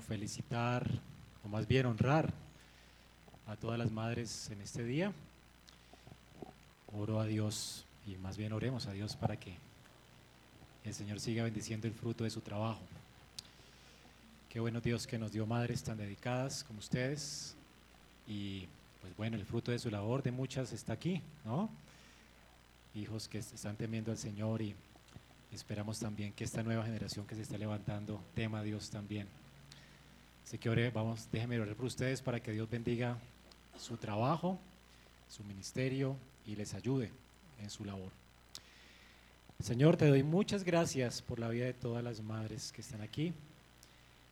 Felicitar, 0.00 0.88
o 1.44 1.48
más 1.48 1.68
bien 1.68 1.86
honrar, 1.86 2.32
a 3.46 3.54
todas 3.54 3.78
las 3.78 3.92
madres 3.92 4.50
en 4.50 4.60
este 4.60 4.82
día. 4.82 5.12
Oro 6.92 7.20
a 7.20 7.26
Dios 7.26 7.84
y 8.06 8.16
más 8.16 8.36
bien 8.36 8.52
oremos 8.52 8.86
a 8.86 8.92
Dios 8.92 9.14
para 9.14 9.38
que 9.38 9.54
el 10.84 10.94
Señor 10.94 11.20
siga 11.20 11.44
bendiciendo 11.44 11.86
el 11.86 11.94
fruto 11.94 12.24
de 12.24 12.30
su 12.30 12.40
trabajo. 12.40 12.80
Qué 14.48 14.58
bueno 14.58 14.80
Dios 14.80 15.06
que 15.06 15.16
nos 15.16 15.30
dio 15.30 15.46
madres 15.46 15.84
tan 15.84 15.96
dedicadas 15.96 16.64
como 16.64 16.80
ustedes 16.80 17.54
y 18.26 18.66
pues 19.00 19.16
bueno, 19.16 19.36
el 19.36 19.44
fruto 19.44 19.70
de 19.70 19.78
su 19.78 19.90
labor 19.90 20.24
de 20.24 20.32
muchas 20.32 20.72
está 20.72 20.94
aquí, 20.94 21.22
¿no? 21.44 21.70
Hijos 22.96 23.28
que 23.28 23.38
están 23.38 23.76
temiendo 23.76 24.10
al 24.10 24.18
Señor 24.18 24.60
y 24.60 24.74
esperamos 25.52 26.00
también 26.00 26.32
que 26.32 26.42
esta 26.42 26.64
nueva 26.64 26.84
generación 26.84 27.26
que 27.26 27.36
se 27.36 27.42
está 27.42 27.56
levantando 27.56 28.20
tema 28.34 28.58
a 28.58 28.62
Dios 28.62 28.90
también. 28.90 29.28
Así 30.48 30.56
que 30.56 30.70
ore, 30.70 30.88
vamos, 30.88 31.28
déjenme 31.30 31.60
orar 31.60 31.76
por 31.76 31.84
ustedes 31.84 32.22
para 32.22 32.40
que 32.40 32.52
Dios 32.52 32.70
bendiga 32.70 33.18
su 33.78 33.98
trabajo, 33.98 34.58
su 35.28 35.44
ministerio 35.44 36.16
y 36.46 36.56
les 36.56 36.72
ayude 36.72 37.12
en 37.60 37.68
su 37.68 37.84
labor. 37.84 38.10
Señor, 39.60 39.98
te 39.98 40.06
doy 40.06 40.22
muchas 40.22 40.64
gracias 40.64 41.20
por 41.20 41.38
la 41.38 41.50
vida 41.50 41.66
de 41.66 41.74
todas 41.74 42.02
las 42.02 42.22
madres 42.22 42.72
que 42.72 42.80
están 42.80 43.02
aquí. 43.02 43.34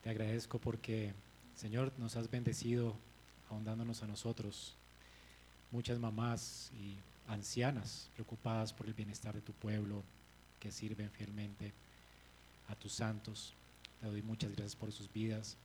Te 0.02 0.08
agradezco 0.08 0.58
porque, 0.58 1.12
Señor, 1.54 1.92
nos 1.98 2.16
has 2.16 2.30
bendecido 2.30 2.96
ahondándonos 3.50 4.02
a 4.02 4.06
nosotros, 4.06 4.74
muchas 5.70 5.98
mamás 5.98 6.72
y 6.80 6.96
ancianas 7.30 8.08
preocupadas 8.14 8.72
por 8.72 8.86
el 8.86 8.94
bienestar 8.94 9.34
de 9.34 9.42
tu 9.42 9.52
pueblo, 9.52 10.02
que 10.60 10.72
sirven 10.72 11.10
fielmente 11.10 11.74
a 12.68 12.74
tus 12.74 12.94
santos. 12.94 13.52
Te 14.00 14.06
doy 14.06 14.22
muchas 14.22 14.52
gracias 14.52 14.76
por 14.76 14.90
sus 14.92 15.12
vidas, 15.12 15.58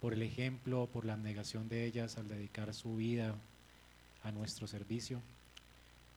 por 0.00 0.14
el 0.14 0.22
ejemplo, 0.22 0.86
por 0.86 1.04
la 1.04 1.12
abnegación 1.12 1.68
de 1.68 1.84
ellas 1.84 2.16
al 2.16 2.28
dedicar 2.28 2.72
su 2.74 2.96
vida 2.96 3.34
a 4.22 4.32
nuestro 4.32 4.66
servicio. 4.66 5.20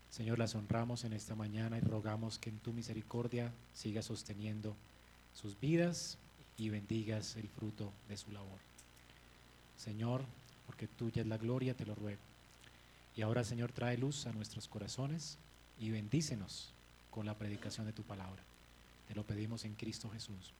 Señor, 0.09 0.39
las 0.39 0.55
honramos 0.55 1.03
en 1.03 1.13
esta 1.13 1.35
mañana 1.35 1.77
y 1.77 1.81
rogamos 1.81 2.37
que 2.37 2.49
en 2.49 2.59
tu 2.59 2.71
misericordia 2.71 3.51
sigas 3.73 4.05
sosteniendo 4.05 4.75
sus 5.33 5.59
vidas 5.59 6.17
y 6.57 6.69
bendigas 6.69 7.35
el 7.35 7.47
fruto 7.49 7.91
de 8.07 8.17
su 8.17 8.31
labor. 8.31 8.59
Señor, 9.77 10.23
porque 10.65 10.87
tuya 10.87 11.21
es 11.23 11.27
la 11.27 11.37
gloria, 11.37 11.73
te 11.73 11.85
lo 11.85 11.95
ruego. 11.95 12.21
Y 13.15 13.21
ahora, 13.21 13.43
Señor, 13.43 13.71
trae 13.71 13.97
luz 13.97 14.25
a 14.27 14.31
nuestros 14.31 14.67
corazones 14.67 15.37
y 15.79 15.89
bendícenos 15.89 16.69
con 17.11 17.25
la 17.25 17.37
predicación 17.37 17.85
de 17.85 17.93
tu 17.93 18.03
palabra. 18.03 18.41
Te 19.07 19.15
lo 19.15 19.23
pedimos 19.23 19.65
en 19.65 19.75
Cristo 19.75 20.09
Jesús. 20.09 20.53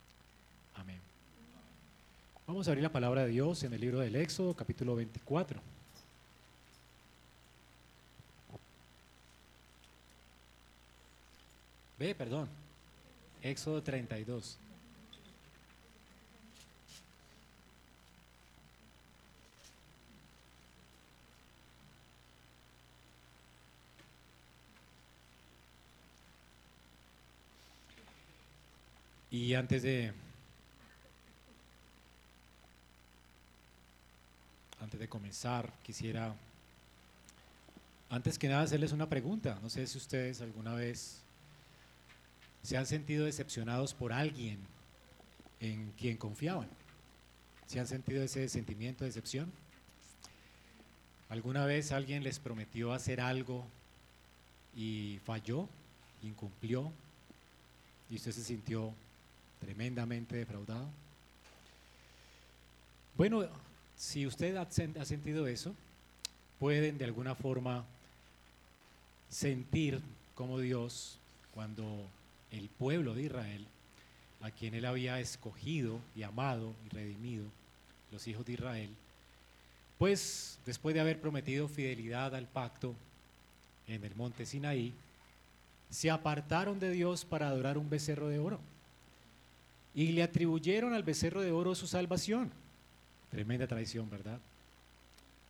Amén. 0.75 1.12
Vamos 2.45 2.67
a 2.67 2.72
abrir 2.72 2.83
la 2.83 2.91
palabra 2.91 3.23
de 3.23 3.30
Dios 3.30 3.63
en 3.63 3.73
el 3.73 3.80
libro 3.80 3.99
del 3.99 4.17
Éxodo, 4.17 4.53
capítulo 4.53 4.95
24. 4.95 5.61
Ve, 11.97 12.13
perdón. 12.13 12.50
Éxodo 13.41 13.81
32. 13.81 14.58
Y 29.31 29.53
antes 29.53 29.81
de 29.81 30.11
antes 34.84 35.00
de 35.00 35.08
comenzar, 35.08 35.72
quisiera 35.84 36.36
antes 38.09 38.38
que 38.38 38.47
nada 38.47 38.62
hacerles 38.62 38.91
una 38.91 39.09
pregunta. 39.09 39.57
No 39.62 39.69
sé 39.69 39.88
si 39.88 39.97
ustedes 39.97 40.41
alguna 40.41 40.75
vez 40.75 41.22
se 42.62 42.78
han 42.78 42.85
sentido 42.85 43.25
decepcionados 43.25 43.94
por 43.94 44.13
alguien 44.13 44.59
en 45.59 45.91
quien 45.97 46.18
confiaban. 46.18 46.68
¿Se 47.66 47.80
han 47.80 47.88
sentido 47.88 48.22
ese 48.22 48.47
sentimiento 48.50 49.03
de 49.03 49.09
decepción? 49.09 49.52
¿Alguna 51.30 51.66
vez 51.66 51.91
alguien 51.91 52.24
les 52.24 52.38
prometió 52.40 52.94
hacer 52.94 53.19
algo 53.19 53.66
y 54.75 55.19
falló, 55.25 55.68
incumplió, 56.22 56.91
y 58.09 58.16
usted 58.16 58.31
se 58.31 58.44
sintió 58.44 58.94
tremendamente 59.59 60.36
defraudado. 60.36 60.88
Bueno, 63.16 63.47
si 63.96 64.26
usted 64.28 64.56
ha 64.56 65.06
sentido 65.06 65.48
eso, 65.48 65.74
pueden 66.59 66.98
de 66.98 67.06
alguna 67.06 67.36
forma 67.36 67.86
sentir 69.30 70.02
como 70.36 70.59
Dios, 70.59 71.18
cuando 71.54 72.08
el 72.52 72.70
pueblo 72.70 73.14
de 73.14 73.24
Israel, 73.24 73.66
a 74.42 74.52
quien 74.52 74.74
él 74.74 74.86
había 74.86 75.20
escogido 75.20 76.00
y 76.16 76.24
amado 76.24 76.74
y 76.86 76.90
redimido, 76.90 77.46
los 78.12 78.28
hijos 78.28 78.46
de 78.46 78.54
Israel, 78.54 78.90
pues 79.98 80.60
después 80.66 80.94
de 80.94 81.02
haber 81.02 81.20
prometido 81.20 81.68
fidelidad 81.68 82.36
al 82.36 82.48
pacto 82.48 82.96
en 83.88 84.04
el 84.04 84.16
monte 84.16 84.46
Sinaí, 84.46 84.94
se 85.90 86.10
apartaron 86.10 86.80
de 86.80 86.92
Dios 86.92 87.25
para 87.25 87.48
adorar 87.48 87.78
un 87.78 87.90
becerro 87.90 88.28
de 88.28 88.40
oro 88.40 88.60
y 89.94 90.12
le 90.12 90.24
atribuyeron 90.24 90.94
al 90.94 91.04
becerro 91.04 91.42
de 91.42 91.52
oro 91.52 91.75
su 91.75 91.88
salvación. 91.88 92.52
Tremenda 93.33 93.66
traición, 93.66 94.07
¿verdad? 94.11 94.39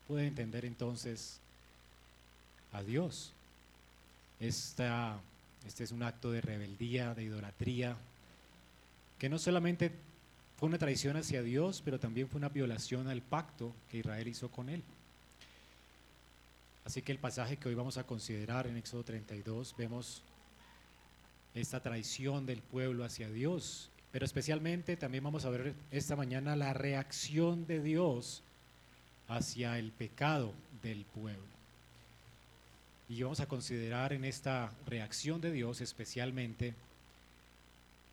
Puede 0.07 0.25
entender 0.25 0.63
entonces 0.63 1.41
a 2.71 2.81
Dios. 2.81 3.33
Esta, 4.39 5.19
este 5.67 5.83
es 5.83 5.91
un 5.91 6.01
acto 6.01 6.31
de 6.31 6.39
rebeldía, 6.39 7.13
de 7.13 7.23
idolatría, 7.23 7.97
que 9.19 9.27
no 9.27 9.37
solamente 9.37 9.91
fue 10.57 10.69
una 10.69 10.77
traición 10.77 11.17
hacia 11.17 11.43
Dios, 11.43 11.81
pero 11.83 11.99
también 11.99 12.29
fue 12.29 12.37
una 12.37 12.47
violación 12.47 13.09
al 13.09 13.21
pacto 13.21 13.75
que 13.91 13.97
Israel 13.97 14.29
hizo 14.29 14.49
con 14.49 14.69
él. 14.69 14.81
Así 16.85 17.01
que 17.01 17.11
el 17.11 17.19
pasaje 17.19 17.57
que 17.57 17.67
hoy 17.67 17.75
vamos 17.75 17.97
a 17.97 18.05
considerar 18.05 18.65
en 18.65 18.77
Éxodo 18.77 19.03
32, 19.03 19.75
vemos 19.77 20.21
esta 21.53 21.81
traición 21.81 22.45
del 22.45 22.61
pueblo 22.61 23.03
hacia 23.03 23.29
Dios 23.29 23.89
pero 24.13 24.25
especialmente 24.25 24.95
también 24.95 25.23
vamos 25.23 25.43
a 25.43 25.49
ver 25.49 25.73
esta 25.89 26.15
mañana 26.15 26.55
la 26.55 26.71
reacción 26.71 27.65
de 27.65 27.81
Dios 27.81 28.43
hacia 29.27 29.79
el 29.79 29.91
pecado 29.91 30.53
del 30.83 31.03
pueblo. 31.03 31.41
Y 33.09 33.23
vamos 33.23 33.39
a 33.39 33.47
considerar 33.47 34.13
en 34.13 34.23
esta 34.23 34.71
reacción 34.85 35.41
de 35.41 35.51
Dios 35.51 35.81
especialmente 35.81 36.75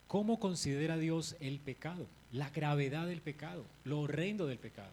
cómo 0.09 0.41
considera 0.41 0.97
Dios 0.97 1.37
el 1.39 1.59
pecado, 1.61 2.07
la 2.33 2.49
gravedad 2.49 3.07
del 3.07 3.21
pecado, 3.21 3.67
lo 3.85 4.01
horrendo 4.01 4.47
del 4.47 4.59
pecado. 4.59 4.93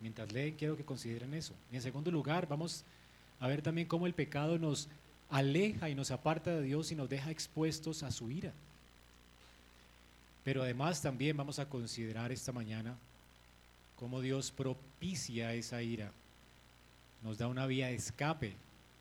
Mientras 0.00 0.32
leen, 0.32 0.56
quiero 0.56 0.78
que 0.78 0.86
consideren 0.86 1.34
eso. 1.34 1.52
Y 1.70 1.76
en 1.76 1.82
segundo 1.82 2.10
lugar, 2.10 2.48
vamos 2.48 2.82
a 3.40 3.46
ver 3.46 3.60
también 3.60 3.86
cómo 3.86 4.06
el 4.06 4.14
pecado 4.14 4.58
nos 4.58 4.88
aleja 5.28 5.90
y 5.90 5.94
nos 5.94 6.10
aparta 6.10 6.56
de 6.56 6.62
Dios 6.62 6.92
y 6.92 6.94
nos 6.94 7.10
deja 7.10 7.30
expuestos 7.30 8.02
a 8.02 8.10
su 8.10 8.30
ira. 8.30 8.54
Pero 10.48 10.62
además 10.62 11.02
también 11.02 11.36
vamos 11.36 11.58
a 11.58 11.68
considerar 11.68 12.32
esta 12.32 12.52
mañana 12.52 12.96
cómo 13.96 14.22
Dios 14.22 14.50
propicia 14.50 15.52
esa 15.52 15.82
ira, 15.82 16.10
nos 17.22 17.36
da 17.36 17.48
una 17.48 17.66
vía 17.66 17.88
de 17.88 17.96
escape 17.96 18.54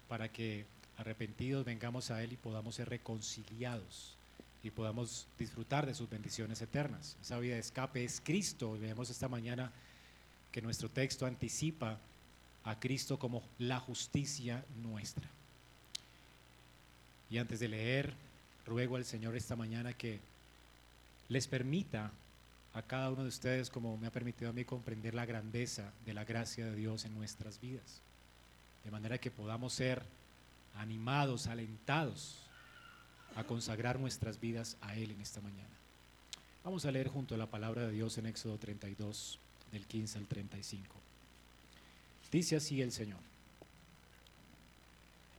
para 0.09 0.30
que 0.30 0.66
arrepentidos 0.97 1.63
vengamos 1.63 2.12
a 2.12 2.22
Él 2.22 2.34
y 2.34 2.36
podamos 2.36 2.75
ser 2.75 2.90
reconciliados 2.90 4.18
y 4.62 4.72
podamos 4.72 5.25
disfrutar 5.40 5.86
de 5.86 5.94
sus 5.96 6.09
bendiciones 6.09 6.62
eternas. 6.62 7.16
Esa 7.21 7.39
vía 7.39 7.54
de 7.54 7.62
escape 7.62 8.04
es 8.04 8.19
Cristo. 8.21 8.77
Vemos 8.77 9.10
esta 9.10 9.30
mañana 9.30 9.71
que 10.51 10.62
nuestro 10.62 10.89
texto 10.89 11.25
anticipa 11.25 11.98
a 12.66 12.77
Cristo 12.77 13.18
como 13.18 13.42
la 13.57 13.80
justicia 13.80 14.66
nuestra. 14.83 15.30
Y 17.30 17.38
antes 17.38 17.62
de 17.62 17.69
leer, 17.69 18.13
ruego 18.66 18.98
al 18.98 19.06
Señor 19.06 19.38
esta 19.38 19.56
mañana 19.56 19.94
que 19.94 20.19
les 21.29 21.47
permita 21.47 22.12
a 22.74 22.81
cada 22.83 23.09
uno 23.09 23.24
de 23.24 23.29
ustedes, 23.29 23.69
como 23.69 23.97
me 23.97 24.07
ha 24.07 24.12
permitido 24.12 24.51
a 24.51 24.53
mí, 24.53 24.63
comprender 24.63 25.13
la 25.15 25.25
grandeza 25.25 25.91
de 26.06 26.13
la 26.13 26.25
gracia 26.25 26.65
de 26.65 26.75
Dios 26.75 27.06
en 27.06 27.15
nuestras 27.15 27.59
vidas. 27.59 28.01
De 28.83 28.91
manera 28.91 29.18
que 29.18 29.31
podamos 29.31 29.74
ser 29.74 30.03
animados, 30.75 31.47
alentados 31.47 32.38
a 33.35 33.44
consagrar 33.44 34.00
nuestras 34.00 34.39
vidas 34.39 34.77
a 34.81 34.95
Él 34.95 35.12
en 35.12 35.21
esta 35.21 35.41
mañana. 35.41 35.63
Vamos 36.63 36.85
a 36.85 36.91
leer 36.91 37.07
junto 37.07 37.35
a 37.35 37.38
la 37.38 37.47
palabra 37.47 37.88
de 37.88 37.94
Dios 37.94 38.18
en 38.18 38.27
Éxodo 38.27 38.57
32, 38.57 39.39
del 39.71 39.85
15 39.85 40.18
al 40.19 40.27
35. 40.27 40.95
Dice 42.31 42.57
así 42.57 42.81
el 42.81 42.91
Señor. 42.91 43.19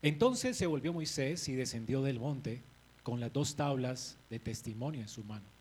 Entonces 0.02 0.56
se 0.56 0.66
volvió 0.66 0.92
Moisés 0.92 1.48
y 1.48 1.54
descendió 1.54 2.02
del 2.02 2.18
monte 2.18 2.62
con 3.02 3.20
las 3.20 3.32
dos 3.32 3.56
tablas 3.56 4.16
de 4.30 4.38
testimonio 4.38 5.00
en 5.00 5.08
su 5.08 5.24
mano 5.24 5.57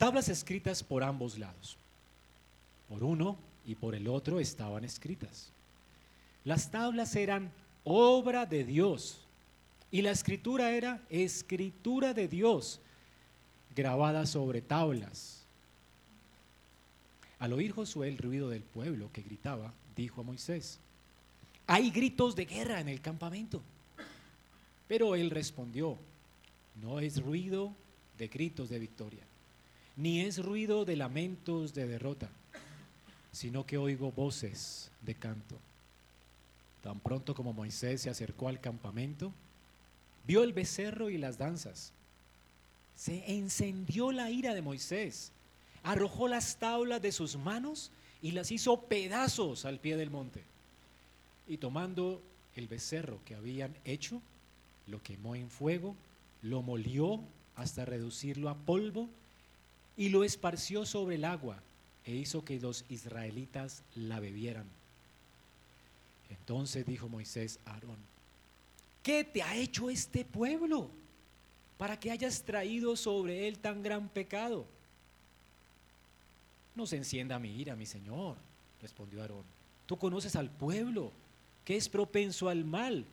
tablas 0.00 0.30
escritas 0.30 0.82
por 0.82 1.04
ambos 1.04 1.38
lados. 1.38 1.76
Por 2.88 3.04
uno 3.04 3.36
y 3.66 3.74
por 3.74 3.94
el 3.94 4.08
otro 4.08 4.40
estaban 4.40 4.82
escritas. 4.82 5.52
Las 6.42 6.70
tablas 6.70 7.14
eran 7.16 7.52
obra 7.84 8.46
de 8.46 8.64
Dios 8.64 9.20
y 9.90 10.00
la 10.00 10.10
escritura 10.10 10.70
era 10.70 11.02
escritura 11.10 12.14
de 12.14 12.28
Dios 12.28 12.80
grabada 13.76 14.24
sobre 14.24 14.62
tablas. 14.62 15.42
Al 17.38 17.52
oír 17.52 17.72
Josué 17.72 18.08
el 18.08 18.16
ruido 18.16 18.48
del 18.48 18.62
pueblo 18.62 19.10
que 19.12 19.20
gritaba, 19.20 19.70
dijo 19.94 20.22
a 20.22 20.24
Moisés, 20.24 20.78
hay 21.66 21.90
gritos 21.90 22.34
de 22.34 22.46
guerra 22.46 22.80
en 22.80 22.88
el 22.88 23.02
campamento. 23.02 23.60
Pero 24.88 25.14
él 25.14 25.28
respondió, 25.28 25.98
no 26.80 27.00
es 27.00 27.22
ruido 27.22 27.74
de 28.16 28.28
gritos 28.28 28.70
de 28.70 28.78
victoria, 28.78 29.29
ni 30.00 30.22
es 30.22 30.42
ruido 30.42 30.86
de 30.86 30.96
lamentos 30.96 31.74
de 31.74 31.86
derrota, 31.86 32.30
sino 33.32 33.66
que 33.66 33.76
oigo 33.76 34.10
voces 34.10 34.90
de 35.02 35.14
canto. 35.14 35.56
Tan 36.82 36.98
pronto 37.00 37.34
como 37.34 37.52
Moisés 37.52 38.00
se 38.00 38.08
acercó 38.08 38.48
al 38.48 38.60
campamento, 38.60 39.30
vio 40.26 40.42
el 40.42 40.54
becerro 40.54 41.10
y 41.10 41.18
las 41.18 41.36
danzas. 41.36 41.92
Se 42.96 43.30
encendió 43.30 44.10
la 44.10 44.30
ira 44.30 44.54
de 44.54 44.62
Moisés, 44.62 45.32
arrojó 45.82 46.28
las 46.28 46.56
tablas 46.56 47.02
de 47.02 47.12
sus 47.12 47.36
manos 47.36 47.90
y 48.22 48.30
las 48.30 48.50
hizo 48.50 48.80
pedazos 48.80 49.66
al 49.66 49.80
pie 49.80 49.98
del 49.98 50.10
monte. 50.10 50.42
Y 51.46 51.58
tomando 51.58 52.22
el 52.56 52.68
becerro 52.68 53.20
que 53.26 53.34
habían 53.34 53.76
hecho, 53.84 54.22
lo 54.86 55.02
quemó 55.02 55.34
en 55.34 55.50
fuego, 55.50 55.94
lo 56.40 56.62
molió 56.62 57.20
hasta 57.54 57.84
reducirlo 57.84 58.48
a 58.48 58.54
polvo 58.54 59.10
y 59.96 60.08
lo 60.08 60.24
esparció 60.24 60.86
sobre 60.86 61.16
el 61.16 61.24
agua 61.24 61.62
e 62.04 62.14
hizo 62.14 62.44
que 62.44 62.58
los 62.58 62.84
israelitas 62.88 63.82
la 63.94 64.20
bebieran. 64.20 64.66
Entonces 66.30 66.86
dijo 66.86 67.08
Moisés 67.08 67.58
a 67.66 67.74
Aarón, 67.74 67.98
¿qué 69.02 69.24
te 69.24 69.42
ha 69.42 69.56
hecho 69.56 69.90
este 69.90 70.24
pueblo 70.24 70.90
para 71.76 71.98
que 71.98 72.10
hayas 72.10 72.42
traído 72.42 72.96
sobre 72.96 73.48
él 73.48 73.58
tan 73.58 73.82
gran 73.82 74.08
pecado? 74.08 74.64
No 76.74 76.86
se 76.86 76.96
encienda 76.96 77.38
mi 77.38 77.54
ira, 77.60 77.76
mi 77.76 77.86
señor, 77.86 78.36
respondió 78.80 79.20
Aarón. 79.20 79.44
Tú 79.86 79.96
conoces 79.96 80.36
al 80.36 80.50
pueblo, 80.50 81.10
que 81.64 81.76
es 81.76 81.88
propenso 81.88 82.48
al 82.48 82.64
mal, 82.64 83.04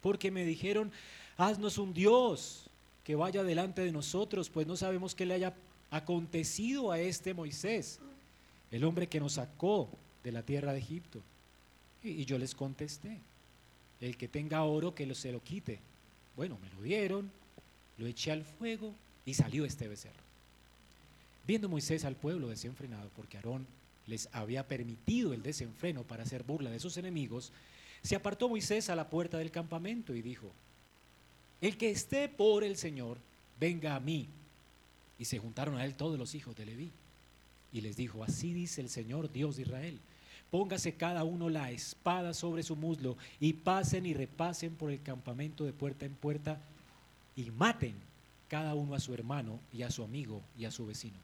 porque 0.00 0.30
me 0.30 0.44
dijeron, 0.44 0.92
haznos 1.36 1.78
un 1.78 1.92
Dios 1.92 2.70
que 3.04 3.16
vaya 3.16 3.42
delante 3.42 3.82
de 3.82 3.92
nosotros, 3.92 4.48
pues 4.48 4.66
no 4.66 4.76
sabemos 4.76 5.14
qué 5.14 5.26
le 5.26 5.34
haya 5.34 5.54
acontecido 5.92 6.90
a 6.90 6.98
este 6.98 7.34
Moisés, 7.34 8.00
el 8.70 8.82
hombre 8.82 9.06
que 9.08 9.20
nos 9.20 9.34
sacó 9.34 9.88
de 10.24 10.32
la 10.32 10.42
tierra 10.42 10.72
de 10.72 10.78
Egipto. 10.78 11.20
Y, 12.02 12.24
yo 12.24 12.38
les 12.38 12.54
contesté, 12.54 13.18
el 14.00 14.16
que 14.16 14.26
tenga 14.26 14.64
oro 14.64 14.94
que 14.94 15.06
lo, 15.06 15.14
se 15.14 15.30
lo 15.30 15.40
quite. 15.42 15.78
Bueno, 16.34 16.58
me 16.60 16.70
lo 16.70 16.82
dieron, 16.82 17.30
lo 17.98 18.06
eché 18.06 18.32
al 18.32 18.42
fuego 18.42 18.94
y 19.26 19.34
salió 19.34 19.66
este 19.66 19.86
becerro. 19.86 20.22
Viendo 21.46 21.68
Moisés 21.68 22.04
al 22.04 22.16
pueblo 22.16 22.48
desenfrenado, 22.48 23.10
porque 23.14 23.36
Aarón 23.36 23.66
les 24.06 24.28
había 24.32 24.66
permitido 24.66 25.34
el 25.34 25.42
desenfreno 25.42 26.02
para 26.04 26.22
hacer 26.22 26.42
burla 26.42 26.70
de 26.70 26.80
sus 26.80 26.96
enemigos, 26.96 27.52
se 28.02 28.16
apartó 28.16 28.48
Moisés 28.48 28.88
a 28.88 28.96
la 28.96 29.10
puerta 29.10 29.36
del 29.36 29.50
campamento 29.50 30.14
y 30.14 30.22
dijo, 30.22 30.50
el 31.60 31.76
que 31.76 31.90
esté 31.90 32.28
por 32.30 32.64
el 32.64 32.76
Señor, 32.78 33.18
venga 33.60 33.94
a 33.94 34.00
mí. 34.00 34.26
Y 35.22 35.24
se 35.24 35.38
juntaron 35.38 35.76
a 35.76 35.84
él 35.84 35.94
todos 35.94 36.18
los 36.18 36.34
hijos 36.34 36.56
de 36.56 36.66
Leví. 36.66 36.90
Y 37.72 37.80
les 37.80 37.96
dijo, 37.96 38.24
así 38.24 38.52
dice 38.52 38.80
el 38.80 38.88
Señor 38.88 39.30
Dios 39.30 39.54
de 39.54 39.62
Israel, 39.62 40.00
póngase 40.50 40.94
cada 40.94 41.22
uno 41.22 41.48
la 41.48 41.70
espada 41.70 42.34
sobre 42.34 42.64
su 42.64 42.74
muslo 42.74 43.16
y 43.38 43.52
pasen 43.52 44.04
y 44.04 44.14
repasen 44.14 44.74
por 44.74 44.90
el 44.90 45.00
campamento 45.00 45.64
de 45.64 45.72
puerta 45.72 46.06
en 46.06 46.14
puerta 46.16 46.60
y 47.36 47.52
maten 47.52 47.94
cada 48.48 48.74
uno 48.74 48.96
a 48.96 49.00
su 49.00 49.14
hermano 49.14 49.60
y 49.72 49.82
a 49.82 49.92
su 49.92 50.02
amigo 50.02 50.42
y 50.58 50.64
a 50.64 50.72
su 50.72 50.86
vecino. 50.86 51.18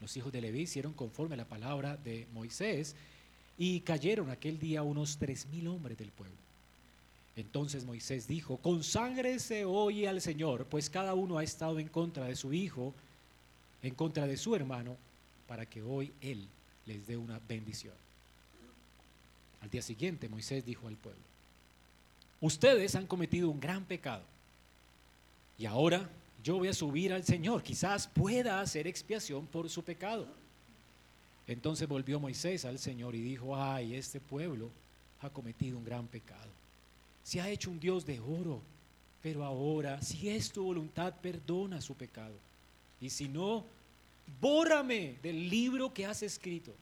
Los 0.00 0.16
hijos 0.16 0.32
de 0.32 0.40
Leví 0.40 0.62
hicieron 0.62 0.92
conforme 0.92 1.34
a 1.34 1.38
la 1.38 1.44
palabra 1.44 1.96
de 1.96 2.26
Moisés 2.34 2.96
y 3.56 3.78
cayeron 3.82 4.28
aquel 4.28 4.58
día 4.58 4.82
unos 4.82 5.18
tres 5.18 5.46
mil 5.52 5.68
hombres 5.68 5.96
del 5.96 6.10
pueblo. 6.10 6.34
Entonces 7.36 7.84
Moisés 7.84 8.28
dijo, 8.28 8.58
con 8.58 8.84
sangre 8.84 9.38
se 9.38 9.64
oye 9.64 10.08
al 10.08 10.20
Señor, 10.20 10.66
pues 10.66 10.88
cada 10.88 11.14
uno 11.14 11.38
ha 11.38 11.44
estado 11.44 11.80
en 11.80 11.88
contra 11.88 12.26
de 12.26 12.36
su 12.36 12.52
hijo, 12.52 12.94
en 13.84 13.94
contra 13.94 14.26
de 14.26 14.36
su 14.36 14.54
hermano, 14.56 14.96
para 15.46 15.66
que 15.66 15.82
hoy 15.82 16.12
Él 16.20 16.48
les 16.86 17.06
dé 17.06 17.16
una 17.16 17.38
bendición. 17.46 17.94
Al 19.60 19.70
día 19.70 19.82
siguiente 19.82 20.28
Moisés 20.28 20.64
dijo 20.64 20.88
al 20.88 20.96
pueblo, 20.96 21.20
ustedes 22.40 22.94
han 22.94 23.06
cometido 23.06 23.50
un 23.50 23.60
gran 23.60 23.84
pecado 23.84 24.22
y 25.58 25.66
ahora 25.66 26.08
yo 26.42 26.56
voy 26.56 26.68
a 26.68 26.74
subir 26.74 27.12
al 27.12 27.24
Señor, 27.24 27.62
quizás 27.62 28.06
pueda 28.06 28.60
hacer 28.60 28.86
expiación 28.86 29.46
por 29.46 29.68
su 29.68 29.82
pecado. 29.82 30.26
Entonces 31.46 31.86
volvió 31.86 32.18
Moisés 32.18 32.64
al 32.64 32.78
Señor 32.78 33.14
y 33.14 33.20
dijo, 33.20 33.54
ay, 33.54 33.94
este 33.94 34.18
pueblo 34.18 34.70
ha 35.20 35.28
cometido 35.28 35.76
un 35.76 35.84
gran 35.84 36.06
pecado. 36.06 36.50
Se 37.22 37.40
ha 37.40 37.48
hecho 37.50 37.70
un 37.70 37.80
Dios 37.80 38.04
de 38.04 38.18
oro, 38.20 38.60
pero 39.22 39.44
ahora, 39.44 40.00
si 40.02 40.28
es 40.28 40.50
tu 40.52 40.64
voluntad, 40.64 41.14
perdona 41.20 41.80
su 41.80 41.94
pecado. 41.94 42.34
Y 43.04 43.10
si 43.10 43.28
no, 43.28 43.66
bórrame 44.40 45.16
del 45.22 45.50
libro 45.50 45.92
que 45.92 46.06
has 46.06 46.22
escrito. 46.22 46.74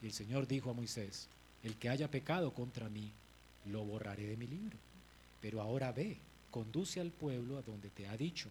Y 0.00 0.06
el 0.06 0.12
Señor 0.14 0.48
dijo 0.48 0.70
a 0.70 0.72
Moisés, 0.72 1.28
el 1.62 1.76
que 1.76 1.90
haya 1.90 2.10
pecado 2.10 2.54
contra 2.54 2.88
mí, 2.88 3.10
lo 3.66 3.84
borraré 3.84 4.26
de 4.26 4.38
mi 4.38 4.46
libro. 4.46 4.78
Pero 5.42 5.60
ahora 5.60 5.92
ve, 5.92 6.16
conduce 6.50 7.02
al 7.02 7.10
pueblo 7.10 7.58
a 7.58 7.62
donde 7.62 7.90
te 7.90 8.08
ha 8.08 8.16
dicho. 8.16 8.48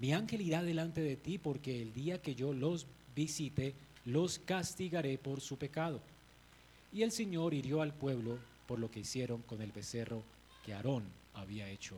Mi 0.00 0.12
ángel 0.12 0.40
irá 0.40 0.64
delante 0.64 1.02
de 1.02 1.14
ti 1.14 1.38
porque 1.38 1.80
el 1.80 1.94
día 1.94 2.20
que 2.20 2.34
yo 2.34 2.52
los 2.52 2.88
visite, 3.14 3.72
los 4.06 4.40
castigaré 4.40 5.18
por 5.18 5.40
su 5.40 5.56
pecado. 5.56 6.00
Y 6.92 7.02
el 7.04 7.12
Señor 7.12 7.54
hirió 7.54 7.80
al 7.80 7.94
pueblo 7.94 8.40
por 8.66 8.80
lo 8.80 8.90
que 8.90 9.00
hicieron 9.00 9.40
con 9.42 9.62
el 9.62 9.70
becerro 9.70 10.24
que 10.64 10.74
Aarón 10.74 11.04
había 11.32 11.68
hecho. 11.68 11.94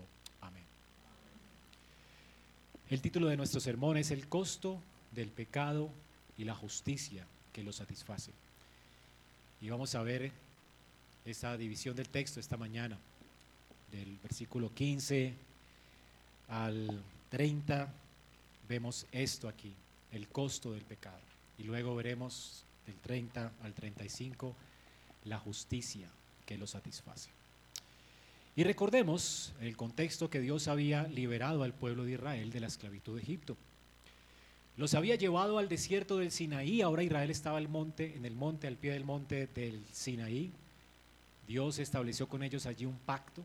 El 2.91 3.03
título 3.03 3.29
de 3.29 3.37
nuestro 3.37 3.61
sermón 3.61 3.99
es 3.99 4.11
El 4.11 4.29
costo 4.29 4.81
del 5.13 5.29
pecado 5.29 5.91
y 6.39 6.45
la 6.45 6.55
justicia 6.55 7.27
que 7.53 7.63
lo 7.63 7.71
satisface. 7.71 8.33
Y 9.61 9.69
vamos 9.69 9.95
a 9.95 10.03
ver 10.03 10.33
esa 11.27 11.59
división 11.59 11.95
del 11.95 12.09
texto 12.09 12.41
esta 12.41 12.57
mañana, 12.57 12.97
del 13.93 14.17
versículo 14.23 14.73
15 14.75 15.35
al 16.49 17.03
30, 17.31 17.93
vemos 18.71 19.07
esto 19.13 19.49
aquí, 19.49 19.75
el 20.11 20.27
costo 20.29 20.73
del 20.73 20.85
pecado. 20.85 21.21
Y 21.59 21.65
luego 21.65 21.95
veremos 21.95 22.65
del 22.87 22.97
30 22.97 23.53
al 23.65 23.75
35 23.75 24.55
la 25.25 25.39
justicia 25.39 26.09
que 26.47 26.57
lo 26.57 26.67
satisface. 26.67 27.38
Y 28.59 28.65
recordemos 28.65 29.53
el 29.61 29.77
contexto 29.77 30.31
que 30.31 30.41
Dios 30.41 30.67
había 30.67 31.05
liberado 31.05 31.63
al 31.63 31.73
pueblo 31.73 32.03
de 32.03 32.15
Israel 32.15 32.51
de 32.51 32.59
la 32.59 32.67
esclavitud 32.67 33.15
de 33.15 33.23
Egipto. 33.23 33.57
Los 34.77 34.95
había 34.95 35.15
llevado 35.15 35.59
al 35.59 35.69
desierto 35.69 36.19
del 36.19 36.33
Sinaí, 36.33 36.83
ahora 36.83 37.05
Israel 37.05 37.31
estaba 37.31 37.59
al 37.59 37.69
monte, 37.69 38.17
en 38.17 38.25
el 38.25 38.35
monte, 38.35 38.67
al 38.67 38.75
pie 38.75 38.95
del 38.95 39.05
monte 39.05 39.47
del 39.55 39.81
Sinaí. 39.93 40.51
Dios 41.47 41.79
estableció 41.79 42.29
con 42.29 42.43
ellos 42.43 42.67
allí 42.67 42.85
un 42.85 42.99
pacto. 42.99 43.45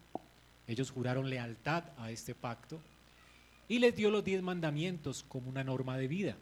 Ellos 0.68 0.90
juraron 0.90 1.30
lealtad 1.30 1.84
a 2.00 2.10
este 2.10 2.34
pacto 2.34 2.80
y 3.70 3.78
les 3.78 3.96
dio 3.96 4.10
los 4.10 4.24
diez 4.24 4.42
mandamientos 4.42 5.26
como 5.28 5.48
una 5.48 5.64
norma 5.64 5.96
de 5.96 6.08
vida. 6.08 6.38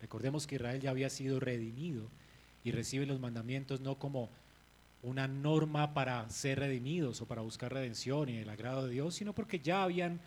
Recordemos 0.00 0.48
que 0.48 0.56
Israel 0.56 0.80
ya 0.80 0.90
había 0.90 1.10
sido 1.10 1.38
redimido 1.38 2.08
y 2.64 2.72
recibe 2.72 3.06
los 3.06 3.20
mandamientos 3.20 3.80
no 3.82 4.00
como 4.00 4.30
una 5.06 5.26
norma 5.26 5.94
para 5.94 6.28
ser 6.30 6.58
redimidos 6.58 7.20
o 7.20 7.26
para 7.26 7.42
buscar 7.42 7.72
redención 7.72 8.28
y 8.28 8.38
el 8.38 8.48
agrado 8.48 8.86
de 8.86 8.92
Dios, 8.92 9.14
sino 9.14 9.32
porque 9.32 9.60
ya 9.60 9.82
habían 9.82 10.20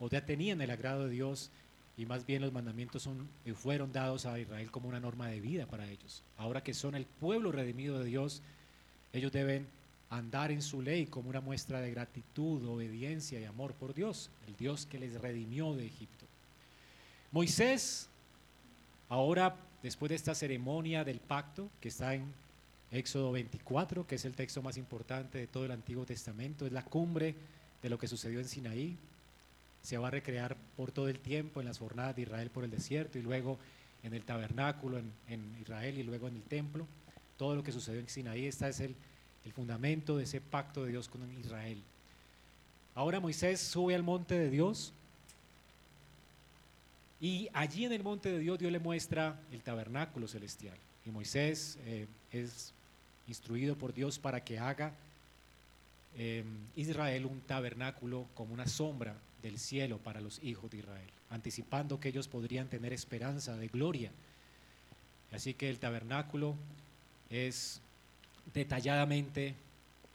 o 0.00 0.08
ya 0.08 0.24
tenían 0.24 0.60
el 0.60 0.70
agrado 0.70 1.04
de 1.04 1.10
Dios 1.10 1.50
y 1.96 2.06
más 2.06 2.26
bien 2.26 2.42
los 2.42 2.52
mandamientos 2.52 3.02
son, 3.02 3.28
fueron 3.54 3.92
dados 3.92 4.26
a 4.26 4.38
Israel 4.38 4.70
como 4.70 4.88
una 4.88 4.98
norma 4.98 5.28
de 5.28 5.40
vida 5.40 5.66
para 5.66 5.86
ellos. 5.88 6.22
Ahora 6.36 6.62
que 6.62 6.74
son 6.74 6.94
el 6.94 7.06
pueblo 7.06 7.52
redimido 7.52 7.98
de 8.00 8.06
Dios, 8.06 8.42
ellos 9.12 9.30
deben 9.30 9.66
andar 10.10 10.50
en 10.50 10.62
su 10.62 10.82
ley 10.82 11.06
como 11.06 11.28
una 11.28 11.40
muestra 11.40 11.80
de 11.80 11.92
gratitud, 11.92 12.66
obediencia 12.66 13.38
y 13.38 13.44
amor 13.44 13.74
por 13.74 13.94
Dios, 13.94 14.30
el 14.48 14.56
Dios 14.56 14.86
que 14.86 14.98
les 14.98 15.20
redimió 15.20 15.74
de 15.74 15.86
Egipto. 15.86 16.24
Moisés 17.30 18.08
Ahora, 19.08 19.54
después 19.82 20.08
de 20.08 20.16
esta 20.16 20.34
ceremonia 20.34 21.04
del 21.04 21.20
pacto, 21.20 21.68
que 21.80 21.88
está 21.88 22.14
en 22.14 22.32
Éxodo 22.94 23.32
24, 23.32 24.06
que 24.06 24.14
es 24.14 24.24
el 24.24 24.34
texto 24.34 24.62
más 24.62 24.76
importante 24.76 25.38
de 25.38 25.46
todo 25.46 25.64
el 25.64 25.72
Antiguo 25.72 26.06
Testamento, 26.06 26.64
es 26.64 26.72
la 26.72 26.84
cumbre 26.84 27.34
de 27.82 27.88
lo 27.88 27.98
que 27.98 28.08
sucedió 28.08 28.38
en 28.38 28.48
Sinaí, 28.48 28.96
se 29.82 29.98
va 29.98 30.08
a 30.08 30.10
recrear 30.10 30.56
por 30.76 30.92
todo 30.92 31.08
el 31.08 31.18
tiempo 31.18 31.60
en 31.60 31.66
las 31.66 31.78
jornadas 31.78 32.16
de 32.16 32.22
Israel 32.22 32.50
por 32.50 32.64
el 32.64 32.70
desierto 32.70 33.18
y 33.18 33.22
luego 33.22 33.58
en 34.02 34.14
el 34.14 34.24
tabernáculo 34.24 34.98
en, 34.98 35.56
Israel 35.60 35.98
y 35.98 36.02
luego 36.02 36.28
en 36.28 36.36
el 36.36 36.42
templo, 36.42 36.86
todo 37.36 37.56
lo 37.56 37.62
que 37.62 37.72
sucedió 37.72 38.00
en 38.00 38.08
Sinaí, 38.08 38.46
este 38.46 38.68
es 38.68 38.80
el, 38.80 38.94
el 39.44 39.52
fundamento 39.52 40.16
de 40.16 40.24
ese 40.24 40.40
pacto 40.40 40.84
de 40.84 40.92
Dios 40.92 41.08
con 41.08 41.20
Israel. 41.38 41.82
Ahora 42.94 43.18
Moisés 43.18 43.60
sube 43.60 43.94
al 43.94 44.04
monte 44.04 44.38
de 44.38 44.50
Dios 44.50 44.92
y 47.20 47.48
allí 47.52 47.86
en 47.86 47.92
el 47.92 48.04
monte 48.04 48.30
de 48.30 48.38
Dios 48.38 48.58
Dios 48.58 48.70
le 48.70 48.78
muestra 48.78 49.40
el 49.50 49.62
tabernáculo 49.62 50.28
celestial. 50.28 50.76
Y 51.04 51.10
Moisés 51.10 51.78
eh, 51.84 52.06
es 52.30 52.72
instruido 53.28 53.76
por 53.76 53.94
Dios 53.94 54.18
para 54.18 54.44
que 54.44 54.58
haga 54.58 54.92
eh, 56.16 56.44
Israel 56.76 57.26
un 57.26 57.40
tabernáculo 57.40 58.26
como 58.34 58.54
una 58.54 58.66
sombra 58.66 59.16
del 59.42 59.58
cielo 59.58 59.98
para 59.98 60.20
los 60.20 60.42
hijos 60.42 60.70
de 60.70 60.78
Israel, 60.78 61.10
anticipando 61.30 62.00
que 62.00 62.08
ellos 62.08 62.28
podrían 62.28 62.68
tener 62.68 62.92
esperanza 62.92 63.56
de 63.56 63.68
gloria. 63.68 64.10
Así 65.32 65.54
que 65.54 65.68
el 65.68 65.78
tabernáculo 65.78 66.54
es 67.30 67.80
detalladamente 68.52 69.54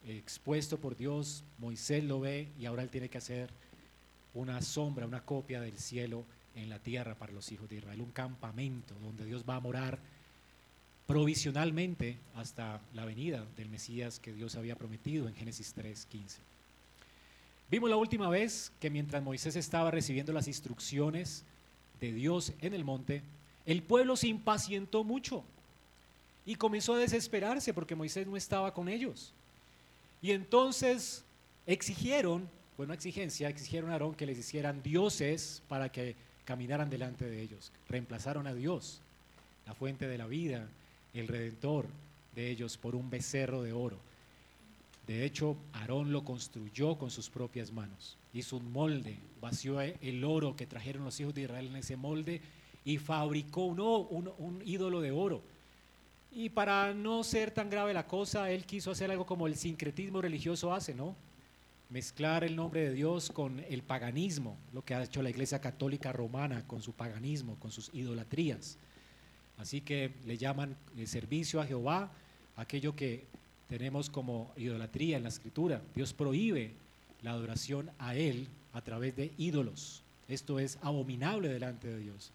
expuesto 0.06 0.78
por 0.78 0.96
Dios, 0.96 1.44
Moisés 1.58 2.04
lo 2.04 2.20
ve 2.20 2.48
y 2.58 2.66
ahora 2.66 2.82
él 2.82 2.88
tiene 2.88 3.08
que 3.08 3.18
hacer 3.18 3.50
una 4.34 4.62
sombra, 4.62 5.06
una 5.06 5.22
copia 5.22 5.60
del 5.60 5.78
cielo 5.78 6.24
en 6.54 6.68
la 6.68 6.78
tierra 6.78 7.14
para 7.14 7.32
los 7.32 7.50
hijos 7.52 7.68
de 7.68 7.76
Israel, 7.76 8.00
un 8.00 8.10
campamento 8.10 8.94
donde 9.02 9.24
Dios 9.24 9.44
va 9.48 9.56
a 9.56 9.60
morar 9.60 9.98
provisionalmente 11.10 12.18
hasta 12.36 12.80
la 12.94 13.04
venida 13.04 13.44
del 13.56 13.68
Mesías 13.68 14.20
que 14.20 14.32
Dios 14.32 14.54
había 14.54 14.76
prometido 14.76 15.26
en 15.26 15.34
Génesis 15.34 15.74
3:15. 15.74 16.38
Vimos 17.68 17.90
la 17.90 17.96
última 17.96 18.28
vez 18.28 18.70
que 18.78 18.90
mientras 18.90 19.20
Moisés 19.20 19.56
estaba 19.56 19.90
recibiendo 19.90 20.32
las 20.32 20.46
instrucciones 20.46 21.42
de 22.00 22.12
Dios 22.12 22.52
en 22.60 22.74
el 22.74 22.84
monte, 22.84 23.22
el 23.66 23.82
pueblo 23.82 24.16
se 24.16 24.28
impacientó 24.28 25.02
mucho 25.02 25.42
y 26.46 26.54
comenzó 26.54 26.94
a 26.94 26.98
desesperarse 26.98 27.74
porque 27.74 27.96
Moisés 27.96 28.28
no 28.28 28.36
estaba 28.36 28.72
con 28.72 28.88
ellos. 28.88 29.32
Y 30.22 30.30
entonces 30.30 31.24
exigieron, 31.66 32.48
bueno, 32.76 32.94
exigencia, 32.94 33.48
exigieron 33.48 33.90
a 33.90 33.94
Aarón 33.94 34.14
que 34.14 34.26
les 34.26 34.38
hicieran 34.38 34.80
dioses 34.80 35.60
para 35.66 35.88
que 35.88 36.14
caminaran 36.44 36.88
delante 36.88 37.24
de 37.24 37.42
ellos. 37.42 37.72
Reemplazaron 37.88 38.46
a 38.46 38.54
Dios, 38.54 39.00
la 39.66 39.74
fuente 39.74 40.06
de 40.06 40.16
la 40.16 40.28
vida, 40.28 40.68
el 41.14 41.28
redentor 41.28 41.86
de 42.34 42.50
ellos 42.50 42.76
por 42.76 42.94
un 42.94 43.10
becerro 43.10 43.62
de 43.62 43.72
oro. 43.72 43.98
De 45.06 45.24
hecho, 45.24 45.56
Aarón 45.72 46.12
lo 46.12 46.24
construyó 46.24 46.96
con 46.96 47.10
sus 47.10 47.28
propias 47.30 47.72
manos. 47.72 48.16
Hizo 48.32 48.58
un 48.58 48.70
molde, 48.70 49.18
vació 49.40 49.80
el 49.80 50.22
oro 50.22 50.54
que 50.54 50.66
trajeron 50.66 51.04
los 51.04 51.18
hijos 51.18 51.34
de 51.34 51.42
Israel 51.42 51.66
en 51.66 51.76
ese 51.76 51.96
molde 51.96 52.40
y 52.84 52.98
fabricó 52.98 53.64
un, 53.64 53.80
un, 54.38 54.62
ídolo 54.64 55.00
de 55.00 55.10
oro. 55.10 55.42
Y 56.30 56.50
para 56.50 56.94
no 56.94 57.24
ser 57.24 57.50
tan 57.50 57.68
grave 57.68 57.92
la 57.92 58.06
cosa, 58.06 58.52
él 58.52 58.64
quiso 58.64 58.92
hacer 58.92 59.10
algo 59.10 59.26
como 59.26 59.48
el 59.48 59.56
sincretismo 59.56 60.22
religioso 60.22 60.72
hace, 60.72 60.94
¿no? 60.94 61.16
Mezclar 61.88 62.44
el 62.44 62.54
nombre 62.54 62.82
de 62.82 62.94
Dios 62.94 63.32
con 63.32 63.58
el 63.68 63.82
paganismo, 63.82 64.56
lo 64.72 64.84
que 64.84 64.94
ha 64.94 65.02
hecho 65.02 65.22
la 65.22 65.30
Iglesia 65.30 65.60
Católica 65.60 66.12
Romana 66.12 66.64
con 66.68 66.82
su 66.82 66.92
paganismo, 66.92 67.56
con 67.58 67.72
sus 67.72 67.90
idolatrías. 67.92 68.78
Así 69.60 69.82
que 69.82 70.10
le 70.24 70.38
llaman 70.38 70.74
el 70.96 71.06
servicio 71.06 71.60
a 71.60 71.66
Jehová, 71.66 72.10
aquello 72.56 72.96
que 72.96 73.26
tenemos 73.68 74.08
como 74.08 74.50
idolatría 74.56 75.18
en 75.18 75.22
la 75.22 75.28
escritura. 75.28 75.82
Dios 75.94 76.14
prohíbe 76.14 76.72
la 77.20 77.32
adoración 77.32 77.90
a 77.98 78.14
Él 78.14 78.48
a 78.72 78.80
través 78.80 79.16
de 79.16 79.32
ídolos. 79.36 80.02
Esto 80.28 80.58
es 80.58 80.78
abominable 80.80 81.48
delante 81.48 81.88
de 81.88 81.98
Dios. 81.98 82.32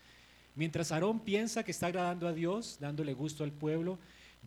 Mientras 0.55 0.91
Aarón 0.91 1.19
piensa 1.19 1.63
que 1.63 1.71
está 1.71 1.87
agradando 1.87 2.27
a 2.27 2.33
Dios, 2.33 2.77
dándole 2.79 3.13
gusto 3.13 3.43
al 3.43 3.51
pueblo, 3.51 3.97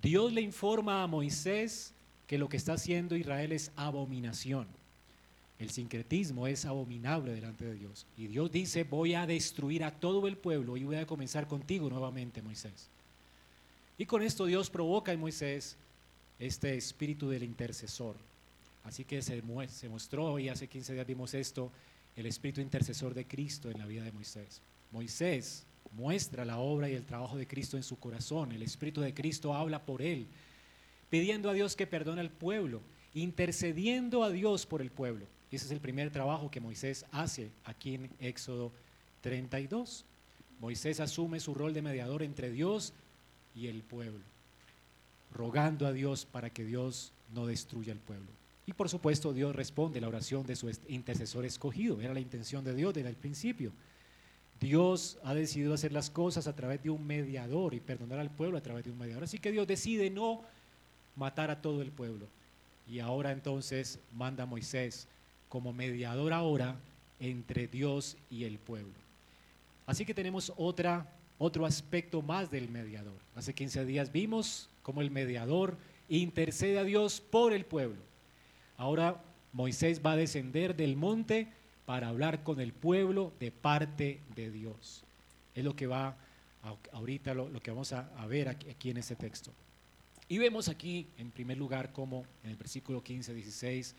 Dios 0.01 0.33
le 0.33 0.41
informa 0.41 1.03
a 1.03 1.09
Moisés 1.09 1.93
que 2.29 2.39
lo 2.39 2.49
que 2.49 2.59
está 2.59 2.75
haciendo 2.75 3.17
Israel 3.17 3.51
es 3.51 3.73
abominación. 3.75 4.69
El 5.59 5.71
sincretismo 5.71 6.47
es 6.47 6.65
abominable 6.65 7.33
delante 7.33 7.65
de 7.65 7.75
Dios. 7.75 8.07
Y 8.17 8.29
Dios 8.29 8.53
dice, 8.53 8.85
voy 8.85 9.15
a 9.15 9.27
destruir 9.27 9.83
a 9.83 9.91
todo 9.91 10.29
el 10.29 10.37
pueblo 10.37 10.77
y 10.77 10.85
voy 10.85 10.97
a 10.97 11.07
comenzar 11.07 11.49
contigo 11.49 11.91
nuevamente, 11.91 12.43
Moisés. 12.43 12.89
Y 13.99 14.07
con 14.07 14.23
esto 14.23 14.47
Dios 14.47 14.71
provoca 14.71 15.13
en 15.13 15.19
Moisés 15.19 15.77
este 16.39 16.77
espíritu 16.77 17.29
del 17.29 17.43
intercesor. 17.43 18.15
Así 18.85 19.05
que 19.05 19.21
se, 19.21 19.43
se 19.69 19.89
mostró, 19.89 20.39
y 20.39 20.49
hace 20.49 20.69
15 20.69 20.95
días 20.95 21.07
vimos 21.07 21.35
esto, 21.35 21.73
el 22.15 22.27
espíritu 22.27 22.61
intercesor 22.61 23.13
de 23.13 23.27
Cristo 23.27 23.69
en 23.69 23.79
la 23.79 23.87
vida 23.87 24.05
de 24.05 24.13
Moisés. 24.13 24.63
Moisés 24.93 25.67
muestra 25.93 26.45
la 26.45 26.59
obra 26.59 26.89
y 26.89 26.95
el 26.95 27.05
trabajo 27.05 27.37
de 27.37 27.49
Cristo 27.49 27.77
en 27.77 27.83
su 27.83 27.99
corazón. 27.99 28.53
El 28.53 28.63
espíritu 28.63 29.01
de 29.01 29.13
Cristo 29.13 29.55
habla 29.55 29.85
por 29.85 30.03
él, 30.03 30.29
pidiendo 31.11 31.51
a 31.51 31.55
Dios 31.55 31.75
que 31.75 31.89
perdone 31.89 32.21
al 32.21 32.31
pueblo, 32.31 32.81
intercediendo 33.15 34.23
a 34.23 34.31
Dios 34.31 34.65
por 34.65 34.81
el 34.81 34.91
pueblo. 34.91 35.27
Y 35.51 35.57
ese 35.57 35.67
es 35.67 35.71
el 35.73 35.81
primer 35.81 36.11
trabajo 36.11 36.51
que 36.51 36.61
Moisés 36.61 37.07
hace 37.11 37.51
aquí 37.65 37.95
en 37.95 38.11
Éxodo 38.21 38.71
32. 39.23 40.05
Moisés 40.61 41.01
asume 41.01 41.41
su 41.41 41.55
rol 41.55 41.73
de 41.73 41.83
mediador 41.83 42.23
entre 42.23 42.51
Dios 42.51 42.93
y 43.55 43.69
el 43.69 43.83
pueblo, 43.83 44.21
rogando 45.33 45.87
a 45.87 45.93
Dios 45.93 46.27
para 46.27 46.51
que 46.51 46.65
Dios 46.65 47.13
no 47.35 47.47
destruya 47.47 47.93
el 47.93 47.99
pueblo. 47.99 48.27
Y 48.67 48.75
por 48.75 48.89
supuesto 48.89 49.33
Dios 49.33 49.57
responde 49.57 50.01
la 50.01 50.09
oración 50.09 50.47
de 50.47 50.55
su 50.55 50.71
intercesor 50.89 51.47
escogido. 51.47 52.01
Era 52.01 52.13
la 52.13 52.21
intención 52.21 52.65
de 52.65 52.75
Dios 52.75 52.93
desde 52.93 53.09
el 53.09 53.17
principio. 53.17 53.73
Dios 54.61 55.19
ha 55.23 55.35
decidido 55.35 55.73
hacer 55.73 55.93
las 55.93 56.11
cosas 56.11 56.47
a 56.47 56.55
través 56.55 56.83
de 56.83 56.91
un 56.91 57.07
mediador 57.07 57.73
y 57.75 57.81
perdonar 57.81 58.19
al 58.19 58.31
pueblo 58.31 58.59
a 58.59 58.61
través 58.61 58.85
de 58.85 58.91
un 58.91 58.99
mediador. 58.99 59.25
Así 59.25 59.39
que 59.39 59.53
Dios 59.53 59.67
decide 59.67 60.11
no 60.11 60.43
matar 61.17 61.51
a 61.51 61.63
todo 61.63 61.81
el 61.81 61.91
pueblo. 61.91 62.27
Y 62.87 62.99
ahora 62.99 63.33
entonces 63.33 63.99
manda 64.13 64.43
a 64.43 64.47
Moisés 64.47 65.07
como 65.49 65.73
mediador 65.73 66.33
ahora 66.33 66.77
entre 67.21 67.67
Dios 67.67 68.17
y 68.31 68.45
el 68.45 68.59
pueblo. 68.59 68.95
Así 69.87 70.05
que 70.05 70.15
tenemos 70.15 70.53
otro 70.57 71.67
aspecto 71.67 72.23
más 72.23 72.51
del 72.51 72.69
mediador. 72.69 73.19
Hace 73.35 73.55
15 73.55 73.85
días 73.85 74.13
vimos 74.13 74.69
cómo 74.83 75.01
el 75.01 75.11
mediador 75.11 75.77
intercede 76.09 76.79
a 76.79 76.85
Dios 76.85 77.21
por 77.21 77.53
el 77.53 77.65
pueblo. 77.65 78.01
Ahora 78.77 79.23
Moisés 79.53 80.01
va 80.05 80.13
a 80.13 80.17
descender 80.17 80.77
del 80.77 80.97
monte 80.97 81.49
para 81.87 82.09
hablar 82.09 82.43
con 82.43 82.61
el 82.61 82.73
pueblo 82.73 83.33
de 83.41 83.51
parte 83.51 84.21
de 84.37 84.51
Dios. 84.51 85.05
Es 85.55 85.65
lo 85.65 85.75
que 85.75 85.87
va 85.87 86.17
ahorita, 86.93 87.33
lo, 87.35 87.51
que 87.63 87.71
vamos 87.71 87.93
a, 87.93 88.11
a 88.19 88.27
ver 88.27 88.49
aquí, 88.49 88.69
aquí, 88.69 88.91
en 88.91 88.99
este 88.99 89.17
texto. 89.17 89.51
Y 90.29 90.37
vemos 90.37 90.69
aquí, 90.69 91.07
en 91.17 91.31
primer 91.31 91.57
lugar, 91.57 91.93
como 91.93 92.27
en 92.45 92.51
el 92.51 92.57
versículo 92.57 93.03
15, 93.03 93.33
16, 93.33 93.95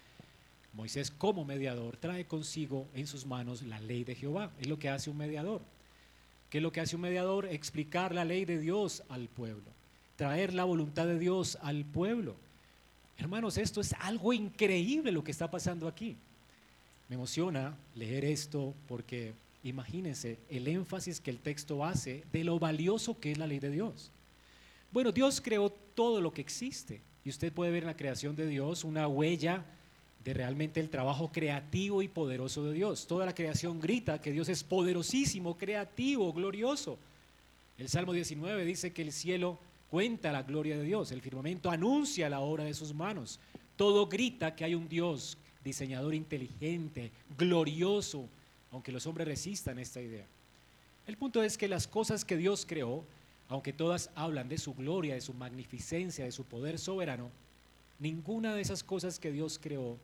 Moisés 0.73 1.11
como 1.11 1.45
mediador 1.45 1.97
trae 1.97 2.25
consigo 2.25 2.87
en 2.93 3.07
sus 3.07 3.25
manos 3.25 3.61
la 3.63 3.79
ley 3.79 4.03
de 4.03 4.15
Jehová. 4.15 4.51
Es 4.59 4.67
lo 4.67 4.79
que 4.79 4.89
hace 4.89 5.09
un 5.09 5.17
mediador. 5.17 5.61
¿Qué 6.49 6.57
es 6.57 6.63
lo 6.63 6.71
que 6.71 6.81
hace 6.81 6.95
un 6.95 7.03
mediador? 7.03 7.45
Explicar 7.45 8.13
la 8.13 8.25
ley 8.25 8.45
de 8.45 8.59
Dios 8.59 9.03
al 9.09 9.27
pueblo, 9.27 9.69
traer 10.15 10.53
la 10.53 10.63
voluntad 10.63 11.05
de 11.05 11.19
Dios 11.19 11.57
al 11.61 11.85
pueblo. 11.85 12.35
Hermanos, 13.17 13.57
esto 13.57 13.81
es 13.81 13.93
algo 13.99 14.33
increíble 14.33 15.11
lo 15.11 15.23
que 15.23 15.31
está 15.31 15.51
pasando 15.51 15.87
aquí. 15.87 16.15
Me 17.07 17.15
emociona 17.15 17.75
leer 17.95 18.25
esto 18.25 18.73
porque 18.87 19.33
imagínense 19.63 20.37
el 20.49 20.67
énfasis 20.67 21.19
que 21.19 21.31
el 21.31 21.39
texto 21.39 21.83
hace 21.83 22.23
de 22.31 22.43
lo 22.43 22.57
valioso 22.59 23.19
que 23.19 23.31
es 23.31 23.37
la 23.37 23.47
ley 23.47 23.59
de 23.59 23.71
Dios. 23.71 24.09
Bueno, 24.91 25.11
Dios 25.11 25.41
creó 25.41 25.69
todo 25.69 26.21
lo 26.21 26.31
que 26.31 26.41
existe 26.41 27.01
y 27.23 27.29
usted 27.29 27.51
puede 27.51 27.71
ver 27.71 27.83
en 27.83 27.87
la 27.87 27.97
creación 27.97 28.35
de 28.35 28.47
Dios 28.47 28.83
una 28.83 29.07
huella 29.07 29.65
de 30.23 30.33
realmente 30.33 30.79
el 30.79 30.89
trabajo 30.89 31.31
creativo 31.31 32.01
y 32.01 32.07
poderoso 32.07 32.63
de 32.65 32.73
Dios. 32.73 33.07
Toda 33.07 33.25
la 33.25 33.35
creación 33.35 33.79
grita 33.79 34.19
que 34.19 34.31
Dios 34.31 34.49
es 34.49 34.63
poderosísimo, 34.63 35.57
creativo, 35.57 36.33
glorioso. 36.33 36.97
El 37.77 37.87
Salmo 37.87 38.11
19 38.11 38.65
dice 38.65 38.91
que 38.91 39.01
el 39.01 39.13
cielo 39.13 39.57
cuenta 39.89 40.31
la 40.31 40.43
gloria 40.43 40.77
de 40.77 40.83
Dios, 40.83 41.11
el 41.11 41.21
firmamento 41.21 41.71
anuncia 41.71 42.29
la 42.29 42.41
obra 42.41 42.65
de 42.65 42.73
sus 42.73 42.93
manos. 42.93 43.39
Todo 43.75 44.07
grita 44.07 44.55
que 44.55 44.65
hay 44.65 44.75
un 44.75 44.89
Dios, 44.89 45.37
diseñador 45.63 46.13
inteligente, 46.13 47.11
glorioso, 47.37 48.27
aunque 48.71 48.91
los 48.91 49.05
hombres 49.07 49.27
resistan 49.27 49.79
esta 49.79 50.01
idea. 50.01 50.25
El 51.07 51.17
punto 51.17 51.41
es 51.41 51.57
que 51.57 51.67
las 51.67 51.87
cosas 51.87 52.25
que 52.25 52.37
Dios 52.37 52.65
creó, 52.67 53.03
aunque 53.47 53.73
todas 53.73 54.11
hablan 54.13 54.49
de 54.49 54.57
su 54.57 54.75
gloria, 54.75 55.15
de 55.15 55.21
su 55.21 55.33
magnificencia, 55.33 56.25
de 56.25 56.31
su 56.31 56.43
poder 56.43 56.77
soberano, 56.77 57.31
ninguna 57.97 58.53
de 58.53 58.61
esas 58.61 58.83
cosas 58.83 59.17
que 59.17 59.31
Dios 59.31 59.59
creó 59.61 59.97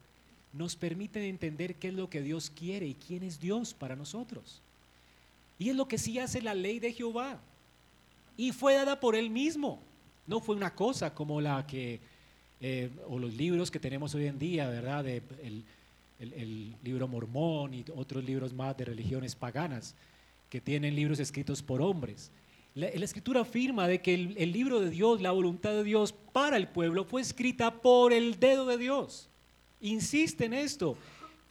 nos 0.57 0.75
permiten 0.75 1.23
entender 1.23 1.75
qué 1.75 1.89
es 1.89 1.93
lo 1.93 2.09
que 2.09 2.21
Dios 2.21 2.49
quiere 2.49 2.87
y 2.87 2.93
quién 2.95 3.23
es 3.23 3.39
Dios 3.39 3.73
para 3.73 3.95
nosotros. 3.95 4.61
Y 5.59 5.69
es 5.69 5.75
lo 5.75 5.87
que 5.87 5.97
sí 5.97 6.19
hace 6.19 6.41
la 6.41 6.53
ley 6.53 6.79
de 6.79 6.93
Jehová. 6.93 7.39
Y 8.37 8.51
fue 8.51 8.73
dada 8.73 8.99
por 8.99 9.15
Él 9.15 9.29
mismo. 9.29 9.79
No 10.27 10.39
fue 10.39 10.55
una 10.55 10.73
cosa 10.73 11.13
como 11.13 11.39
la 11.39 11.65
que, 11.67 11.99
eh, 12.61 12.89
o 13.07 13.19
los 13.19 13.33
libros 13.33 13.69
que 13.69 13.79
tenemos 13.79 14.15
hoy 14.15 14.27
en 14.27 14.39
día, 14.39 14.67
¿verdad? 14.67 15.07
el, 15.07 15.63
el 16.19 16.75
libro 16.83 17.07
mormón 17.07 17.73
y 17.73 17.85
otros 17.95 18.23
libros 18.23 18.53
más 18.53 18.75
de 18.77 18.85
religiones 18.85 19.35
paganas, 19.35 19.95
que 20.49 20.61
tienen 20.61 20.95
libros 20.95 21.19
escritos 21.19 21.61
por 21.61 21.81
hombres. 21.81 22.31
La, 22.75 22.87
escritura 22.87 23.41
afirma 23.41 23.87
de 23.87 24.01
que 24.01 24.13
el, 24.13 24.35
el 24.37 24.51
libro 24.51 24.81
de 24.81 24.89
Dios, 24.89 25.21
la 25.21 25.31
voluntad 25.31 25.71
de 25.71 25.83
Dios 25.83 26.13
para 26.33 26.57
el 26.57 26.67
pueblo 26.67 27.05
fue 27.05 27.21
escrita 27.21 27.81
por 27.81 28.11
el 28.11 28.39
dedo 28.39 28.65
de 28.65 28.77
Dios. 28.77 29.29
Insiste 29.85 30.45
en 30.45 30.53
esto. 30.53 30.97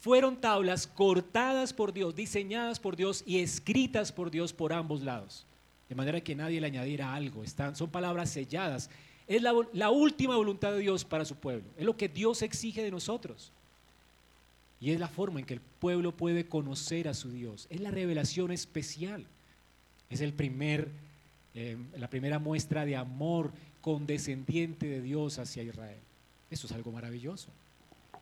Fueron 0.00 0.36
tablas 0.36 0.86
cortadas 0.86 1.72
por 1.72 1.92
Dios, 1.92 2.14
diseñadas 2.14 2.80
por 2.80 2.96
Dios 2.96 3.22
y 3.26 3.38
escritas 3.38 4.10
por 4.10 4.30
Dios 4.30 4.52
por 4.52 4.72
ambos 4.72 5.02
lados. 5.02 5.46
De 5.88 5.94
manera 5.94 6.20
que 6.20 6.34
nadie 6.34 6.60
le 6.60 6.66
añadiera 6.66 7.14
algo. 7.14 7.44
Están, 7.44 7.76
son 7.76 7.90
palabras 7.90 8.30
selladas. 8.30 8.90
Es 9.28 9.40
la, 9.40 9.90
última 9.90 10.36
voluntad 10.36 10.72
de 10.72 10.80
Dios 10.80 11.04
para 11.04 11.24
su 11.24 11.36
pueblo. 11.36 11.64
Es 11.78 11.86
lo 11.86 11.96
que 11.96 12.08
Dios 12.08 12.42
exige 12.42 12.82
de 12.82 12.90
nosotros. 12.90 13.52
Y 14.80 14.90
es 14.90 14.98
la 14.98 15.08
forma 15.08 15.38
en 15.40 15.46
que 15.46 15.54
el 15.54 15.60
pueblo 15.60 16.12
puede 16.12 16.46
conocer 16.46 17.06
a 17.08 17.14
su 17.14 17.30
Dios. 17.30 17.68
Es 17.70 17.80
la 17.80 17.92
revelación 17.92 18.50
especial. 18.50 19.24
Es 20.10 20.20
el 20.20 20.32
primer, 20.32 20.90
eh, 21.54 21.78
la 21.96 22.10
primera 22.10 22.40
muestra 22.40 22.84
de 22.84 22.96
amor 22.96 23.52
condescendiente 23.80 24.86
de 24.86 25.00
Dios 25.00 25.38
hacia 25.38 25.62
Israel. 25.62 26.00
Eso 26.50 26.66
es 26.66 26.72
algo 26.72 26.90
maravilloso. 26.90 27.48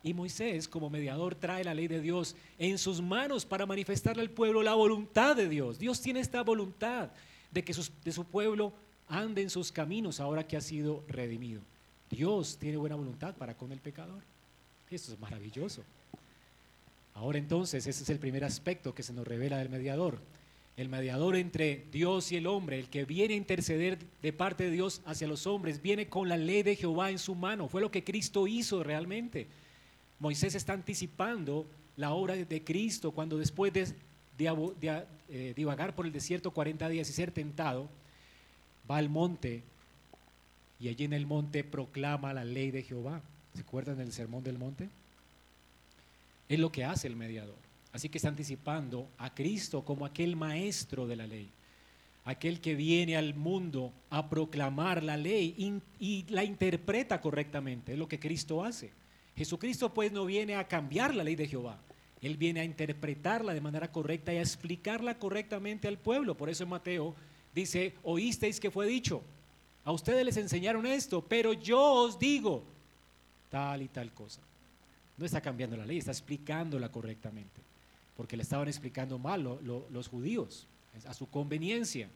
Y 0.03 0.13
Moisés, 0.13 0.67
como 0.67 0.89
mediador, 0.89 1.33
trae 1.33 1.63
la 1.63 1.73
ley 1.73 1.87
de 1.87 2.01
Dios 2.01 2.35
en 2.59 2.77
sus 2.77 3.01
manos 3.01 3.45
para 3.45 3.65
manifestarle 3.65 4.21
al 4.21 4.29
pueblo 4.29 4.61
la 4.61 4.73
voluntad 4.73 5.35
de 5.35 5.47
Dios. 5.47 5.79
Dios 5.79 6.01
tiene 6.01 6.19
esta 6.19 6.43
voluntad 6.43 7.09
de 7.51 7.63
que 7.63 7.73
de 8.03 8.11
su 8.11 8.25
pueblo 8.25 8.73
ande 9.07 9.41
en 9.41 9.49
sus 9.49 9.71
caminos 9.71 10.19
ahora 10.19 10.45
que 10.45 10.57
ha 10.57 10.61
sido 10.61 11.03
redimido. 11.07 11.61
Dios 12.09 12.57
tiene 12.59 12.77
buena 12.77 12.95
voluntad 12.95 13.33
para 13.35 13.55
con 13.55 13.71
el 13.71 13.79
pecador. 13.79 14.21
Esto 14.91 15.13
es 15.13 15.19
maravilloso. 15.19 15.83
Ahora 17.15 17.37
entonces, 17.37 17.87
ese 17.87 18.03
es 18.03 18.09
el 18.09 18.19
primer 18.19 18.43
aspecto 18.43 18.93
que 18.93 19.03
se 19.03 19.13
nos 19.13 19.27
revela 19.27 19.57
del 19.57 19.69
mediador. 19.69 20.19
El 20.75 20.89
mediador 20.89 21.35
entre 21.35 21.85
Dios 21.91 22.31
y 22.31 22.37
el 22.37 22.47
hombre, 22.47 22.79
el 22.79 22.89
que 22.89 23.05
viene 23.05 23.35
a 23.35 23.37
interceder 23.37 23.99
de 24.21 24.33
parte 24.33 24.65
de 24.65 24.71
Dios 24.71 25.01
hacia 25.05 25.27
los 25.27 25.45
hombres, 25.45 25.81
viene 25.81 26.07
con 26.07 26.27
la 26.27 26.37
ley 26.37 26.63
de 26.63 26.75
Jehová 26.75 27.11
en 27.11 27.19
su 27.19 27.35
mano. 27.35 27.67
Fue 27.67 27.81
lo 27.81 27.91
que 27.91 28.03
Cristo 28.03 28.47
hizo 28.47 28.83
realmente. 28.83 29.47
Moisés 30.23 30.55
está 30.55 30.71
anticipando 30.71 31.67
la 31.97 32.13
obra 32.13 32.37
de 32.37 32.63
Cristo 32.63 33.11
cuando 33.11 33.37
después 33.37 33.73
de, 33.73 33.93
eh, 34.39 35.53
divagar 35.53 35.93
por 35.93 36.05
el 36.05 36.13
desierto 36.13 36.51
40 36.51 36.87
días 36.87 37.09
y 37.09 37.11
ser 37.11 37.31
tentado, 37.31 37.89
va 38.89 38.95
al 38.95 39.09
monte 39.09 39.63
y 40.79 40.87
allí 40.87 41.03
en 41.03 41.11
el 41.11 41.25
monte 41.25 41.65
proclama 41.65 42.33
la 42.33 42.45
ley 42.45 42.71
de 42.71 42.83
Jehová. 42.83 43.21
¿Se 43.53 43.61
acuerdan 43.63 43.97
del 43.97 44.13
sermón 44.13 44.45
del 44.45 44.57
monte? 44.57 44.87
Es 46.47 46.57
lo 46.57 46.71
que 46.71 46.85
hace 46.85 47.07
el 47.07 47.17
mediador. 47.17 47.57
Así 47.91 48.07
que 48.07 48.17
está 48.17 48.29
anticipando 48.29 49.09
a 49.17 49.33
Cristo 49.33 49.83
como 49.83 50.05
aquel 50.05 50.37
maestro 50.37 51.05
de 51.05 51.17
la 51.17 51.27
ley, 51.27 51.49
aquel 52.23 52.61
que 52.61 52.75
viene 52.75 53.17
al 53.17 53.33
mundo 53.33 53.91
a 54.09 54.29
proclamar 54.29 55.03
la 55.03 55.17
ley 55.17 55.81
y, 55.99 56.23
la 56.29 56.45
interpreta 56.45 57.19
correctamente. 57.19 57.91
Es 57.91 57.99
lo 57.99 58.07
que 58.07 58.21
Cristo 58.21 58.63
hace. 58.63 59.02
Jesucristo 59.35 59.93
pues 59.93 60.11
no 60.11 60.25
viene 60.25 60.55
a 60.55 60.67
cambiar 60.67 61.15
la 61.15 61.23
ley 61.23 61.35
de 61.35 61.47
Jehová. 61.47 61.79
Él 62.21 62.37
viene 62.37 62.61
a 62.61 62.63
interpretarla 62.63 63.53
de 63.53 63.61
manera 63.61 63.91
correcta 63.91 64.33
y 64.33 64.37
a 64.37 64.41
explicarla 64.41 65.19
correctamente 65.19 65.87
al 65.87 65.97
pueblo. 65.97 66.35
Por 66.35 66.49
eso 66.49 66.63
en 66.63 66.69
Mateo 66.69 67.15
dice, 67.53 67.93
oísteis 68.03 68.59
que 68.59 68.71
fue 68.71 68.87
dicho. 68.87 69.21
A 69.83 69.91
ustedes 69.91 70.23
les 70.23 70.37
enseñaron 70.37 70.85
esto, 70.85 71.21
pero 71.21 71.51
yo 71.51 71.81
os 71.81 72.17
digo 72.17 72.63
tal 73.49 73.81
y 73.81 73.87
tal 73.89 74.13
cosa. 74.13 74.39
No 75.17 75.25
está 75.25 75.41
cambiando 75.41 75.75
la 75.75 75.85
ley, 75.85 75.97
está 75.97 76.11
explicándola 76.11 76.89
correctamente, 76.89 77.61
porque 78.15 78.37
le 78.37 78.43
estaban 78.43 78.67
explicando 78.67 79.19
mal 79.19 79.43
los 79.43 80.07
judíos, 80.07 80.65
a 81.05 81.13
su 81.13 81.29
conveniencia. 81.29 82.09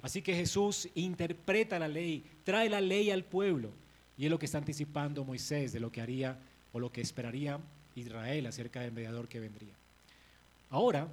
Así 0.00 0.22
que 0.22 0.34
Jesús 0.34 0.88
interpreta 0.94 1.78
la 1.78 1.88
ley, 1.88 2.24
trae 2.44 2.70
la 2.70 2.80
ley 2.80 3.10
al 3.10 3.24
pueblo, 3.24 3.70
y 4.16 4.24
es 4.24 4.30
lo 4.30 4.38
que 4.38 4.46
está 4.46 4.58
anticipando 4.58 5.24
Moisés 5.24 5.72
de 5.72 5.80
lo 5.80 5.90
que 5.90 6.00
haría 6.00 6.38
o 6.72 6.80
lo 6.80 6.92
que 6.92 7.00
esperaría 7.00 7.58
Israel 7.94 8.46
acerca 8.46 8.80
del 8.80 8.92
mediador 8.92 9.28
que 9.28 9.40
vendría. 9.40 9.74
Ahora, 10.70 11.08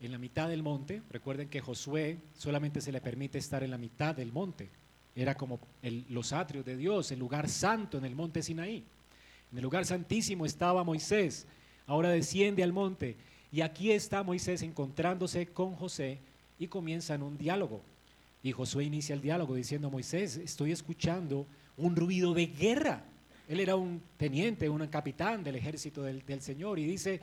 en 0.00 0.12
la 0.12 0.18
mitad 0.18 0.48
del 0.48 0.62
monte, 0.62 1.02
recuerden 1.10 1.48
que 1.48 1.60
Josué 1.60 2.18
solamente 2.36 2.80
se 2.80 2.92
le 2.92 3.00
permite 3.00 3.38
estar 3.38 3.62
en 3.62 3.70
la 3.70 3.78
mitad 3.78 4.14
del 4.14 4.32
monte, 4.32 4.68
era 5.14 5.34
como 5.34 5.58
los 6.08 6.32
atrios 6.32 6.64
de 6.64 6.76
Dios, 6.76 7.10
el 7.10 7.18
lugar 7.18 7.48
santo 7.48 7.98
en 7.98 8.04
el 8.04 8.14
monte 8.14 8.42
Sinaí. 8.42 8.84
En 9.50 9.58
el 9.58 9.62
lugar 9.62 9.84
santísimo 9.84 10.46
estaba 10.46 10.84
Moisés, 10.84 11.46
ahora 11.86 12.10
desciende 12.10 12.62
al 12.62 12.72
monte 12.72 13.16
y 13.52 13.62
aquí 13.62 13.90
está 13.90 14.22
Moisés 14.22 14.62
encontrándose 14.62 15.46
con 15.46 15.74
José 15.74 16.18
y 16.58 16.68
comienzan 16.68 17.22
un 17.22 17.36
diálogo. 17.36 17.82
Y 18.42 18.52
Josué 18.52 18.84
inicia 18.84 19.14
el 19.14 19.20
diálogo 19.20 19.54
diciendo, 19.54 19.90
Moisés, 19.90 20.36
estoy 20.36 20.72
escuchando 20.72 21.46
un 21.80 21.96
ruido 21.96 22.34
de 22.34 22.46
guerra. 22.46 23.02
Él 23.48 23.60
era 23.60 23.74
un 23.74 24.00
teniente, 24.16 24.68
un 24.68 24.86
capitán 24.86 25.42
del 25.42 25.56
ejército 25.56 26.02
del, 26.02 26.22
Señor 26.40 26.78
y 26.78 26.84
dice, 26.84 27.20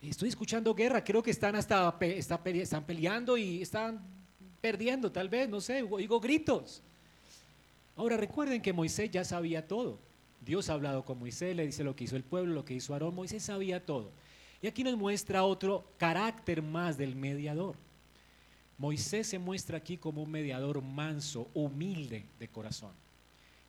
estoy 0.00 0.30
escuchando 0.30 0.74
guerra, 0.74 1.04
creo 1.04 1.22
que 1.22 1.30
están 1.30 1.54
hasta 1.56 1.94
están 2.00 2.84
peleando 2.84 3.36
y 3.36 3.60
están 3.62 4.00
perdiendo, 4.60 5.12
tal 5.12 5.28
vez, 5.28 5.48
no 5.48 5.60
sé, 5.60 5.82
oigo 5.82 6.18
gritos. 6.18 6.82
Ahora 7.96 8.16
recuerden 8.16 8.62
que 8.62 8.72
Moisés 8.72 9.10
ya 9.10 9.24
sabía 9.24 9.66
todo. 9.66 9.98
Dios 10.44 10.70
ha 10.70 10.74
hablado 10.74 11.04
con 11.04 11.18
Moisés, 11.18 11.56
le 11.56 11.66
dice 11.66 11.82
lo 11.82 11.96
que 11.96 12.04
hizo 12.04 12.16
el 12.16 12.22
pueblo, 12.22 12.54
lo 12.54 12.64
que 12.64 12.74
hizo 12.74 12.92
Aarón. 12.92 13.14
Moisés 13.14 13.42
sabía 13.42 13.84
todo. 13.84 14.12
Y 14.62 14.66
aquí 14.66 14.84
nos 14.84 14.96
muestra 14.96 15.44
otro 15.44 15.84
carácter 15.98 16.62
más 16.62 16.96
del 16.96 17.16
mediador. 17.16 17.76
Moisés 18.78 19.26
se 19.26 19.38
muestra 19.38 19.78
aquí 19.78 19.96
como 19.96 20.22
un 20.22 20.30
mediador 20.30 20.82
manso, 20.82 21.48
humilde 21.54 22.26
de 22.38 22.48
corazón. 22.48 22.92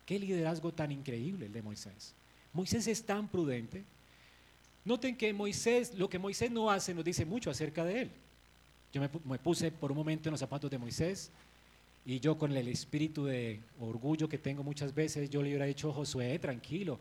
Qué 0.08 0.18
liderazgo 0.18 0.72
tan 0.72 0.90
increíble 0.90 1.44
el 1.44 1.52
de 1.52 1.60
Moisés. 1.60 2.14
Moisés 2.54 2.86
es 2.88 3.04
tan 3.04 3.28
prudente. 3.28 3.84
Noten 4.86 5.14
que 5.14 5.34
Moisés, 5.34 5.92
lo 5.98 6.08
que 6.08 6.18
Moisés 6.18 6.50
no 6.50 6.70
hace, 6.70 6.94
nos 6.94 7.04
dice 7.04 7.26
mucho 7.26 7.50
acerca 7.50 7.84
de 7.84 8.00
él. 8.00 8.10
Yo 8.90 9.02
me, 9.02 9.38
puse 9.38 9.70
por 9.70 9.92
un 9.92 9.98
momento 9.98 10.30
en 10.30 10.32
los 10.32 10.40
zapatos 10.40 10.70
de 10.70 10.78
Moisés 10.78 11.30
y 12.06 12.20
yo 12.20 12.38
con 12.38 12.56
el 12.56 12.68
espíritu 12.68 13.26
de 13.26 13.60
orgullo 13.80 14.30
que 14.30 14.38
tengo 14.38 14.62
muchas 14.62 14.94
veces, 14.94 15.28
yo 15.28 15.42
le 15.42 15.50
hubiera 15.50 15.66
dicho, 15.66 15.92
Josué, 15.92 16.38
tranquilo, 16.38 16.98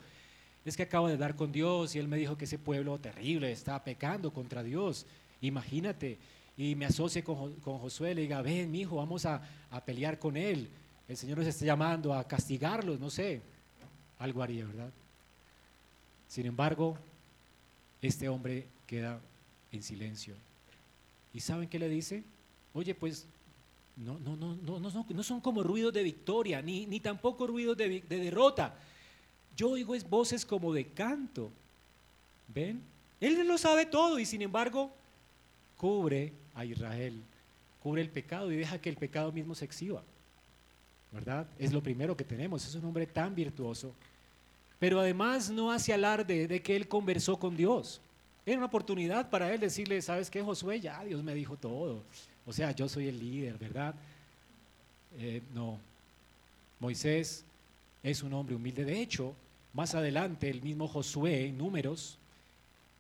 es 0.66 0.76
que 0.76 0.84
acabo 0.84 1.08
de 1.08 1.14
hablar 1.14 1.38
con 1.38 1.54
Dios 1.54 1.96
y 1.96 2.00
él 2.00 2.10
me 2.10 2.18
dijo 2.18 2.38
que 2.38 2.44
ese 2.44 2.60
pueblo 2.60 2.98
terrible 2.98 3.50
está 3.54 3.82
pecando 3.86 4.34
contra 4.34 4.64
Dios. 4.64 5.06
Imagínate, 5.40 6.18
y 6.58 6.76
me 6.76 6.88
asocie 6.88 7.24
con, 7.24 7.54
con 7.62 7.80
Josué, 7.80 8.14
le 8.14 8.24
diga, 8.24 8.42
ven, 8.42 8.70
mi 8.70 8.82
hijo, 8.82 8.98
vamos 8.98 9.26
a, 9.26 9.42
pelear 9.86 10.20
con 10.20 10.36
él. 10.36 10.68
El 11.08 11.16
Señor 11.16 11.38
nos 11.38 11.48
está 11.48 11.66
llamando 11.66 12.14
a 12.14 12.28
castigarlos, 12.28 13.00
no 13.00 13.10
sé, 13.10 13.42
algo 14.20 14.44
haría, 14.44 14.66
¿verdad? 14.66 14.90
Sin 16.28 16.46
embargo, 16.46 16.98
este 18.02 18.28
hombre 18.28 18.66
queda 18.86 19.20
en 19.72 19.84
silencio. 19.84 20.36
¿Y 21.34 21.40
saben 21.40 21.70
qué 21.70 21.80
le 21.80 21.88
dice? 21.88 22.24
Oye, 22.74 22.94
pues 22.94 23.26
no, 23.96 24.20
no, 24.20 24.36
no, 24.36 24.56
no, 24.56 24.80
no, 24.80 24.92
son, 24.92 25.06
no 25.10 25.24
son 25.24 25.40
como 25.40 25.64
ruidos 25.64 25.94
de 25.94 26.04
victoria, 26.04 26.62
ni, 26.62 26.86
ni 26.86 27.00
tampoco 27.00 27.48
ruidos 27.48 27.78
de, 27.78 28.02
de 28.02 28.18
derrota. 28.18 28.76
Yo 29.56 29.70
oigo 29.72 29.96
es 29.96 30.08
voces 30.08 30.46
como 30.46 30.74
de 30.74 30.88
canto. 30.88 31.52
¿Ven? 32.54 32.82
Él 33.20 33.48
lo 33.48 33.58
sabe 33.58 33.86
todo 33.86 34.20
y 34.20 34.26
sin 34.26 34.42
embargo 34.42 34.92
cubre 35.78 36.34
a 36.54 36.66
Israel, 36.66 37.22
cubre 37.82 38.02
el 38.02 38.10
pecado 38.10 38.52
y 38.52 38.58
deja 38.58 38.80
que 38.80 38.90
el 38.90 38.98
pecado 38.98 39.32
mismo 39.32 39.56
se 39.56 39.66
exhiba. 39.66 40.04
¿Verdad? 41.12 41.48
Es 41.58 41.72
lo 41.72 41.82
primero 41.82 42.16
que 42.16 42.24
tenemos. 42.24 42.66
Es 42.66 42.76
un 42.76 42.86
hombre 42.86 43.06
tan 43.08 43.34
virtuoso. 43.34 43.94
Pero 44.80 45.00
además 45.00 45.50
no 45.50 45.72
hace 45.72 45.94
alarde 45.94 46.48
de 46.48 46.62
que 46.62 46.76
él 46.76 46.88
conversó 46.88 47.38
con 47.38 47.56
Dios. 47.56 48.02
Era 48.46 48.58
una 48.58 48.68
oportunidad 48.68 49.30
para 49.30 49.54
él 49.54 49.60
decirle, 49.60 50.02
¿sabes 50.02 50.30
qué, 50.30 50.42
Josué? 50.42 50.80
Ya 50.80 51.04
Dios 51.04 51.24
me 51.24 51.34
dijo 51.34 51.56
todo. 51.58 52.04
O 52.46 52.54
sea, 52.54 52.72
yo 52.72 52.88
soy 52.88 53.08
el 53.08 53.20
líder, 53.20 53.58
¿verdad? 53.58 53.96
Eh, 55.20 55.42
no. 55.54 55.78
Moisés 56.80 57.44
es 58.04 58.24
un 58.24 58.34
hombre 58.34 58.56
humilde. 58.56 58.86
De 58.86 59.02
hecho, 59.02 59.34
más 59.74 59.96
adelante, 59.96 60.50
el 60.50 60.62
mismo 60.62 60.88
Josué, 60.88 61.48
en 61.48 61.58
números, 61.58 62.18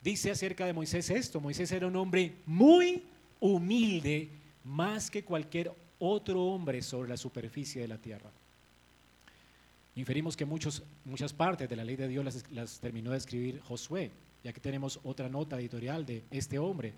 dice 0.04 0.32
acerca 0.32 0.66
de 0.66 0.74
Moisés 0.74 1.10
esto. 1.10 1.40
Moisés 1.40 1.72
era 1.72 1.88
un 1.88 1.96
hombre 1.96 2.34
muy 2.46 3.04
humilde, 3.40 4.30
más 4.64 5.10
que 5.10 5.24
cualquier 5.24 5.72
otro 6.00 6.44
hombre 6.46 6.82
sobre 6.82 7.10
la 7.10 7.18
superficie 7.18 7.82
de 7.82 7.88
la 7.88 7.98
tierra. 7.98 8.30
Inferimos 9.96 10.38
que 10.38 10.46
muchos, 10.46 10.84
muchas 11.06 11.34
partes 11.34 11.68
de 11.68 11.76
la 11.76 11.84
ley 11.84 11.96
de 11.96 12.08
Dios 12.08 12.24
las, 12.24 12.52
las 12.52 12.80
terminó 12.80 13.12
de 13.12 13.18
escribir 13.18 13.60
Josué. 13.62 14.12
Y 14.44 14.48
aquí 14.48 14.60
tenemos 14.60 15.00
otra 15.04 15.28
nota 15.28 15.60
editorial 15.60 16.06
de 16.06 16.24
este 16.30 16.60
hombre 16.60 16.94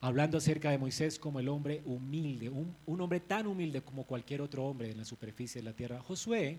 hablando 0.00 0.38
acerca 0.38 0.70
de 0.70 0.78
Moisés 0.78 1.18
como 1.18 1.40
el 1.40 1.48
hombre 1.48 1.82
humilde, 1.84 2.48
un, 2.48 3.00
hombre 3.00 3.20
tan 3.20 3.46
humilde 3.46 3.82
como 3.82 4.04
cualquier 4.04 4.40
otro 4.40 4.64
hombre 4.64 4.90
en 4.90 4.98
la 4.98 5.04
superficie 5.04 5.60
de 5.60 5.64
la 5.64 5.74
tierra. 5.74 6.00
Josué 6.00 6.58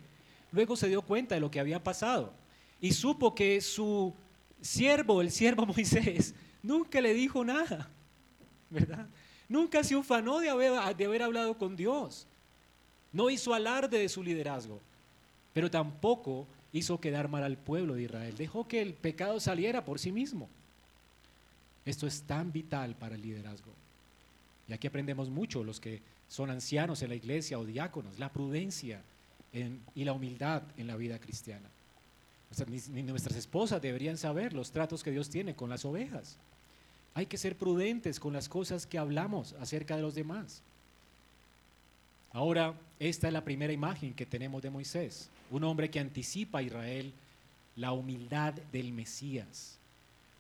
luego 0.52 0.76
se 0.76 0.88
dio 0.88 1.02
cuenta 1.02 1.36
de 1.36 1.41
lo 1.41 1.52
que 1.52 1.60
había 1.60 1.84
pasado 1.84 2.34
y 2.82 2.91
supo 2.91 3.36
que 3.36 3.62
su 3.62 4.13
siervo, 4.62 5.22
el 5.22 5.32
siervo 5.32 5.65
Moisés, 5.67 6.36
nunca 6.62 7.00
le 7.00 7.13
dijo 7.13 7.45
nada, 7.45 7.89
¿verdad? 8.69 9.08
Nunca 9.49 9.83
se 9.83 9.95
ufanó 9.95 10.39
de 10.39 10.49
haber, 10.49 11.21
hablado 11.23 11.57
con 11.57 11.75
Dios. 11.75 12.27
No 13.12 13.31
hizo 13.31 13.55
alarde 13.55 13.97
de 13.97 14.07
su 14.07 14.21
liderazgo, 14.21 14.79
pero 15.53 15.71
tampoco 15.71 16.45
hizo 16.71 17.01
quedar 17.01 17.27
mal 17.27 17.43
al 17.43 17.57
pueblo 17.57 17.95
de 17.95 18.03
Israel. 18.03 18.38
Dejó 18.38 18.67
que 18.67 18.79
el 18.81 18.93
pecado 18.93 19.39
saliera 19.39 19.83
por 19.83 19.97
sí 19.97 20.12
mismo. 20.12 20.47
Esto 21.83 22.05
es 22.05 22.21
tan 22.21 22.51
vital 22.51 22.95
para 22.95 23.15
el 23.15 23.23
liderazgo. 23.23 23.71
Y 24.67 24.73
aquí 24.73 24.85
aprendemos 24.85 25.29
mucho 25.29 25.63
los 25.63 25.79
que 25.79 25.99
son 26.27 26.51
ancianos 26.51 27.01
en 27.01 27.09
la 27.09 27.15
iglesia 27.15 27.57
o 27.57 27.65
diáconos, 27.65 28.19
la 28.19 28.31
prudencia 28.31 29.01
y 29.95 30.03
la 30.03 30.13
humildad 30.13 30.62
en 30.77 30.85
la 30.85 30.95
vida 30.95 31.17
cristiana. 31.17 31.67
nuestras 33.03 33.35
esposas 33.35 33.81
deberían 33.81 34.17
saber 34.17 34.53
los 34.53 34.71
tratos 34.71 35.03
que 35.03 35.09
Dios 35.09 35.27
tiene 35.27 35.55
con 35.55 35.71
las 35.71 35.85
ovejas. 35.85 36.38
Hay 37.19 37.25
que 37.25 37.38
ser 37.38 37.58
prudentes 37.58 38.17
con 38.17 38.32
las 38.32 38.47
cosas 38.47 38.86
que 38.86 38.97
hablamos 38.97 39.51
acerca 39.60 39.97
de 39.97 40.01
los 40.01 40.15
demás. 40.15 40.62
Ahora, 42.32 42.73
esta 42.97 43.27
es 43.27 43.34
la 43.34 43.43
primera 43.43 43.73
imagen 43.73 44.13
que 44.13 44.25
tenemos 44.25 44.62
de 44.62 44.69
Moisés, 44.69 45.29
un 45.51 45.65
hombre 45.65 45.89
que 45.89 45.99
anticipa 45.99 46.60
a 46.60 46.62
Israel 46.62 47.12
la 47.75 47.91
humildad 47.91 48.53
del 48.71 48.93
Mesías, 48.93 49.77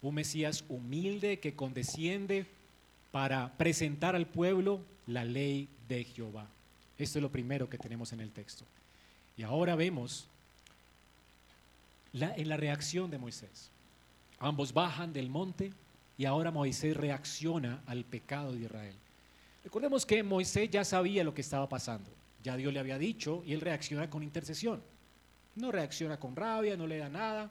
un 0.01 0.15
Mesías 0.15 0.63
humilde 0.69 1.39
que 1.39 1.53
condesciende 1.53 2.45
para 3.11 3.51
presentar 3.57 4.15
al 4.15 4.25
pueblo 4.25 4.79
la 5.05 5.25
ley 5.25 5.67
de 5.89 6.05
Jehová. 6.05 6.47
Esto 6.97 7.19
es 7.19 7.23
lo 7.23 7.29
primero 7.29 7.69
que 7.69 7.77
tenemos 7.77 8.13
en 8.13 8.21
el 8.21 8.31
texto. 8.31 8.63
Y 9.35 9.43
ahora 9.43 9.75
vemos 9.75 10.27
en 12.13 12.47
la 12.47 12.55
reacción 12.55 13.11
de 13.11 13.17
Moisés. 13.17 13.69
Ambos 14.39 14.71
bajan 14.71 15.11
del 15.11 15.29
monte 15.29 15.73
y 16.19 16.25
ahora 16.25 16.51
Moisés 16.51 16.97
reacciona 16.97 17.81
al 17.87 18.03
pecado 18.03 18.51
de 18.51 18.59
Israel. 18.59 18.95
Recordemos 19.63 20.05
que 20.05 20.21
Moisés 20.21 20.69
ya 20.69 20.83
sabía 20.83 21.23
lo 21.23 21.33
que 21.33 21.39
estaba 21.39 21.69
pasando. 21.69 22.11
Ya 22.43 22.57
Dios 22.57 22.73
le 22.73 22.81
había 22.81 22.97
dicho 22.97 23.41
y 23.45 23.53
él 23.53 23.61
reacciona 23.61 24.09
con 24.09 24.21
intercesión. 24.21 24.83
No 25.55 25.71
reacciona 25.71 26.19
con 26.19 26.35
rabia, 26.35 26.75
no 26.75 26.87
le 26.87 26.97
da 26.97 27.07
nada. 27.07 27.49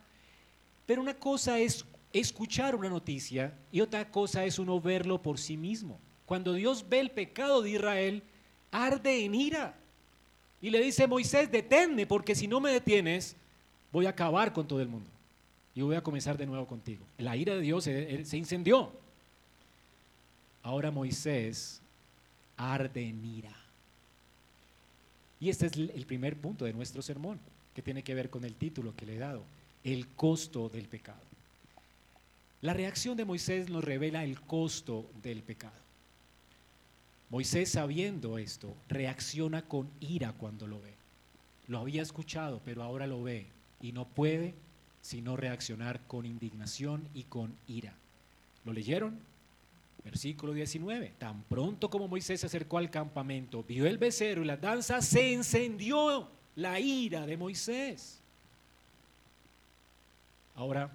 Pero 0.85 1.01
una 1.01 1.15
cosa 1.15 1.59
es 1.59 1.83
escuchar 2.13 2.75
una 2.75 2.91
noticia 2.91 3.55
y 3.73 3.81
otra 3.81 4.11
cosa 4.11 4.45
es 4.45 4.59
uno 4.59 4.79
verlo 4.83 5.23
por 5.23 5.39
sí 5.39 5.57
mismo. 5.57 5.99
Cuando 6.27 6.53
Dios 6.53 6.87
ve 6.87 7.01
el 7.01 7.11
pecado 7.11 7.63
de 7.63 7.71
Israel, 7.71 8.23
arde 8.71 9.25
en 9.25 9.35
ira. 9.35 9.79
Y 10.61 10.69
le 10.69 10.83
dice, 10.83 11.07
Moisés, 11.07 11.51
deténme, 11.51 12.07
porque 12.07 12.35
si 12.35 12.47
no 12.47 12.61
me 12.61 12.71
detienes, 12.71 13.35
voy 13.91 14.05
a 14.05 14.11
acabar 14.11 14.53
con 14.53 14.69
todo 14.69 14.83
el 14.83 14.89
mundo. 14.89 15.09
Y 15.79 15.83
voy 15.83 15.95
a 15.95 16.03
comenzar 16.03 16.37
de 16.37 16.45
nuevo 16.45 16.67
contigo. 16.67 17.05
La 17.19 17.37
ira 17.37 17.55
de 17.55 17.61
Dios 17.61 17.85
se, 17.85 18.37
incendió. 18.37 18.91
Ahora 20.65 20.91
Moisés 20.91 21.81
arde 22.57 23.09
en 23.09 23.25
ira. 23.25 23.57
Y 25.39 25.51
este 25.51 25.67
es 25.67 25.75
el 25.75 26.05
primer 26.05 26.35
punto 26.35 26.65
de 26.65 26.73
nuestro 26.73 27.01
sermón, 27.01 27.39
que 27.77 27.83
tiene 27.83 28.03
que 28.03 28.17
ver 28.17 28.29
con 28.29 28.45
el 28.45 28.57
título 28.57 28.93
que 28.97 29.07
le 29.07 29.15
he 29.15 29.19
dado, 29.21 29.45
el 29.85 30.09
costo 30.09 30.69
del 30.69 30.89
pecado. 30.89 31.23
La 32.61 32.75
reacción 32.75 33.17
de 33.17 33.25
Moisés 33.25 33.71
nos 33.71 33.85
revela 33.85 34.25
el 34.25 34.41
costo 34.41 35.09
del 35.23 35.45
pecado. 35.45 35.79
Moisés 37.31 37.71
sabiendo 37.71 38.37
esto, 38.39 38.75
reacciona 38.89 39.63
con 39.63 39.89
ira 40.01 40.33
cuando 40.33 40.67
lo 40.67 40.81
ve. 40.81 40.95
Lo 41.69 41.79
había 41.79 42.03
escuchado, 42.03 42.61
pero 42.65 42.83
ahora 42.83 43.07
lo 43.07 43.23
ve 43.23 43.47
y 43.81 43.93
no 43.93 44.07
puede 44.07 44.55
sino 45.01 45.37
reaccionar 45.37 46.01
con 46.07 46.27
indignación 46.27 47.09
y 47.15 47.25
con 47.25 47.55
ira. 47.67 47.95
¿Lo 48.65 48.73
leyeron? 48.73 49.19
Versículo 50.05 50.53
19. 50.53 51.15
Tan 51.19 51.43
pronto 51.45 51.91
como 51.91 52.09
Moisés 52.09 52.41
se 52.41 52.47
acercó 52.47 52.79
al 52.79 52.91
campamento, 52.91 53.63
vio 53.63 53.87
el 53.87 53.99
becerro 53.99 54.43
y 54.43 54.47
la 54.47 54.57
danza, 54.57 55.03
se 55.03 55.33
encendió 55.33 56.29
la 56.57 56.81
ira 56.81 57.27
de 57.27 57.37
Moisés. 57.37 58.21
Ahora, 60.55 60.91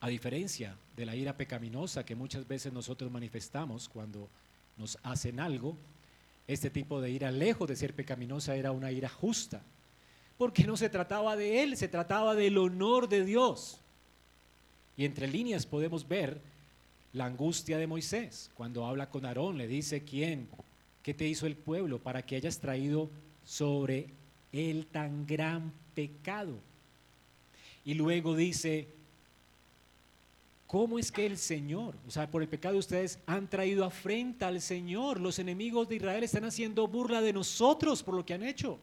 a 0.00 0.08
diferencia 0.08 0.76
de 0.96 1.06
la 1.06 1.14
ira 1.14 1.36
pecaminosa 1.36 2.04
que 2.04 2.14
muchas 2.14 2.46
veces 2.46 2.72
nosotros 2.72 3.10
manifestamos 3.10 3.88
cuando 3.88 4.28
nos 4.76 4.98
hacen 5.02 5.40
algo, 5.40 5.76
este 6.46 6.70
tipo 6.70 7.00
de 7.00 7.10
ira, 7.10 7.30
lejos 7.30 7.68
de 7.68 7.76
ser 7.76 7.94
pecaminosa, 7.94 8.56
era 8.56 8.72
una 8.72 8.90
ira 8.90 9.08
justa. 9.08 9.60
Porque 10.38 10.64
no 10.64 10.76
se 10.76 10.88
trataba 10.88 11.36
de 11.36 11.62
él, 11.62 11.76
se 11.76 11.88
trataba 11.88 12.34
del 12.34 12.56
honor 12.56 13.08
de 13.08 13.24
Dios. 13.24 13.78
Y 14.96 15.04
entre 15.04 15.28
líneas 15.28 15.66
podemos 15.66 16.06
ver 16.06 16.40
la 17.12 17.26
angustia 17.26 17.76
de 17.76 17.86
Moisés. 17.86 18.50
Cuando 18.54 18.86
habla 18.86 19.10
con 19.10 19.26
Aarón, 19.26 19.58
le 19.58 19.66
dice, 19.66 20.04
¿quién? 20.04 20.48
¿Qué 21.02 21.12
te 21.12 21.26
hizo 21.26 21.46
el 21.46 21.56
pueblo 21.56 21.98
para 21.98 22.22
que 22.22 22.36
hayas 22.36 22.58
traído 22.58 23.10
sobre 23.44 24.06
él 24.52 24.86
tan 24.90 25.26
gran 25.26 25.72
pecado? 25.94 26.54
Y 27.84 27.94
luego 27.94 28.36
dice, 28.36 28.88
¿Cómo 30.68 30.98
es 30.98 31.10
que 31.10 31.24
el 31.24 31.38
Señor, 31.38 31.94
o 32.06 32.10
sea, 32.10 32.30
por 32.30 32.42
el 32.42 32.48
pecado 32.48 32.74
de 32.74 32.80
ustedes 32.80 33.18
han 33.24 33.48
traído 33.48 33.86
afrenta 33.86 34.48
al 34.48 34.60
Señor? 34.60 35.18
Los 35.18 35.38
enemigos 35.38 35.88
de 35.88 35.96
Israel 35.96 36.22
están 36.22 36.44
haciendo 36.44 36.86
burla 36.86 37.22
de 37.22 37.32
nosotros 37.32 38.02
por 38.02 38.14
lo 38.14 38.26
que 38.26 38.34
han 38.34 38.42
hecho. 38.42 38.78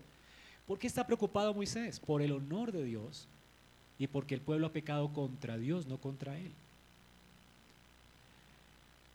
¿Por 0.68 0.80
qué 0.80 0.88
está 0.88 1.06
preocupado 1.06 1.54
Moisés? 1.54 2.00
Por 2.00 2.22
el 2.22 2.32
honor 2.32 2.72
de 2.72 2.84
Dios 2.84 3.28
y 4.00 4.08
porque 4.08 4.36
el 4.36 4.42
pueblo 4.42 4.68
ha 4.68 4.74
pecado 4.74 5.14
contra 5.14 5.58
Dios, 5.58 5.86
no 5.86 5.98
contra 5.98 6.38
él. 6.38 6.52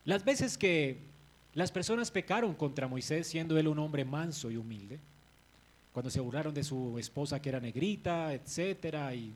Las 0.04 0.24
veces 0.24 0.56
que 0.56 0.98
las 1.54 1.72
personas 1.72 2.10
pecaron 2.10 2.54
contra 2.54 2.88
Moisés, 2.88 3.26
siendo 3.26 3.58
él 3.58 3.68
un 3.68 3.78
hombre 3.78 4.04
manso 4.04 4.50
y 4.50 4.56
humilde, 4.56 4.98
cuando 5.92 6.10
se 6.10 6.20
burlaron 6.20 6.54
de 6.54 6.62
su 6.62 6.98
esposa 6.98 7.42
que 7.42 7.48
era 7.48 7.60
negrita, 7.60 8.32
etcétera, 8.32 9.12
y 9.14 9.32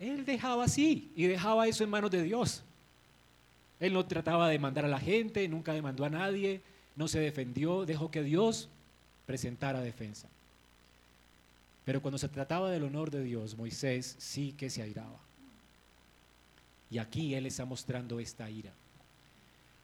él 0.00 0.24
dejaba 0.24 0.64
así 0.64 1.12
y 1.14 1.26
dejaba 1.26 1.68
eso 1.68 1.84
en 1.84 1.90
manos 1.90 2.10
de 2.10 2.22
Dios. 2.22 2.64
Él 3.78 3.92
no 3.92 4.06
trataba 4.06 4.48
de 4.48 4.58
mandar 4.58 4.84
a 4.84 4.88
la 4.88 4.98
gente, 4.98 5.46
nunca 5.48 5.74
demandó 5.74 6.04
a 6.04 6.10
nadie, 6.10 6.62
no 6.96 7.08
se 7.08 7.20
defendió, 7.20 7.84
dejó 7.84 8.10
que 8.10 8.22
Dios 8.22 8.68
presentara 9.26 9.80
defensa. 9.80 10.28
Pero 11.84 12.00
cuando 12.00 12.18
se 12.18 12.28
trataba 12.28 12.70
del 12.70 12.84
honor 12.84 13.10
de 13.10 13.22
Dios, 13.22 13.56
Moisés 13.56 14.14
sí 14.18 14.54
que 14.56 14.70
se 14.70 14.82
airaba. 14.82 15.18
Y 16.90 16.98
aquí 16.98 17.34
Él 17.34 17.46
está 17.46 17.64
mostrando 17.64 18.20
esta 18.20 18.48
ira. 18.50 18.72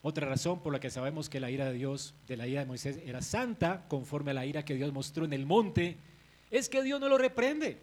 Otra 0.02 0.28
razón 0.28 0.60
por 0.60 0.72
la 0.72 0.80
que 0.80 0.90
sabemos 0.90 1.28
que 1.28 1.40
la 1.40 1.50
ira 1.50 1.66
de 1.66 1.72
Dios, 1.72 2.14
de 2.28 2.36
la 2.36 2.46
ira 2.46 2.60
de 2.60 2.66
Moisés, 2.66 3.00
era 3.04 3.20
santa, 3.20 3.84
conforme 3.88 4.30
a 4.30 4.34
la 4.34 4.46
ira 4.46 4.64
que 4.64 4.74
Dios 4.74 4.92
mostró 4.92 5.24
en 5.24 5.32
el 5.32 5.44
monte, 5.44 5.96
es 6.50 6.68
que 6.68 6.82
Dios 6.82 7.00
no 7.00 7.08
lo 7.08 7.18
reprende. 7.18 7.78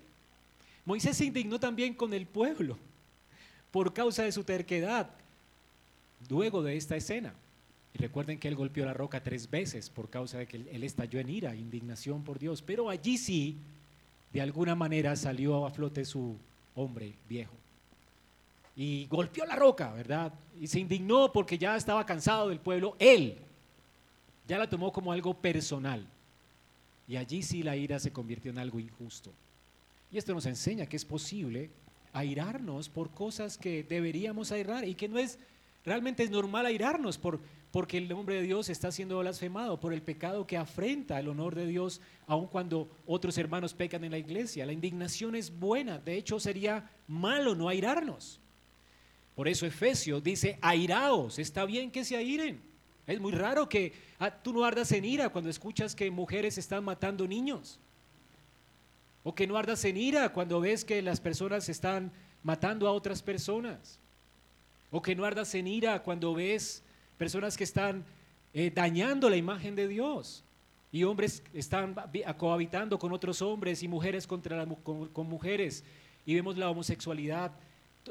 Moisés 0.85 1.17
se 1.17 1.25
indignó 1.25 1.59
también 1.59 1.93
con 1.93 2.13
el 2.13 2.25
pueblo 2.25 2.77
por 3.71 3.93
causa 3.93 4.23
de 4.23 4.31
su 4.31 4.43
terquedad 4.43 5.09
luego 6.29 6.63
de 6.63 6.77
esta 6.77 6.95
escena. 6.95 7.33
Y 7.93 7.97
recuerden 7.97 8.39
que 8.39 8.47
él 8.47 8.55
golpeó 8.55 8.85
la 8.85 8.93
roca 8.93 9.23
tres 9.23 9.49
veces 9.49 9.89
por 9.89 10.09
causa 10.09 10.37
de 10.37 10.47
que 10.47 10.57
él 10.57 10.83
estalló 10.83 11.19
en 11.19 11.29
ira, 11.29 11.55
indignación 11.55 12.23
por 12.23 12.39
Dios. 12.39 12.61
Pero 12.61 12.89
allí 12.89 13.17
sí, 13.17 13.57
de 14.35 14.41
alguna 14.41 14.75
manera 14.75 15.15
salió 15.15 15.65
a 15.65 15.71
flote 15.71 16.03
su 16.03 16.35
hombre 16.75 17.13
viejo. 17.29 17.53
Y 18.75 19.07
golpeó 19.07 19.45
la 19.45 19.55
roca, 19.55 19.93
¿verdad? 19.93 20.33
Y 20.59 20.67
se 20.67 20.81
indignó 20.81 21.31
porque 21.31 21.57
ya 21.57 21.77
estaba 21.77 22.05
cansado 22.05 22.49
del 22.49 22.59
pueblo. 22.59 22.97
Él 22.99 23.37
ya 24.45 24.57
la 24.57 24.69
tomó 24.69 24.91
como 24.91 25.13
algo 25.13 25.33
personal. 25.35 26.05
Y 27.07 27.15
allí 27.15 27.43
sí 27.43 27.63
la 27.63 27.77
ira 27.77 27.97
se 27.97 28.11
convirtió 28.11 28.51
en 28.51 28.59
algo 28.59 28.77
injusto. 28.77 29.31
Y 30.11 30.17
esto 30.17 30.33
nos 30.33 30.45
enseña 30.47 30.85
que 30.85 30.97
es 30.97 31.05
posible 31.05 31.69
airarnos 32.11 32.89
por 32.89 33.11
cosas 33.11 33.57
que 33.57 33.83
deberíamos 33.83 34.51
airar 34.51 34.85
y 34.85 34.95
que 34.95 35.07
no 35.07 35.17
es, 35.17 35.39
realmente 35.85 36.23
es 36.23 36.29
normal 36.29 36.65
airarnos 36.65 37.17
por, 37.17 37.39
porque 37.75 37.97
el 37.97 38.07
nombre 38.07 38.35
de 38.35 38.43
Dios 38.43 38.69
está 38.69 38.89
siendo 38.89 39.19
blasfemado, 39.19 39.81
por 39.81 39.91
el 39.91 40.01
pecado 40.01 40.47
que 40.47 40.55
afrenta 40.55 41.19
el 41.19 41.27
honor 41.27 41.55
de 41.55 41.67
Dios, 41.67 41.99
aun 42.25 42.47
cuando 42.47 42.89
otros 43.05 43.37
hermanos 43.37 43.73
pecan 43.73 44.05
en 44.05 44.11
la 44.11 44.17
iglesia. 44.17 44.65
La 44.65 44.71
indignación 44.71 45.35
es 45.35 45.51
buena, 45.59 45.99
de 45.99 46.15
hecho 46.15 46.39
sería 46.39 46.89
malo 47.05 47.53
no 47.53 47.67
airarnos. 47.67 48.39
Por 49.35 49.49
eso 49.49 49.65
Efesios 49.65 50.23
dice, 50.23 50.57
airaos, 50.61 51.37
está 51.37 51.65
bien 51.65 51.91
que 51.91 52.05
se 52.05 52.15
airen. 52.15 52.61
Es 53.05 53.19
muy 53.19 53.33
raro 53.33 53.67
que 53.67 53.91
ah, 54.19 54.31
tú 54.31 54.53
no 54.53 54.63
ardas 54.63 54.93
en 54.93 55.03
ira 55.03 55.27
cuando 55.27 55.49
escuchas 55.49 55.93
que 55.93 56.09
mujeres 56.09 56.57
están 56.57 56.81
matando 56.81 57.27
niños. 57.27 57.81
O 59.21 59.35
que 59.35 59.47
no 59.47 59.57
ardas 59.57 59.83
en 59.83 59.97
ira 59.97 60.31
cuando 60.31 60.61
ves 60.61 60.85
que 60.85 61.01
las 61.01 61.19
personas 61.19 61.67
están 61.67 62.13
matando 62.41 62.87
a 62.87 62.93
otras 62.93 63.21
personas. 63.21 63.99
O 64.91 65.01
que 65.01 65.13
no 65.13 65.25
ardas 65.25 65.53
en 65.55 65.67
ira 65.67 66.01
cuando 66.03 66.33
ves 66.33 66.84
personas 67.17 67.57
que 67.57 67.63
están 67.63 68.03
eh, 68.53 68.71
dañando 68.73 69.29
la 69.29 69.37
imagen 69.37 69.75
de 69.75 69.87
Dios. 69.87 70.43
Y 70.91 71.03
hombres 71.03 71.43
están 71.53 71.95
cohabitando 72.37 72.97
con 72.97 73.11
otros 73.11 73.41
hombres 73.41 73.83
y 73.83 73.87
mujeres 73.87 74.25
contra 74.25 74.65
con 74.65 75.27
mujeres. 75.27 75.83
Y 76.25 76.35
vemos 76.35 76.57
la 76.57 76.69
homosexualidad 76.69 77.51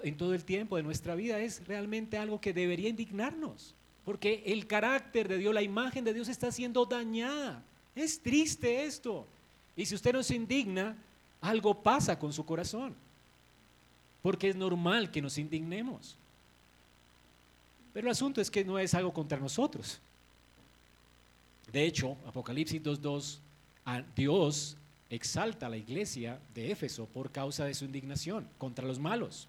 en 0.03 0.17
todo 0.17 0.35
el 0.35 0.45
tiempo 0.45 0.77
de 0.77 0.83
nuestra 0.83 1.15
vida. 1.15 1.39
Es 1.41 1.67
realmente 1.67 2.19
algo 2.19 2.41
que 2.41 2.53
debería 2.53 2.91
indignarnos. 2.91 3.75
Porque 4.05 4.43
el 4.47 4.67
carácter 4.67 5.29
de 5.29 5.39
Dios, 5.39 5.55
la 5.55 5.63
imagen 5.63 6.05
de 6.05 6.13
Dios 6.13 6.29
está 6.29 6.53
siendo 6.53 6.85
dañada. 6.85 7.63
Es 7.95 8.21
triste 8.21 8.85
esto. 8.85 9.27
Y 9.77 9.87
si 9.87 9.95
usted 9.95 10.13
no 10.13 10.23
se 10.23 10.35
indigna, 10.35 10.97
algo 11.41 11.83
pasa 11.83 12.19
con 12.19 12.33
su 12.33 12.45
corazón. 12.45 12.95
Porque 14.21 14.51
es 14.51 14.57
normal 14.57 15.11
que 15.11 15.23
nos 15.23 15.39
indignemos. 15.39 16.19
Pero 17.95 18.09
el 18.09 18.11
asunto 18.11 18.43
es 18.43 18.51
que 18.51 18.65
no 18.65 18.79
es 18.79 18.93
algo 18.93 19.15
contra 19.15 19.39
nosotros. 19.39 20.01
De 21.73 21.87
hecho, 21.87 22.17
Apocalipsis 22.27 22.83
2.2, 22.83 24.05
Dios 24.15 24.77
exalta 25.09 25.67
a 25.67 25.71
la 25.71 25.77
iglesia 25.77 26.39
de 26.55 26.73
Éfeso 26.73 27.07
por 27.07 27.31
causa 27.31 27.65
de 27.65 27.73
su 27.73 27.85
indignación 27.85 28.49
contra 28.59 28.87
los 28.87 28.99
malos. 28.99 29.49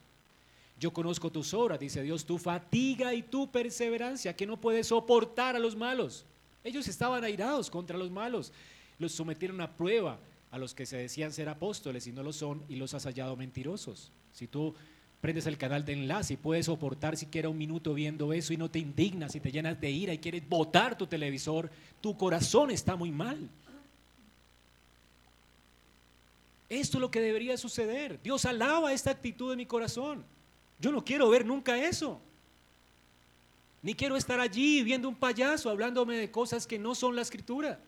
Yo 0.79 0.93
conozco 0.93 1.31
tus 1.31 1.53
obras, 1.53 1.79
dice 1.79 2.03
Dios, 2.03 2.23
tu 2.23 2.37
fatiga 2.37 3.13
y 3.13 3.23
tu 3.23 3.49
perseverancia, 3.49 4.35
que 4.35 4.45
no 4.45 4.57
puedes 4.57 4.87
soportar 4.87 5.55
a 5.55 5.59
los 5.59 5.75
malos. 5.75 6.23
Ellos 6.63 6.87
estaban 6.87 7.23
airados 7.23 7.69
contra 7.69 7.97
los 7.97 8.11
malos. 8.11 8.51
Los 8.99 9.13
sometieron 9.13 9.59
a 9.61 9.71
prueba 9.71 10.19
a 10.51 10.57
los 10.57 10.75
que 10.75 10.85
se 10.85 10.97
decían 10.97 11.33
ser 11.33 11.49
apóstoles 11.49 12.05
y 12.07 12.11
no 12.11 12.23
lo 12.23 12.31
son 12.31 12.63
y 12.69 12.75
los 12.75 12.93
has 12.93 13.05
hallado 13.05 13.35
mentirosos. 13.35 14.11
Si 14.33 14.47
tú 14.47 14.75
prendes 15.25 15.47
el 15.47 15.57
canal 15.57 15.83
de 15.83 15.93
enlace 15.93 16.35
y 16.35 16.37
puedes 16.37 16.67
soportar 16.67 17.17
siquiera 17.17 17.49
un 17.49 17.57
minuto 17.57 17.95
viendo 17.95 18.31
eso 18.31 18.53
y 18.53 18.57
no 18.57 18.69
te 18.69 18.77
indignas 18.77 19.33
y 19.33 19.39
te 19.39 19.51
llenas 19.51 19.81
de 19.81 19.89
ira 19.89 20.13
y 20.13 20.19
quieres 20.19 20.47
botar 20.47 20.95
tu 20.95 21.07
televisor, 21.07 21.71
tu 21.99 22.15
corazón 22.15 22.69
está 22.69 22.95
muy 22.95 23.09
mal. 23.09 23.49
Esto 26.69 26.97
es 26.97 27.01
lo 27.01 27.09
que 27.09 27.21
debería 27.21 27.57
suceder. 27.57 28.21
Dios 28.21 28.45
alaba 28.45 28.93
esta 28.93 29.09
actitud 29.09 29.49
de 29.49 29.55
mi 29.55 29.65
corazón. 29.65 30.23
Yo 30.79 30.91
no 30.91 31.03
quiero 31.03 31.27
ver 31.27 31.43
nunca 31.43 31.75
eso. 31.75 32.21
Ni 33.81 33.95
quiero 33.95 34.17
estar 34.17 34.39
allí 34.39 34.83
viendo 34.83 35.09
un 35.09 35.15
payaso 35.15 35.71
hablándome 35.71 36.17
de 36.17 36.29
cosas 36.29 36.67
que 36.67 36.77
no 36.77 36.93
son 36.93 37.15
la 37.15 37.23
escritura. 37.23 37.79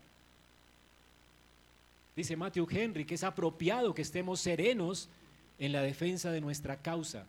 Dice 2.16 2.36
Matthew 2.36 2.68
Henry 2.72 3.06
que 3.06 3.14
es 3.14 3.24
apropiado 3.24 3.94
que 3.94 4.02
estemos 4.02 4.40
serenos 4.40 5.08
en 5.60 5.72
la 5.72 5.82
defensa 5.82 6.32
de 6.32 6.42
nuestra 6.42 6.78
causa, 6.78 7.26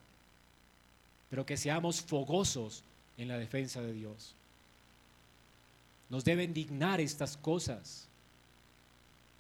pero 1.31 1.47
que 1.47 1.57
seamos 1.57 2.03
fogosos 2.03 2.83
en 3.17 3.29
la 3.29 3.38
defensa 3.38 3.81
de 3.81 3.93
Dios. 3.93 4.35
Nos 6.09 6.25
deben 6.25 6.55
dignar 6.55 7.01
estas 7.01 7.37
cosas. 7.37 8.07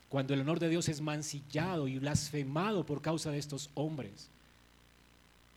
Cuando 0.08 0.34
el 0.34 0.40
honor 0.40 0.58
de 0.58 0.68
Dios 0.68 0.88
es 0.88 1.00
mancillado 1.00 1.86
y 1.88 1.98
blasfemado 1.98 2.84
por 2.84 3.02
causa 3.02 3.30
de 3.30 3.38
estos 3.38 3.70
hombres, 3.74 4.28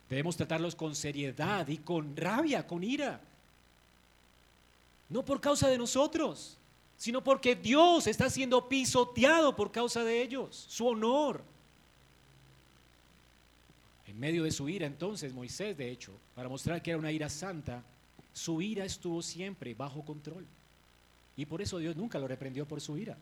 debemos 0.09 0.35
tratarlos 0.35 0.75
con 0.75 0.95
seriedad 0.95 1.67
y 1.67 1.77
con 1.77 2.15
rabia, 2.15 2.67
con 2.67 2.83
ira. 2.83 3.21
No 5.09 5.23
por 5.23 5.39
causa 5.41 5.67
de 5.67 5.77
nosotros, 5.77 6.57
sino 6.97 7.23
porque 7.23 7.55
Dios 7.55 8.07
está 8.07 8.29
siendo 8.29 8.69
pisoteado 8.69 9.55
por 9.55 9.71
causa 9.71 10.03
de 10.03 10.21
ellos, 10.21 10.65
su 10.69 10.87
honor. 10.87 11.43
Medio 14.21 14.43
de 14.43 14.51
su 14.51 14.69
ira 14.69 14.85
entonces 14.85 15.33
Moisés, 15.33 15.75
de 15.75 15.89
hecho, 15.89 16.13
para 16.35 16.47
mostrar 16.47 16.83
que 16.83 16.91
era 16.91 16.99
una 16.99 17.11
ira 17.11 17.27
santa, 17.27 17.83
su 18.33 18.61
ira 18.61 18.85
estuvo 18.85 19.23
siempre 19.23 19.73
bajo 19.73 20.05
control. 20.05 20.45
Y 21.35 21.47
por 21.47 21.61
eso 21.61 21.79
Dios 21.79 21.95
nunca 21.95 22.19
lo 22.19 22.27
reprendió 22.27 22.67
por 22.67 22.79
su 22.81 22.97
ira. 22.97 23.17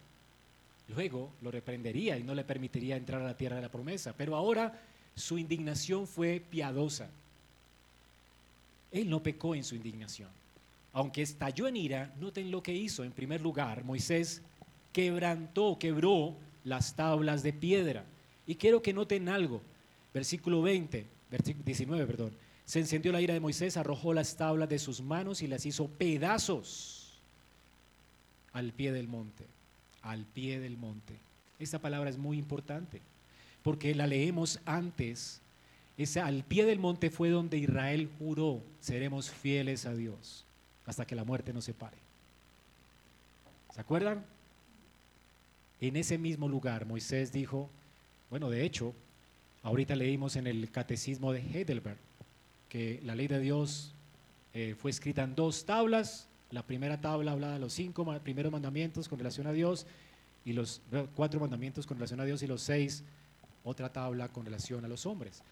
Luego 0.89 1.31
lo 1.41 1.51
reprendería 1.51 2.17
y 2.17 2.23
no 2.23 2.35
le 2.35 2.43
permitiría 2.43 2.97
entrar 2.97 3.21
a 3.21 3.25
la 3.25 3.37
tierra 3.37 3.55
de 3.55 3.61
la 3.61 3.71
promesa. 3.71 4.13
Pero 4.17 4.35
ahora 4.35 4.77
su 5.15 5.37
indignación 5.37 6.05
fue 6.05 6.41
piadosa. 6.49 7.09
Él 8.91 9.09
no 9.09 9.23
pecó 9.23 9.55
en 9.55 9.63
su 9.63 9.75
indignación 9.75 10.29
aunque 10.93 11.21
estalló 11.21 11.67
en 11.67 11.77
ira, 11.77 12.13
noten 12.19 12.51
lo 12.51 12.63
que 12.63 12.73
hizo. 12.73 13.03
En 13.03 13.11
primer 13.11 13.41
lugar, 13.41 13.83
Moisés 13.83 14.41
quebrantó, 14.91 15.77
quebró 15.79 16.35
las 16.63 16.95
tablas 16.95 17.43
de 17.43 17.53
piedra. 17.53 18.03
Y 18.47 18.55
quiero 18.55 18.81
que 18.81 18.93
noten 18.93 19.29
algo. 19.29 19.61
Versículo 20.13 20.61
20, 20.61 21.05
versículo 21.29 21.65
19, 21.65 22.05
perdón. 22.05 22.31
Se 22.65 22.79
encendió 22.79 23.11
la 23.11 23.21
ira 23.21 23.33
de 23.33 23.39
Moisés, 23.39 23.77
arrojó 23.77 24.13
las 24.13 24.35
tablas 24.37 24.69
de 24.69 24.79
sus 24.79 25.01
manos 25.01 25.41
y 25.41 25.47
las 25.47 25.65
hizo 25.65 25.87
pedazos 25.87 27.19
al 28.53 28.73
pie 28.73 28.91
del 28.91 29.07
monte. 29.07 29.45
Al 30.01 30.25
pie 30.25 30.59
del 30.59 30.77
monte. 30.77 31.15
Esta 31.59 31.79
palabra 31.79 32.09
es 32.09 32.17
muy 32.17 32.37
importante 32.37 33.01
porque 33.63 33.93
la 33.95 34.07
leemos 34.07 34.59
antes. 34.65 35.41
Esa, 35.97 36.25
al 36.25 36.43
pie 36.43 36.65
del 36.65 36.79
monte 36.79 37.09
fue 37.09 37.29
donde 37.29 37.57
Israel 37.57 38.09
juró, 38.17 38.61
seremos 38.79 39.29
fieles 39.29 39.85
a 39.85 39.93
Dios 39.93 40.45
hasta 40.85 41.05
que 41.05 41.15
la 41.15 41.23
muerte 41.23 41.53
nos 41.53 41.65
separe. 41.65 41.97
¿Se 43.73 43.81
acuerdan? 43.81 44.25
En 45.81 45.95
ese 45.95 46.17
mismo 46.17 46.47
lugar 46.47 46.85
Moisés 46.85 47.31
dijo, 47.31 47.69
bueno, 48.29 48.49
de 48.49 48.65
hecho, 48.65 48.93
ahorita 49.63 49.95
leímos 49.95 50.35
en 50.35 50.47
el 50.47 50.71
catecismo 50.71 51.31
de 51.33 51.41
Heidelberg 51.41 51.97
que 52.69 52.99
la 53.03 53.15
ley 53.15 53.27
de 53.27 53.39
Dios 53.39 53.93
eh, 54.53 54.75
fue 54.77 54.91
escrita 54.91 55.23
en 55.23 55.35
dos 55.35 55.65
tablas. 55.65 56.27
La 56.51 56.63
primera 56.63 57.01
tabla 57.01 57.31
hablaba 57.31 57.53
de 57.53 57.59
los 57.59 57.73
cinco 57.73 58.05
primeros 58.23 58.51
mandamientos 58.51 59.07
con 59.07 59.17
relación 59.17 59.47
a 59.47 59.51
Dios 59.51 59.85
y 60.45 60.53
los 60.53 60.81
cuatro 61.15 61.39
mandamientos 61.39 61.85
con 61.85 61.97
relación 61.97 62.19
a 62.21 62.25
Dios 62.25 62.41
y 62.43 62.47
los 62.47 62.61
seis, 62.61 63.03
otra 63.63 63.91
tabla 63.91 64.29
con 64.29 64.45
relación 64.45 64.85
a 64.85 64.87
los 64.87 65.05
hombres. 65.05 65.43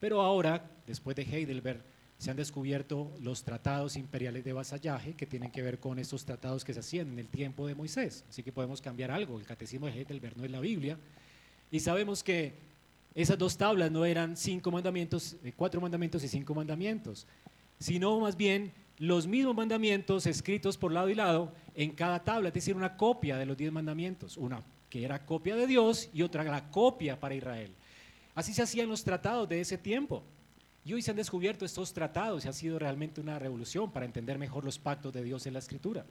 Pero 0.00 0.22
ahora, 0.22 0.64
después 0.86 1.14
de 1.14 1.22
Heidelberg, 1.22 1.82
se 2.18 2.30
han 2.30 2.36
descubierto 2.36 3.12
los 3.20 3.44
tratados 3.44 3.96
imperiales 3.96 4.44
de 4.44 4.52
vasallaje 4.52 5.14
que 5.14 5.26
tienen 5.26 5.50
que 5.50 5.62
ver 5.62 5.78
con 5.78 5.98
estos 5.98 6.24
tratados 6.24 6.64
que 6.64 6.74
se 6.74 6.80
hacían 6.80 7.08
en 7.12 7.18
el 7.18 7.28
tiempo 7.28 7.66
de 7.66 7.74
Moisés. 7.74 8.24
Así 8.28 8.42
que 8.42 8.52
podemos 8.52 8.80
cambiar 8.80 9.10
algo. 9.10 9.38
El 9.38 9.46
catecismo 9.46 9.86
de 9.86 9.92
Heidelberg 9.92 10.36
no 10.36 10.44
es 10.44 10.50
la 10.50 10.60
Biblia. 10.60 10.98
Y 11.70 11.80
sabemos 11.80 12.22
que 12.22 12.54
esas 13.20 13.38
dos 13.38 13.56
tablas 13.56 13.90
no 13.90 14.04
eran 14.04 14.36
cinco 14.36 14.70
mandamientos, 14.70 15.36
eh, 15.44 15.52
cuatro 15.56 15.80
mandamientos 15.80 16.22
y 16.24 16.28
cinco 16.28 16.54
mandamientos, 16.54 17.26
sino 17.78 18.20
más 18.20 18.36
bien 18.36 18.72
los 18.98 19.26
mismos 19.26 19.54
mandamientos 19.54 20.26
escritos 20.26 20.76
por 20.76 20.92
lado 20.92 21.08
y 21.08 21.14
lado 21.14 21.52
en 21.74 21.92
cada 21.92 22.22
tabla, 22.22 22.48
es 22.48 22.54
decir, 22.54 22.76
una 22.76 22.96
copia 22.96 23.38
de 23.38 23.46
los 23.46 23.56
diez 23.56 23.72
mandamientos, 23.72 24.36
una 24.36 24.62
que 24.90 25.04
era 25.04 25.24
copia 25.24 25.56
de 25.56 25.66
Dios 25.66 26.10
y 26.12 26.22
otra 26.22 26.44
la 26.44 26.70
copia 26.70 27.18
para 27.18 27.34
Israel. 27.34 27.72
Así 28.34 28.52
se 28.52 28.62
hacían 28.62 28.88
los 28.88 29.04
tratados 29.04 29.48
de 29.48 29.60
ese 29.60 29.78
tiempo. 29.78 30.22
Y 30.84 30.94
hoy 30.94 31.02
se 31.02 31.10
han 31.10 31.16
descubierto 31.16 31.64
estos 31.64 31.92
tratados 31.92 32.44
y 32.44 32.48
ha 32.48 32.52
sido 32.52 32.78
realmente 32.78 33.20
una 33.20 33.38
revolución 33.38 33.92
para 33.92 34.06
entender 34.06 34.38
mejor 34.38 34.64
los 34.64 34.78
pactos 34.78 35.12
de 35.12 35.22
Dios 35.22 35.46
en 35.46 35.52
la 35.52 35.58
Escritura. 35.58 36.06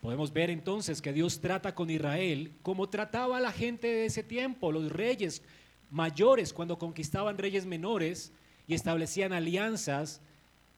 Podemos 0.00 0.32
ver 0.32 0.50
entonces 0.50 1.00
que 1.00 1.12
Dios 1.12 1.40
trata 1.40 1.74
con 1.74 1.88
Israel 1.88 2.52
como 2.62 2.88
trataba 2.88 3.38
a 3.38 3.40
la 3.40 3.52
gente 3.52 3.86
de 3.86 4.06
ese 4.06 4.22
tiempo, 4.22 4.72
los 4.72 4.90
reyes 4.90 5.42
mayores 5.92 6.52
cuando 6.52 6.78
conquistaban 6.78 7.38
reyes 7.38 7.66
menores 7.66 8.32
y 8.66 8.74
establecían 8.74 9.32
alianzas, 9.32 10.20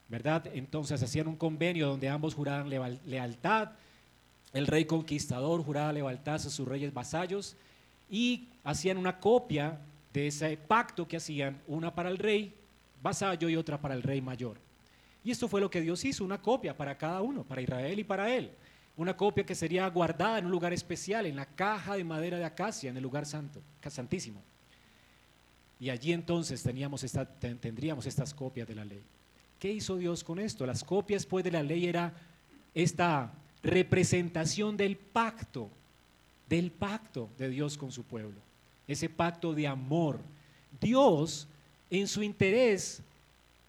¿verdad? 0.08 0.48
Entonces 0.52 1.02
hacían 1.02 1.28
un 1.28 1.36
convenio 1.36 1.86
donde 1.86 2.08
ambos 2.08 2.34
juraban 2.34 2.68
lealtad, 2.68 3.70
el 4.52 4.66
rey 4.66 4.84
conquistador 4.84 5.64
juraba 5.64 5.92
lealtad 5.92 6.34
a 6.34 6.38
sus 6.38 6.66
reyes 6.66 6.92
vasallos 6.92 7.56
y 8.10 8.48
hacían 8.64 8.98
una 8.98 9.18
copia 9.18 9.78
de 10.12 10.26
ese 10.26 10.56
pacto 10.56 11.08
que 11.08 11.16
hacían, 11.16 11.60
una 11.66 11.94
para 11.94 12.10
el 12.10 12.18
rey 12.18 12.52
vasallo 13.02 13.48
y 13.48 13.56
otra 13.56 13.80
para 13.80 13.94
el 13.94 14.02
rey 14.02 14.20
mayor. 14.20 14.58
Y 15.24 15.30
esto 15.30 15.48
fue 15.48 15.60
lo 15.60 15.70
que 15.70 15.80
Dios 15.80 16.04
hizo, 16.04 16.24
una 16.24 16.40
copia 16.40 16.76
para 16.76 16.98
cada 16.98 17.22
uno, 17.22 17.44
para 17.44 17.62
Israel 17.62 17.98
y 17.98 18.04
para 18.04 18.34
él. 18.34 18.50
Una 18.96 19.16
copia 19.16 19.44
que 19.44 19.54
sería 19.54 19.88
guardada 19.88 20.38
en 20.38 20.46
un 20.46 20.52
lugar 20.52 20.72
especial, 20.72 21.26
en 21.26 21.36
la 21.36 21.46
caja 21.46 21.96
de 21.96 22.04
madera 22.04 22.36
de 22.36 22.44
acacia, 22.44 22.90
en 22.90 22.96
el 22.96 23.02
lugar 23.02 23.26
santo, 23.26 23.60
santísimo. 23.88 24.42
Y 25.84 25.90
allí 25.90 26.14
entonces 26.14 26.62
tendríamos 26.62 28.06
estas 28.06 28.32
copias 28.32 28.66
de 28.66 28.74
la 28.74 28.86
ley. 28.86 29.02
¿Qué 29.58 29.70
hizo 29.70 29.98
Dios 29.98 30.24
con 30.24 30.38
esto? 30.38 30.64
Las 30.64 30.82
copias 30.82 31.26
pues 31.26 31.44
de 31.44 31.50
la 31.50 31.62
ley 31.62 31.84
era 31.84 32.14
esta 32.74 33.30
representación 33.62 34.78
del 34.78 34.96
pacto, 34.96 35.68
del 36.48 36.70
pacto 36.70 37.28
de 37.36 37.50
Dios 37.50 37.76
con 37.76 37.92
su 37.92 38.02
pueblo, 38.02 38.40
ese 38.88 39.10
pacto 39.10 39.52
de 39.52 39.66
amor. 39.66 40.20
Dios 40.80 41.46
en 41.90 42.08
su 42.08 42.22
interés, 42.22 43.02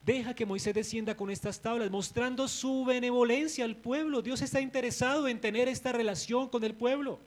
deja 0.06 0.34
que 0.34 0.46
Moisés 0.46 0.74
descienda 0.74 1.18
con 1.18 1.30
estas 1.30 1.60
tablas, 1.60 1.92
mostrando 1.92 2.48
su 2.48 2.86
benevolencia 2.86 3.66
al 3.66 3.76
pueblo. 3.76 4.22
Dios 4.22 4.42
está 4.42 4.62
interesado 4.62 5.28
en 5.28 5.42
tener 5.42 5.68
esta 5.68 5.92
relación 5.92 6.48
con 6.48 6.64
el 6.64 6.76
pueblo. 6.76 7.20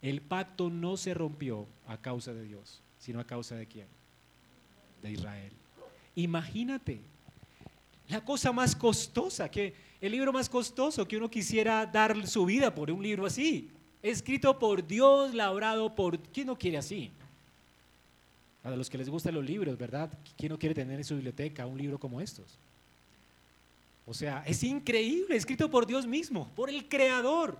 El 0.00 0.20
pacto 0.20 0.70
no 0.70 0.96
se 0.96 1.12
rompió 1.12 1.66
a 1.88 1.96
causa 1.96 2.32
de 2.32 2.44
Dios, 2.44 2.80
sino 3.02 3.18
a 3.18 3.24
causa 3.24 3.56
de 3.56 3.66
quién? 3.66 3.86
De 5.02 5.10
Israel. 5.10 5.50
Imagínate, 6.14 7.00
la 8.08 8.24
cosa 8.24 8.52
más 8.52 8.76
costosa, 8.76 9.50
que 9.50 9.74
el 10.00 10.12
libro 10.12 10.32
más 10.32 10.48
costoso 10.48 11.06
que 11.08 11.16
uno 11.16 11.28
quisiera 11.28 11.84
dar 11.84 12.26
su 12.28 12.46
vida 12.46 12.72
por 12.72 12.92
un 12.92 13.02
libro 13.02 13.26
así, 13.26 13.68
escrito 14.02 14.56
por 14.56 14.86
Dios, 14.86 15.34
labrado 15.34 15.92
por... 15.92 16.16
¿Quién 16.16 16.46
no 16.46 16.56
quiere 16.56 16.78
así? 16.78 17.10
A 18.62 18.70
los 18.70 18.88
que 18.88 18.98
les 18.98 19.08
gustan 19.08 19.34
los 19.34 19.44
libros, 19.44 19.76
¿verdad? 19.76 20.08
¿Quién 20.36 20.52
no 20.52 20.58
quiere 20.58 20.74
tener 20.74 20.96
en 20.96 21.04
su 21.04 21.16
biblioteca 21.16 21.66
un 21.66 21.78
libro 21.78 21.98
como 21.98 22.20
estos? 22.20 22.56
O 24.06 24.14
sea, 24.14 24.44
es 24.46 24.62
increíble, 24.62 25.34
escrito 25.34 25.68
por 25.68 25.86
Dios 25.86 26.06
mismo, 26.06 26.48
por 26.54 26.70
el 26.70 26.88
Creador. 26.88 27.58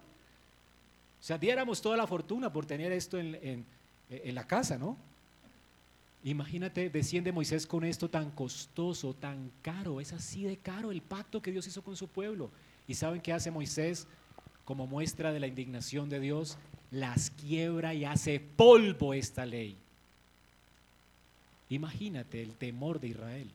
O 1.21 1.25
sea, 1.25 1.37
diéramos 1.37 1.83
toda 1.83 1.97
la 1.97 2.07
fortuna 2.07 2.53
por 2.53 2.65
tener 2.65 2.93
esto 2.93 3.19
en, 3.19 3.65
en 4.09 4.35
la 4.35 4.47
casa, 4.47 4.79
¿no? 4.79 4.97
Imagínate, 6.25 6.89
desciende 6.89 7.33
Moisés 7.33 7.67
con 7.67 7.85
esto 7.85 8.09
tan 8.09 8.31
costoso, 8.31 9.15
tan 9.15 9.51
caro. 9.61 10.01
Es 10.01 10.13
así 10.13 10.45
de 10.45 10.57
caro 10.57 10.93
el 10.93 11.03
pacto 11.03 11.43
que 11.43 11.51
Dios 11.51 11.67
hizo 11.67 11.83
con 11.83 11.97
su 11.97 12.07
pueblo. 12.07 12.51
¿Y 12.87 12.95
saben 12.95 13.21
qué 13.21 13.33
hace 13.33 13.51
Moisés 13.51 14.07
como 14.65 14.87
muestra 14.87 15.33
de 15.33 15.41
la 15.41 15.49
indignación 15.49 16.09
de 16.09 16.21
Dios? 16.21 16.59
Las 16.93 17.31
quiebra 17.31 17.95
y 17.95 18.05
hace 18.05 18.39
polvo 18.39 19.15
esta 19.15 19.45
ley. 19.47 19.77
Imagínate 21.71 22.43
el 22.43 22.55
temor 22.55 23.01
de 23.01 23.09
Israel. 23.09 23.51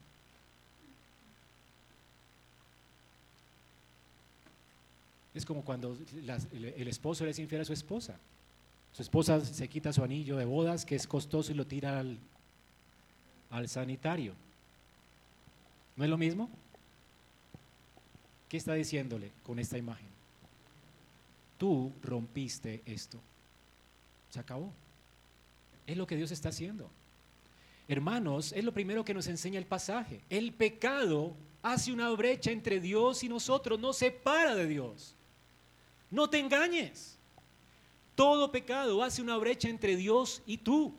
Es 5.33 5.45
como 5.45 5.63
cuando 5.63 5.95
el, 6.55 6.87
esposo 6.87 7.23
le 7.23 7.31
es 7.31 7.39
infiel 7.39 7.61
a 7.61 7.65
su 7.65 7.71
esposa. 7.71 8.17
Su 8.91 9.03
esposa 9.03 9.45
se 9.45 9.67
quita 9.69 9.93
su 9.93 10.03
anillo 10.03 10.35
de 10.35 10.45
bodas, 10.45 10.83
que 10.83 10.95
es 10.95 11.05
costoso, 11.05 11.51
y 11.51 11.55
lo 11.55 11.67
tira 11.67 11.99
al, 11.99 12.17
al 13.49 13.67
sanitario. 13.67 14.33
¿No 15.95 16.03
es 16.03 16.09
lo 16.09 16.17
mismo? 16.17 16.49
¿Qué 18.49 18.57
está 18.57 18.73
diciéndole 18.73 19.31
con 19.43 19.59
esta 19.59 19.77
imagen? 19.77 20.07
Tú 21.57 21.91
rompiste 22.03 22.81
esto. 22.85 23.19
Se 24.29 24.39
acabó. 24.39 24.71
Es 25.85 25.97
lo 25.97 26.05
que 26.05 26.15
Dios 26.15 26.31
está 26.31 26.49
haciendo. 26.49 26.89
Hermanos, 27.87 28.53
es 28.53 28.63
lo 28.63 28.73
primero 28.73 29.05
que 29.05 29.13
nos 29.13 29.27
enseña 29.27 29.57
el 29.57 29.65
pasaje. 29.65 30.21
El 30.29 30.53
pecado 30.53 31.33
hace 31.63 31.91
una 31.91 32.09
brecha 32.11 32.51
entre 32.51 32.79
Dios 32.79 33.23
y 33.23 33.29
nosotros, 33.29 33.79
no 33.79 33.93
separa 33.93 34.55
de 34.55 34.67
Dios. 34.67 35.15
No 36.11 36.29
te 36.29 36.39
engañes. 36.39 37.17
Todo 38.15 38.51
pecado 38.51 39.03
hace 39.03 39.21
una 39.21 39.37
brecha 39.37 39.69
entre 39.69 39.95
Dios 39.95 40.41
y 40.45 40.57
tú. 40.57 40.93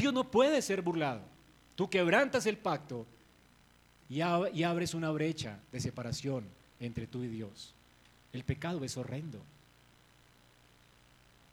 Dios 0.00 0.14
no 0.14 0.30
puede 0.30 0.62
ser 0.62 0.80
burlado. 0.80 1.20
Tú 1.76 1.90
quebrantas 1.90 2.46
el 2.46 2.56
pacto 2.56 3.06
y, 4.08 4.22
abres 4.22 4.94
una 4.94 5.10
brecha 5.10 5.58
de 5.70 5.80
separación 5.80 6.44
entre 6.80 7.06
tú 7.06 7.22
y 7.22 7.28
Dios. 7.28 7.74
El 8.32 8.42
pecado 8.42 8.82
es 8.82 8.96
horrendo. 8.96 9.38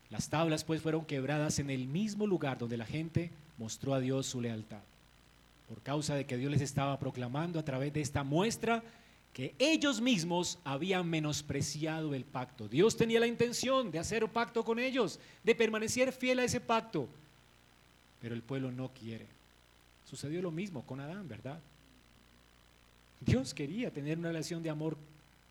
Las 0.09 0.29
tablas 0.29 0.63
pues 0.63 0.81
fueron 0.81 1.05
quebradas 1.05 1.59
en 1.59 1.69
el 1.69 1.87
mismo 1.87 2.25
lugar 2.25 2.57
donde 2.57 2.77
la 2.77 2.85
gente 2.85 3.31
mostró 3.57 3.93
a 3.93 3.99
Dios 3.99 4.25
su 4.25 4.39
lealtad. 4.39 4.79
Por 5.67 5.81
causa 5.81 6.15
de 6.15 6.25
que 6.25 6.37
Dios 6.37 6.49
les 6.49 6.61
estaba 6.61 6.97
proclamando 6.97 7.59
a 7.59 7.65
través 7.65 7.91
de 7.91 7.99
esta 7.99 8.23
muestra 8.23 8.81
que 9.33 9.53
ellos 9.59 9.99
mismos 9.99 10.57
habían 10.63 11.09
menospreciado 11.09 12.15
el 12.15 12.23
pacto. 12.23 12.69
Dios 12.69 12.95
tenía 12.95 13.19
la 13.19 13.27
intención 13.27 13.91
de 13.91 13.99
hacer 13.99 14.23
un 14.23 14.29
pacto 14.29 14.63
con 14.63 14.79
ellos, 14.79 15.19
de 15.43 15.53
permanecer 15.53 16.13
fiel 16.13 16.39
a 16.39 16.45
ese 16.45 16.61
pacto, 16.61 17.09
pero 18.21 18.35
el 18.35 18.41
pueblo 18.41 18.71
no 18.71 18.89
quiere. 18.89 19.25
Sucedió 20.09 20.41
lo 20.41 20.51
mismo 20.51 20.83
con 20.83 20.99
Adán, 20.99 21.27
¿verdad? 21.27 21.59
Dios 23.19 23.53
quería 23.53 23.91
tener 23.91 24.17
una 24.17 24.29
relación 24.29 24.63
de 24.63 24.69
amor 24.69 24.97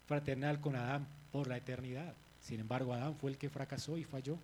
fraternal 0.06 0.60
con 0.60 0.76
Adán 0.76 1.06
por 1.32 1.48
la 1.48 1.56
eternidad. 1.56 2.14
Sin 2.42 2.60
embargo, 2.60 2.92
Adán 2.92 3.16
fue 3.16 3.30
el 3.30 3.38
que 3.38 3.50
fracasó 3.50 3.98
y 3.98 4.04
falló. 4.04 4.38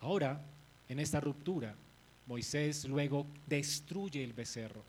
Ahora, 0.00 0.40
en 0.88 0.98
esta 0.98 1.20
ruptura, 1.20 1.74
Moisés 2.26 2.84
luego 2.84 3.26
destruye 3.46 4.22
el 4.22 4.32
becerro 4.32 4.82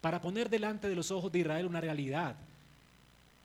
para 0.00 0.20
poner 0.20 0.48
delante 0.48 0.88
de 0.88 0.94
los 0.94 1.10
ojos 1.10 1.32
de 1.32 1.40
Israel 1.40 1.66
una 1.66 1.80
realidad. 1.80 2.36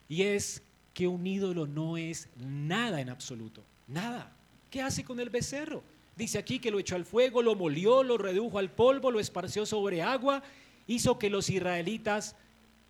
Y 0.08 0.24
es 0.24 0.62
que 0.94 1.08
un 1.08 1.26
ídolo 1.26 1.66
no 1.66 1.98
es 1.98 2.28
nada 2.38 3.02
en 3.02 3.10
absoluto. 3.10 3.64
Nada. 3.88 4.32
¿Qué 4.70 4.82
hace 4.82 5.04
con 5.04 5.20
el 5.20 5.30
becerro? 5.30 5.84
Dice 6.22 6.38
aquí 6.38 6.60
que 6.60 6.70
lo 6.70 6.78
echó 6.78 6.96
al 6.96 7.04
fuego, 7.04 7.42
lo 7.42 7.56
molió, 7.56 8.04
lo 8.04 8.16
redujo 8.16 8.60
al 8.60 8.70
polvo, 8.70 9.10
lo 9.10 9.20
esparció 9.20 9.66
sobre 9.66 10.04
agua, 10.04 10.44
hizo 10.86 11.18
que 11.18 11.32
los 11.32 11.50
israelitas 11.50 12.36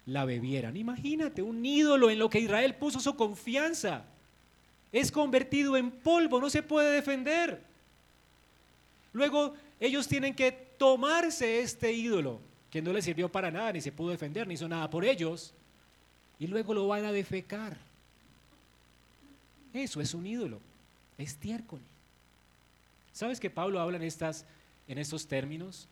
la 0.05 0.25
bebieran. 0.25 0.75
Imagínate, 0.75 1.41
un 1.41 1.65
ídolo 1.65 2.09
en 2.09 2.19
lo 2.19 2.29
que 2.29 2.41
Israel 2.41 2.75
puso 2.75 2.99
su 2.99 3.15
confianza. 3.15 4.03
Es 4.91 5.13
convertido 5.13 5.77
en 5.77 5.91
polvo, 5.91 6.41
no 6.41 6.49
se 6.49 6.61
puede 6.61 6.91
defender. 6.91 7.61
Luego 9.13 9.53
ellos 9.79 10.09
tienen 10.09 10.35
que 10.35 10.51
tomarse 10.77 11.61
este 11.61 11.93
ídolo, 11.93 12.41
que 12.69 12.81
no 12.81 12.91
les 12.91 13.05
sirvió 13.05 13.31
para 13.31 13.49
nada, 13.49 13.71
ni 13.71 13.79
se 13.79 13.93
pudo 13.93 14.09
defender, 14.09 14.45
ni 14.45 14.55
hizo 14.55 14.67
nada 14.67 14.89
por 14.89 15.05
ellos, 15.05 15.53
y 16.37 16.47
luego 16.47 16.73
lo 16.73 16.85
van 16.85 17.05
a 17.05 17.13
defecar. 17.13 17.77
Eso 19.73 20.01
es 20.01 20.13
un 20.13 20.27
ídolo, 20.27 20.59
estiércol. 21.17 21.79
¿Sabes 23.13 23.39
que 23.39 23.49
Pablo 23.49 23.79
habla 23.79 23.97
en, 23.97 24.03
estas, 24.03 24.45
en 24.87 24.97
estos 24.97 25.27
términos? 25.27 25.87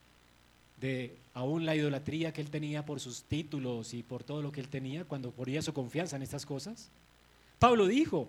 de 0.80 1.18
aún 1.34 1.66
la 1.66 1.76
idolatría 1.76 2.32
que 2.32 2.42
él 2.42 2.50
tenía 2.50 2.86
por 2.86 3.00
sus 3.00 3.24
títulos 3.24 3.94
y 3.94 4.04
por 4.04 4.24
todo 4.24 4.42
lo 4.42 4.52
que 4.52 4.62
él 4.62 4.70
tenía 4.70 5.04
cuando 5.06 5.32
ponía 5.32 5.62
su 5.62 5.74
confianza 5.74 6.16
en 6.16 6.24
estas 6.24 6.46
cosas. 6.46 6.90
Pablo 7.60 7.86
dijo, 7.86 8.28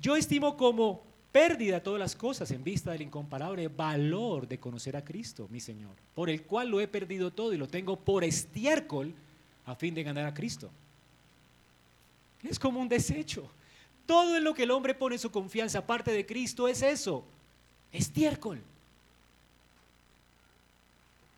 yo 0.00 0.16
estimo 0.16 0.56
como 0.56 1.02
pérdida 1.30 1.82
todas 1.82 2.00
las 2.00 2.16
cosas 2.16 2.50
en 2.52 2.64
vista 2.64 2.92
del 2.92 3.02
incomparable 3.02 3.68
valor 3.68 4.48
de 4.48 4.58
conocer 4.58 4.96
a 4.96 5.04
Cristo, 5.04 5.46
mi 5.50 5.60
Señor, 5.60 5.92
por 6.14 6.30
el 6.30 6.42
cual 6.42 6.68
lo 6.68 6.80
he 6.80 6.88
perdido 6.88 7.30
todo 7.30 7.52
y 7.52 7.58
lo 7.58 7.68
tengo 7.68 7.96
por 7.96 8.24
estiércol 8.24 9.12
a 9.66 9.74
fin 9.74 9.94
de 9.94 10.02
ganar 10.02 10.26
a 10.26 10.34
Cristo. 10.34 10.70
Es 12.42 12.58
como 12.58 12.80
un 12.80 12.88
desecho. 12.88 13.48
Todo 14.06 14.36
en 14.36 14.44
lo 14.44 14.54
que 14.54 14.64
el 14.64 14.70
hombre 14.70 14.94
pone 14.94 15.18
su 15.18 15.30
confianza 15.30 15.78
aparte 15.78 16.12
de 16.12 16.26
Cristo 16.26 16.68
es 16.68 16.82
eso, 16.82 17.24
estiércol. 17.94 18.60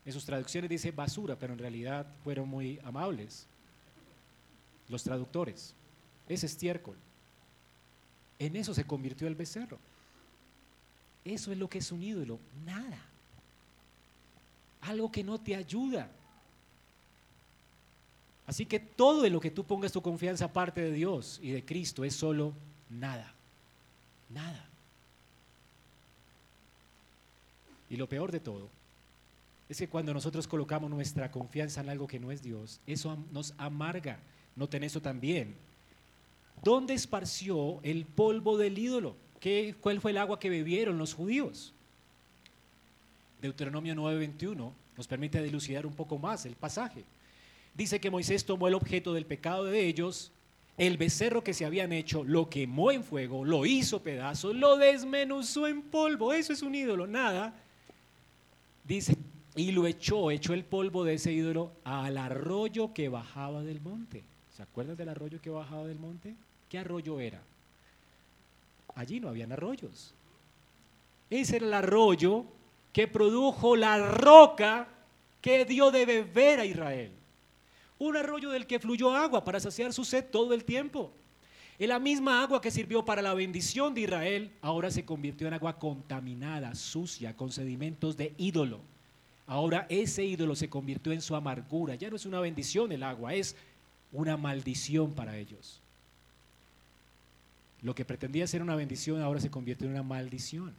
En 0.05 0.13
sus 0.13 0.25
traducciones 0.25 0.69
dice 0.69 0.91
basura, 0.91 1.35
pero 1.37 1.53
en 1.53 1.59
realidad 1.59 2.05
fueron 2.23 2.49
muy 2.49 2.79
amables 2.83 3.45
los 4.89 5.03
traductores. 5.03 5.73
Es 6.27 6.43
estiércol. 6.43 6.95
En 8.39 8.55
eso 8.55 8.73
se 8.73 8.85
convirtió 8.85 9.27
el 9.27 9.35
becerro. 9.35 9.77
Eso 11.25 11.51
es 11.51 11.57
lo 11.57 11.69
que 11.69 11.79
es 11.79 11.91
un 11.91 12.01
ídolo, 12.01 12.39
nada. 12.65 12.99
Algo 14.81 15.11
que 15.11 15.23
no 15.23 15.39
te 15.39 15.55
ayuda. 15.55 16.09
Así 18.45 18.65
que 18.65 18.79
todo 18.79 19.25
en 19.25 19.33
lo 19.33 19.41
que 19.41 19.51
tú 19.51 19.65
pongas 19.65 19.91
tu 19.91 20.01
confianza 20.01 20.45
aparte 20.45 20.79
de 20.79 20.91
Dios 20.93 21.39
y 21.43 21.51
de 21.51 21.65
Cristo 21.65 22.05
es 22.05 22.15
solo 22.15 22.53
nada. 22.89 23.33
Nada. 24.29 24.66
Y 27.89 27.95
lo 27.95 28.07
peor 28.07 28.31
de 28.31 28.39
todo 28.39 28.69
es 29.69 29.77
que 29.77 29.87
cuando 29.87 30.13
nosotros 30.13 30.47
colocamos 30.47 30.89
nuestra 30.89 31.31
confianza 31.31 31.81
en 31.81 31.89
algo 31.89 32.07
que 32.07 32.19
no 32.19 32.31
es 32.31 32.41
Dios, 32.41 32.79
eso 32.87 33.17
nos 33.31 33.53
amarga. 33.57 34.19
Noten 34.55 34.83
eso 34.83 35.01
también. 35.01 35.55
¿Dónde 36.63 36.93
esparció 36.93 37.79
el 37.83 38.05
polvo 38.05 38.57
del 38.57 38.77
ídolo? 38.77 39.15
¿Qué, 39.39 39.75
¿Cuál 39.79 40.01
fue 40.01 40.11
el 40.11 40.17
agua 40.17 40.39
que 40.39 40.49
bebieron 40.49 40.97
los 40.97 41.13
judíos? 41.13 41.73
Deuteronomio 43.41 43.93
9:21 43.93 44.71
nos 44.95 45.07
permite 45.07 45.43
dilucidar 45.43 45.85
un 45.85 45.93
poco 45.93 46.17
más 46.17 46.45
el 46.45 46.55
pasaje. 46.55 47.03
Dice 47.75 47.99
que 47.99 48.09
Moisés 48.09 48.45
tomó 48.45 48.67
el 48.67 48.73
objeto 48.73 49.13
del 49.13 49.27
pecado 49.27 49.65
de 49.65 49.85
ellos, 49.85 50.31
el 50.77 50.97
becerro 50.97 51.43
que 51.43 51.53
se 51.53 51.65
habían 51.65 51.93
hecho, 51.93 52.23
lo 52.23 52.49
quemó 52.49 52.91
en 52.91 53.03
fuego, 53.03 53.45
lo 53.45 53.65
hizo 53.67 54.01
pedazos, 54.01 54.55
lo 54.55 54.77
desmenuzó 54.77 55.67
en 55.67 55.83
polvo. 55.83 56.33
Eso 56.33 56.53
es 56.53 56.63
un 56.63 56.73
ídolo, 56.73 57.05
nada. 57.05 57.53
Dice, 58.87 59.17
y 59.55 59.71
lo 59.71 59.85
echó, 59.85 60.31
echó 60.31 60.53
el 60.53 60.63
polvo 60.63 61.03
de 61.03 61.15
ese 61.15 61.33
ídolo 61.33 61.71
al 61.83 62.17
arroyo 62.17 62.93
que 62.93 63.09
bajaba 63.09 63.63
del 63.63 63.81
monte. 63.81 64.23
¿Se 64.55 64.63
acuerdan 64.63 64.95
del 64.95 65.09
arroyo 65.09 65.41
que 65.41 65.49
bajaba 65.49 65.85
del 65.85 65.99
monte? 65.99 66.35
¿Qué 66.69 66.79
arroyo 66.79 67.19
era? 67.19 67.41
Allí 68.95 69.19
no 69.19 69.29
habían 69.29 69.51
arroyos. 69.51 70.13
Ese 71.29 71.57
era 71.57 71.67
el 71.67 71.73
arroyo 71.73 72.45
que 72.93 73.07
produjo 73.07 73.75
la 73.75 74.11
roca 74.11 74.87
que 75.41 75.65
dio 75.65 75.91
de 75.91 76.05
beber 76.05 76.61
a 76.61 76.65
Israel. 76.65 77.11
Un 77.99 78.15
arroyo 78.15 78.49
del 78.51 78.67
que 78.67 78.79
fluyó 78.79 79.13
agua 79.13 79.43
para 79.43 79.59
saciar 79.59 79.91
su 79.91 80.05
sed 80.05 80.25
todo 80.31 80.53
el 80.53 80.63
tiempo. 80.63 81.11
Y 81.79 81.85
la 81.85 81.99
misma 81.99 82.41
agua 82.41 82.59
que 82.59 82.71
sirvió 82.71 83.05
para 83.05 83.21
la 83.21 83.35
bendición 83.35 83.93
de 83.93 84.01
Israel, 84.01 84.51
ahora 84.61 84.89
se 84.89 85.05
convirtió 85.05 85.47
en 85.47 85.53
agua 85.53 85.77
contaminada, 85.77 86.73
sucia, 86.73 87.35
con 87.35 87.51
sedimentos 87.51 88.17
de 88.17 88.33
ídolo. 88.37 88.79
Ahora 89.45 89.85
ese 89.89 90.25
ídolo 90.25 90.55
se 90.55 90.69
convirtió 90.69 91.11
en 91.11 91.21
su 91.21 91.35
amargura. 91.35 91.95
Ya 91.95 92.09
no 92.09 92.15
es 92.15 92.25
una 92.25 92.39
bendición 92.39 92.91
el 92.91 93.03
agua, 93.03 93.35
es 93.35 93.55
una 94.11 94.37
maldición 94.37 95.13
para 95.13 95.37
ellos. 95.37 95.79
Lo 97.83 97.93
que 97.93 98.05
pretendía 98.05 98.47
ser 98.47 98.63
una 98.63 98.75
bendición 98.75 99.21
ahora 99.21 99.39
se 99.39 99.51
convierte 99.51 99.85
en 99.85 99.91
una 99.91 100.03
maldición. 100.03 100.73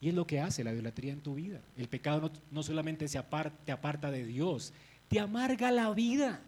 Y 0.00 0.08
es 0.08 0.14
lo 0.14 0.26
que 0.26 0.40
hace 0.40 0.64
la 0.64 0.72
idolatría 0.72 1.12
en 1.12 1.20
tu 1.20 1.34
vida. 1.34 1.60
El 1.76 1.88
pecado 1.88 2.32
no, 2.50 2.62
solamente 2.62 3.06
se 3.06 3.22
te 3.64 3.72
aparta 3.72 4.10
de 4.10 4.24
Dios, 4.24 4.72
te 5.08 5.20
amarga 5.20 5.70
la 5.70 5.90
vida. 5.90 6.40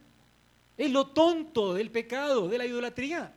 Es 0.76 0.90
lo 0.90 1.06
tonto 1.06 1.74
del 1.74 1.90
pecado, 1.90 2.48
de 2.48 2.58
la 2.58 2.66
idolatría. 2.66 3.32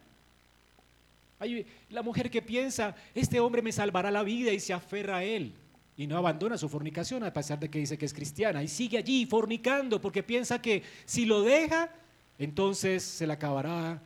Hay 1.40 1.66
la 1.90 2.02
mujer 2.02 2.30
que 2.30 2.42
piensa, 2.42 2.96
este 3.14 3.40
hombre 3.40 3.62
me 3.62 3.72
salvará 3.72 4.10
la 4.10 4.24
vida 4.24 4.52
y 4.52 4.60
se 4.60 4.74
aferra 4.74 5.18
a 5.18 5.24
él 5.24 5.54
y 5.98 6.06
no 6.06 6.18
abandona 6.18 6.58
su 6.58 6.70
fornicación 6.70 7.24
a 7.24 7.34
pesar 7.34 7.60
de 7.60 7.70
que 7.70 7.80
dice 7.80 7.98
que 7.98 8.06
es 8.06 8.14
cristiana 8.14 8.64
y 8.64 8.68
sigue 8.68 8.98
allí 8.98 9.26
fornicando 9.26 10.00
porque 10.00 10.22
piensa 10.22 10.62
que 10.62 10.84
si 11.06 11.26
lo 11.26 11.42
deja, 11.42 11.92
entonces 12.38 13.04
se 13.04 13.26
le 13.26 13.34
acabará 13.34 14.00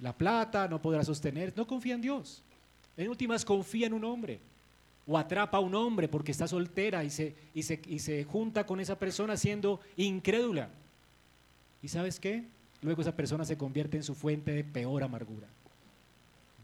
la 0.00 0.12
plata, 0.12 0.68
no 0.68 0.80
podrá 0.80 1.04
sostener, 1.04 1.52
no 1.56 1.66
confía 1.66 1.94
en 1.94 2.00
Dios. 2.00 2.42
En 2.96 3.08
últimas 3.08 3.44
confía 3.44 3.86
en 3.86 3.92
un 3.92 4.04
hombre 4.04 4.40
o 5.06 5.16
atrapa 5.16 5.58
a 5.58 5.60
un 5.60 5.74
hombre 5.74 6.08
porque 6.08 6.32
está 6.32 6.48
soltera 6.48 7.04
y 7.04 7.10
se, 7.10 7.34
y 7.54 7.62
se, 7.62 7.80
y 7.86 7.98
se 7.98 8.24
junta 8.24 8.64
con 8.64 8.80
esa 8.80 8.98
persona 8.98 9.36
siendo 9.36 9.80
incrédula. 9.96 10.70
¿Y 11.82 11.88
sabes 11.88 12.18
qué? 12.18 12.44
Luego 12.80 13.02
esa 13.02 13.14
persona 13.14 13.44
se 13.44 13.58
convierte 13.58 13.96
en 13.96 14.02
su 14.02 14.14
fuente 14.14 14.52
de 14.52 14.64
peor 14.64 15.02
amargura. 15.02 15.46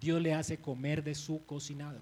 Dios 0.04 0.20
le 0.20 0.34
hace 0.34 0.58
comer 0.58 1.02
de 1.02 1.14
su 1.14 1.44
cocinado. 1.46 1.98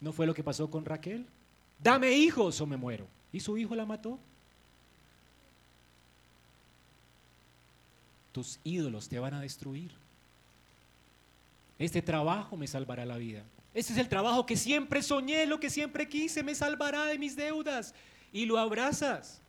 ¿No 0.00 0.12
fue 0.12 0.24
lo 0.24 0.34
que 0.34 0.44
pasó 0.44 0.70
con 0.70 0.84
Raquel? 0.84 1.26
Dame 1.82 2.12
hijos 2.12 2.60
o 2.60 2.66
me 2.66 2.76
muero. 2.76 3.08
¿Y 3.32 3.40
su 3.40 3.58
hijo 3.58 3.74
la 3.74 3.84
mató? 3.84 4.20
Tus 8.30 8.60
ídolos 8.62 9.08
te 9.08 9.18
van 9.18 9.34
a 9.34 9.40
destruir. 9.40 9.90
Este 11.76 12.00
trabajo 12.00 12.56
me 12.56 12.68
salvará 12.68 13.04
la 13.04 13.16
vida. 13.16 13.42
Este 13.74 13.94
es 13.94 13.98
el 13.98 14.08
trabajo 14.08 14.46
que 14.46 14.56
siempre 14.56 15.02
soñé, 15.02 15.44
lo 15.44 15.58
que 15.58 15.70
siempre 15.70 16.08
quise, 16.08 16.44
me 16.44 16.54
salvará 16.54 17.06
de 17.06 17.18
mis 17.18 17.34
deudas. 17.34 17.94
Y 18.32 18.46
lo 18.46 18.58
abrazas, 18.58 19.40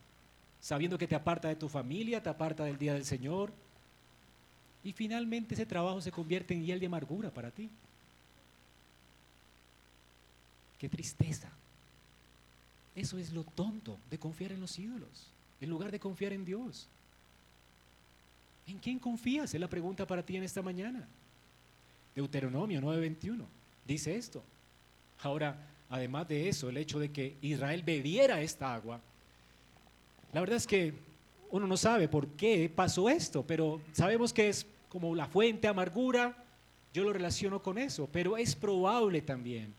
sabiendo 0.60 0.98
que 0.98 1.08
te 1.08 1.16
aparta 1.16 1.50
de 1.50 1.56
tu 1.56 1.70
familia, 1.70 2.24
te 2.24 2.30
aparta 2.30 2.64
del 2.64 2.80
día 2.80 2.96
del 2.96 3.06
Señor, 3.06 3.54
y 4.84 4.94
finalmente 4.94 5.54
ese 5.54 5.66
trabajo 5.66 6.02
se 6.02 6.12
convierte 6.12 6.54
en 6.54 6.66
hiel 6.66 6.80
de 6.80 6.86
amargura 6.86 7.30
para 7.30 7.52
ti. 7.52 7.70
Qué 10.80 10.88
tristeza. 10.88 11.50
Eso 12.96 13.18
es 13.18 13.32
lo 13.32 13.44
tonto 13.44 13.98
de 14.10 14.18
confiar 14.18 14.52
en 14.52 14.60
los 14.60 14.78
ídolos, 14.80 15.28
en 15.62 15.70
lugar 15.70 15.92
de 15.92 16.00
confiar 16.00 16.34
en 16.34 16.46
Dios. 16.46 16.88
¿En 18.68 18.80
quién 18.80 19.00
confías? 19.00 19.54
Es 19.54 19.60
la 19.60 19.70
pregunta 19.70 20.06
para 20.06 20.24
ti 20.24 20.36
en 20.36 20.44
esta 20.44 20.62
mañana. 20.62 21.08
Deuteronomio 22.16 22.82
9:21 22.82 23.46
dice 23.88 24.16
esto. 24.16 24.44
Ahora, 25.22 25.58
además 25.90 26.28
de 26.28 26.50
eso, 26.50 26.70
el 26.70 26.78
hecho 26.78 27.00
de 27.00 27.12
que 27.12 27.38
Israel 27.42 27.84
bebiera 27.84 28.42
esta 28.42 28.74
agua, 28.74 29.00
la 30.34 30.42
verdad 30.42 30.58
es 30.58 30.68
que 30.68 30.94
uno 31.52 31.68
no 31.68 31.78
sabe 31.78 32.08
por 32.08 32.28
qué 32.30 32.72
pasó 32.74 33.10
esto, 33.10 33.44
pero 33.46 33.82
sabemos 33.94 34.34
que 34.34 34.50
es 34.50 34.66
como 34.90 35.16
la 35.16 35.28
fuente 35.28 35.68
amargura, 35.68 36.44
yo 36.94 37.04
lo 37.04 37.14
relaciono 37.14 37.62
con 37.62 37.78
eso, 37.78 38.10
pero 38.12 38.38
es 38.38 38.56
probable 38.56 39.22
también 39.22 39.74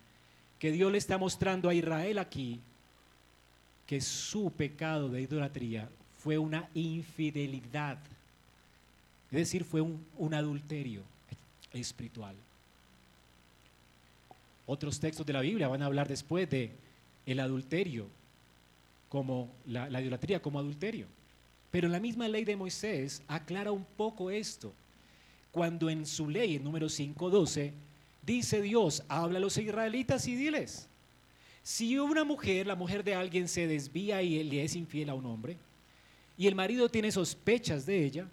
que 0.59 0.73
Dios 0.73 0.91
le 0.91 0.99
está 0.99 1.19
mostrando 1.19 1.69
a 1.69 1.75
Israel 1.75 2.19
aquí 2.19 2.61
que 3.87 4.01
su 4.01 4.51
pecado 4.51 5.09
de 5.09 5.23
idolatría 5.23 5.89
fue 6.19 6.37
una 6.37 6.69
infidelidad, 6.75 7.99
es 9.31 9.39
decir, 9.39 9.65
fue 9.65 9.81
un, 9.81 10.35
adulterio 10.35 11.03
espiritual. 11.73 12.35
Otros 14.67 15.01
textos 15.01 15.25
de 15.25 15.33
la 15.33 15.41
Biblia 15.41 15.69
van 15.69 15.83
a 15.83 15.87
hablar 15.87 16.09
después 16.09 16.49
de 16.51 16.73
el 17.25 17.41
adulterio 17.41 18.07
como 19.09 19.49
la 19.67 20.01
idolatría 20.01 20.43
como 20.43 20.59
adulterio. 20.59 21.07
Pero 21.71 21.89
la 21.89 22.01
misma 22.01 22.29
ley 22.29 22.45
de 22.45 22.57
Moisés 22.57 23.23
aclara 23.29 23.73
un 23.73 23.85
poco 23.85 24.31
esto 24.31 24.73
cuando 25.51 25.91
en 25.91 26.07
su 26.07 26.29
ley, 26.29 26.57
en 26.57 26.65
número 26.65 26.87
5.12, 26.87 27.73
dice 28.23 28.63
Dios, 28.63 29.03
habla 29.09 29.39
a 29.39 29.41
los 29.41 29.57
israelitas 29.57 30.27
y 30.29 30.37
diles, 30.37 30.89
si 31.63 31.99
una 31.99 32.25
mujer, 32.25 32.67
la 32.67 32.77
mujer 32.77 33.05
de 33.05 33.15
alguien 33.15 33.49
se 33.49 33.67
desvía 33.67 34.23
y 34.23 34.43
le 34.45 34.65
es 34.65 34.77
infiel 34.77 35.11
a 35.11 35.15
un 35.15 35.27
hombre, 35.27 35.57
y 36.37 36.47
el 36.47 36.55
marido 36.55 36.89
tiene 36.89 37.11
sospechas 37.11 37.85
de 37.85 38.05
ella, 38.05 38.29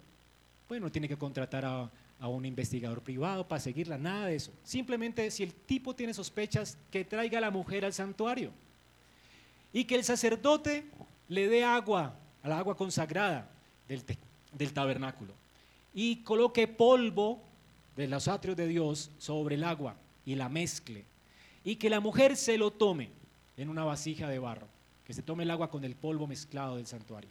bueno, 0.68 0.90
tiene 0.90 1.08
que 1.08 1.16
contratar 1.16 1.64
a, 1.64 1.90
a 2.20 2.28
un 2.28 2.44
investigador 2.44 3.02
privado 3.02 3.46
para 3.46 3.60
seguirla, 3.60 3.98
nada 3.98 4.26
de 4.26 4.36
eso. 4.36 4.52
Simplemente 4.64 5.30
si 5.30 5.42
el 5.42 5.52
tipo 5.52 5.94
tiene 5.94 6.14
sospechas, 6.14 6.78
que 6.90 7.04
traiga 7.04 7.38
a 7.38 7.42
la 7.42 7.50
mujer 7.50 7.84
al 7.84 7.92
santuario 7.92 8.52
y 9.72 9.84
que 9.84 9.96
el 9.96 10.04
sacerdote 10.04 10.86
le 11.28 11.48
dé 11.48 11.64
agua, 11.64 12.16
a 12.46 12.48
la 12.48 12.58
agua 12.58 12.76
consagrada 12.76 13.48
del, 13.88 14.72
tabernáculo 14.72 15.34
y 15.92 16.22
coloque 16.22 16.68
polvo 16.68 17.42
de 17.96 18.06
los 18.06 18.28
atrios 18.28 18.56
de 18.56 18.68
Dios 18.68 19.10
sobre 19.18 19.56
el 19.56 19.64
agua 19.64 19.96
y 20.24 20.36
la 20.36 20.48
mezcle. 20.48 21.04
Y 21.64 21.74
que 21.74 21.90
la 21.90 21.98
mujer 21.98 22.36
se 22.36 22.56
lo 22.56 22.70
tome 22.70 23.10
en 23.56 23.68
una 23.68 23.82
vasija 23.82 24.28
de 24.28 24.38
barro, 24.38 24.68
que 25.04 25.12
se 25.12 25.22
tome 25.22 25.42
el 25.42 25.50
agua 25.50 25.70
con 25.70 25.84
el 25.84 25.96
polvo 25.96 26.28
mezclado 26.28 26.76
del 26.76 26.86
santuario. 26.86 27.30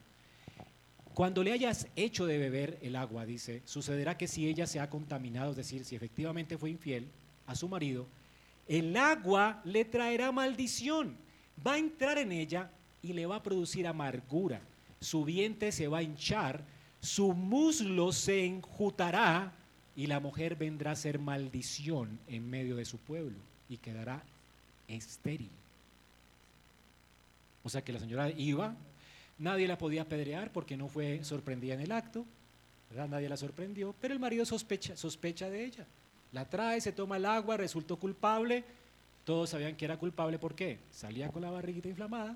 Cuando 1.14 1.44
le 1.44 1.54
hayas 1.54 1.88
hecho 1.96 2.26
de 2.26 2.38
beber 2.38 2.78
el 2.82 2.98
agua, 2.98 3.26
dice, 3.26 3.62
sucederá 3.64 4.18
que 4.18 4.28
si 4.28 4.50
ella 4.50 4.68
se 4.68 4.82
ha 4.82 4.90
contaminado, 4.90 5.52
es 5.52 5.58
decir, 5.58 5.86
si 5.86 5.96
efectivamente 5.96 6.58
fue 6.58 6.72
infiel 6.72 7.08
a 7.48 7.56
su 7.56 7.70
marido, 7.70 8.06
el 8.68 8.98
agua 8.98 9.62
le 9.64 9.86
traerá 9.86 10.34
maldición, 10.34 11.16
va 11.66 11.74
a 11.74 11.78
entrar 11.78 12.18
en 12.18 12.34
ella 12.34 12.70
y 13.02 13.14
le 13.14 13.26
va 13.26 13.38
a 13.38 13.44
producir 13.44 13.88
amargura. 13.88 14.60
Su 15.06 15.24
vientre 15.24 15.72
se 15.72 15.88
va 15.88 16.00
a 16.00 16.04
hinchar 16.04 16.64
su 17.06 17.34
muslo 17.34 18.12
se 18.12 18.46
enjutará 18.46 19.54
y 19.96 20.08
la 20.08 20.20
mujer 20.20 20.56
vendrá 20.56 20.92
a 20.92 20.96
ser 20.96 21.20
maldición 21.20 22.20
en 22.28 22.50
medio 22.50 22.76
de 22.76 22.84
su 22.84 22.98
pueblo 22.98 23.38
y 23.70 23.78
quedará 23.78 24.24
estéril. 24.88 25.52
O 27.64 27.70
sea 27.70 27.84
que 27.84 27.94
la 27.94 28.00
señora 28.00 28.32
iba, 28.32 28.76
nadie 29.38 29.68
la 29.68 29.78
podía 29.78 30.02
apedrear 30.02 30.52
porque 30.52 30.78
no 30.78 30.88
fue 30.88 31.24
sorprendida 31.24 31.76
en 31.76 31.82
el 31.82 31.92
acto, 31.92 32.26
nadie 33.08 33.30
la 33.30 33.38
sorprendió, 33.38 33.94
pero 34.02 34.14
el 34.14 34.20
marido 34.20 34.44
sospecha, 34.44 34.98
sospecha 34.98 35.48
de 35.48 35.64
ella. 35.64 35.86
La 36.32 36.50
trae, 36.50 36.82
se 36.82 36.92
toma 36.92 37.18
el 37.18 37.26
agua, 37.26 37.56
resultó 37.56 37.98
culpable. 37.98 38.64
Todos 39.26 39.52
sabían 39.52 39.76
que 39.76 39.86
era 39.86 39.98
culpable, 39.98 40.40
¿por 40.40 40.56
qué? 40.56 40.80
Salía 40.92 41.30
con 41.30 41.44
la 41.44 41.52
barriguita 41.52 41.88
inflamada, 41.88 42.36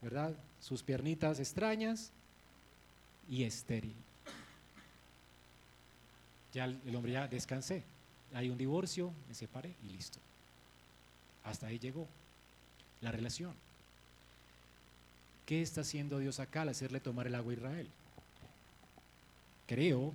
¿verdad? 0.00 0.34
Sus 0.64 0.82
piernitas 0.82 1.38
extrañas, 1.38 2.10
y 3.28 3.44
estéril. 3.44 3.94
Ya 6.52 6.64
el 6.64 6.94
hombre 6.94 7.12
ya 7.12 7.26
descansé, 7.26 7.82
hay 8.32 8.48
un 8.48 8.58
divorcio, 8.58 9.12
me 9.28 9.34
separé 9.34 9.74
y 9.82 9.88
listo. 9.88 10.18
Hasta 11.44 11.66
ahí 11.66 11.78
llegó 11.78 12.06
la 13.00 13.10
relación. 13.10 13.54
¿Qué 15.46 15.62
está 15.62 15.82
haciendo 15.82 16.18
Dios 16.18 16.40
acá 16.40 16.62
al 16.62 16.70
hacerle 16.70 17.00
tomar 17.00 17.26
el 17.26 17.34
agua 17.34 17.52
a 17.52 17.56
Israel? 17.56 17.88
Creo 19.66 20.12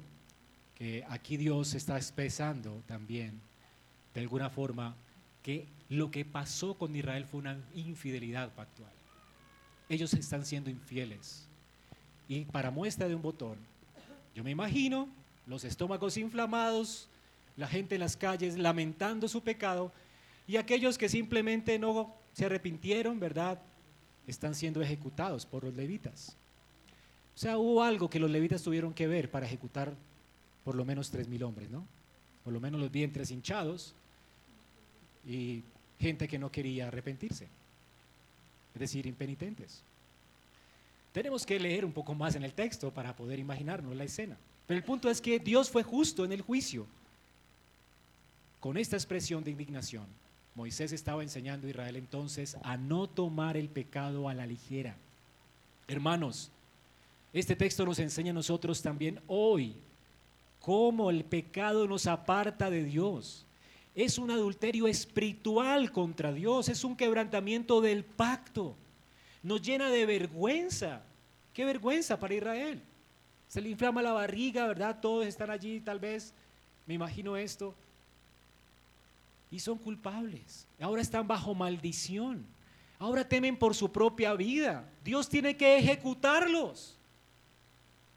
que 0.75 1.03
aquí 1.09 1.37
Dios 1.37 1.73
está 1.73 1.97
expresando 1.97 2.81
también, 2.87 3.39
de 4.13 4.21
alguna 4.21 4.49
forma, 4.49 4.95
que 5.43 5.67
lo 5.89 6.09
que 6.09 6.23
pasó 6.25 6.75
con 6.75 6.95
Israel 6.95 7.25
fue 7.25 7.41
una 7.41 7.59
infidelidad 7.75 8.49
pactual. 8.53 8.98
Ellos 9.89 10.13
están 10.13 10.45
siendo 10.45 10.69
infieles. 10.69 11.45
Y 12.27 12.45
para 12.45 12.71
muestra 12.71 13.07
de 13.07 13.15
un 13.15 13.21
botón, 13.21 13.57
yo 14.35 14.43
me 14.43 14.51
imagino 14.51 15.09
los 15.47 15.63
estómagos 15.63 16.15
inflamados, 16.15 17.09
la 17.57 17.67
gente 17.67 17.95
en 17.95 18.01
las 18.01 18.15
calles 18.15 18.57
lamentando 18.57 19.27
su 19.27 19.41
pecado 19.41 19.91
y 20.47 20.57
aquellos 20.57 20.97
que 20.97 21.09
simplemente 21.09 21.77
no 21.79 22.13
se 22.33 22.45
arrepintieron, 22.45 23.19
¿verdad? 23.19 23.59
Están 24.27 24.55
siendo 24.55 24.81
ejecutados 24.81 25.45
por 25.45 25.63
los 25.63 25.73
levitas. 25.73 26.37
O 27.35 27.37
sea, 27.39 27.57
hubo 27.57 27.83
algo 27.83 28.09
que 28.09 28.19
los 28.19 28.29
levitas 28.29 28.61
tuvieron 28.61 28.93
que 28.93 29.07
ver 29.07 29.31
para 29.31 29.45
ejecutar 29.45 29.93
por 30.63 30.75
lo 30.75 30.85
menos 30.85 31.09
tres 31.09 31.27
mil 31.27 31.43
hombres, 31.43 31.69
¿no? 31.69 31.85
Por 32.43 32.53
lo 32.53 32.59
menos 32.59 32.79
los 32.79 32.91
vientres 32.91 33.31
hinchados 33.31 33.95
y 35.25 35.63
gente 35.99 36.27
que 36.27 36.39
no 36.39 36.51
quería 36.51 36.87
arrepentirse, 36.87 37.47
es 38.73 38.79
decir, 38.79 39.05
impenitentes. 39.05 39.81
Tenemos 41.11 41.45
que 41.45 41.59
leer 41.59 41.85
un 41.85 41.91
poco 41.91 42.13
más 42.13 42.35
en 42.35 42.43
el 42.43 42.53
texto 42.53 42.91
para 42.91 43.15
poder 43.15 43.39
imaginarnos 43.39 43.95
la 43.95 44.03
escena. 44.03 44.37
Pero 44.67 44.77
el 44.77 44.83
punto 44.83 45.09
es 45.09 45.19
que 45.19 45.39
Dios 45.39 45.69
fue 45.69 45.83
justo 45.83 46.23
en 46.23 46.31
el 46.31 46.41
juicio. 46.41 46.85
Con 48.59 48.77
esta 48.77 48.95
expresión 48.95 49.43
de 49.43 49.51
indignación, 49.51 50.05
Moisés 50.53 50.91
estaba 50.91 51.23
enseñando 51.23 51.65
a 51.65 51.69
Israel 51.69 51.95
entonces 51.95 52.57
a 52.63 52.77
no 52.77 53.07
tomar 53.07 53.57
el 53.57 53.69
pecado 53.69 54.29
a 54.29 54.33
la 54.33 54.45
ligera. 54.45 54.95
Hermanos, 55.87 56.51
este 57.33 57.55
texto 57.55 57.85
nos 57.85 57.99
enseña 57.99 58.31
a 58.31 58.33
nosotros 58.33 58.81
también 58.81 59.19
hoy 59.27 59.75
cómo 60.59 61.09
el 61.09 61.23
pecado 61.23 61.87
nos 61.87 62.05
aparta 62.07 62.69
de 62.69 62.83
Dios. 62.83 63.45
Es 63.99 64.17
un 64.17 64.31
adulterio 64.31 64.87
espiritual 64.87 65.91
contra 65.91 66.31
Dios, 66.31 66.69
es 66.69 66.83
un 66.83 66.95
quebrantamiento 66.95 67.81
del 67.81 68.03
pacto 68.03 68.75
nos 69.41 69.61
llena 69.61 69.89
de 69.89 70.05
vergüenza 70.05 71.01
Qué 71.53 71.65
vergüenza 71.65 72.17
para 72.17 72.35
Israel. 72.35 72.81
Se 73.49 73.59
le 73.59 73.69
inflama 73.69 74.01
la 74.01 74.13
barriga, 74.13 74.65
¿verdad? 74.67 74.99
Todos 75.01 75.25
están 75.25 75.49
allí, 75.49 75.81
tal 75.81 75.99
vez. 75.99 76.33
Me 76.85 76.93
imagino 76.93 77.35
esto. 77.35 77.75
Y 79.51 79.59
son 79.59 79.77
culpables. 79.77 80.65
Ahora 80.79 81.01
están 81.01 81.27
bajo 81.27 81.53
maldición. 81.53 82.45
Ahora 82.97 83.27
temen 83.27 83.57
por 83.57 83.75
su 83.75 83.91
propia 83.91 84.35
vida. 84.35 84.87
Dios 85.03 85.27
tiene 85.27 85.57
que 85.57 85.77
ejecutarlos. 85.79 86.95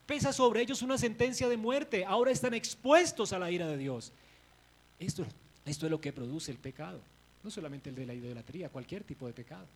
Pesa 0.06 0.32
sobre 0.32 0.60
ellos 0.60 0.82
una 0.82 0.98
sentencia 0.98 1.48
de 1.48 1.56
muerte. 1.56 2.04
Ahora 2.04 2.30
están 2.30 2.54
expuestos 2.54 3.32
a 3.32 3.40
la 3.40 3.50
ira 3.50 3.66
de 3.66 3.78
Dios. 3.78 4.12
Esto, 5.00 5.24
esto 5.64 5.86
es 5.86 5.90
lo 5.90 6.00
que 6.00 6.12
produce 6.12 6.50
el 6.50 6.58
pecado. 6.58 7.00
No 7.42 7.50
solamente 7.50 7.90
el 7.90 7.96
de 7.96 8.06
la 8.06 8.14
idolatría, 8.14 8.68
cualquier 8.68 9.04
tipo 9.04 9.26
de 9.26 9.32
pecado. 9.32 9.66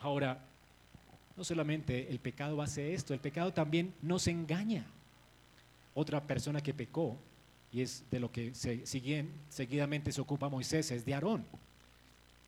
Ahora, 0.00 0.38
no 1.36 1.44
solamente 1.44 2.10
el 2.10 2.18
pecado 2.18 2.60
hace 2.60 2.94
esto, 2.94 3.14
el 3.14 3.20
pecado 3.20 3.52
también 3.52 3.94
nos 4.02 4.26
engaña. 4.26 4.84
Otra 5.94 6.20
persona 6.22 6.60
que 6.60 6.74
pecó, 6.74 7.16
y 7.72 7.82
es 7.82 8.04
de 8.10 8.20
lo 8.20 8.30
que 8.30 8.54
se, 8.54 8.84
seguidamente 8.86 10.12
se 10.12 10.20
ocupa 10.20 10.48
Moisés, 10.48 10.90
es 10.90 11.04
de 11.04 11.14
Aarón. 11.14 11.44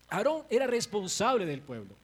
Aarón 0.08 0.42
era 0.50 0.66
responsable 0.66 1.46
del 1.46 1.60
pueblo. 1.60 1.94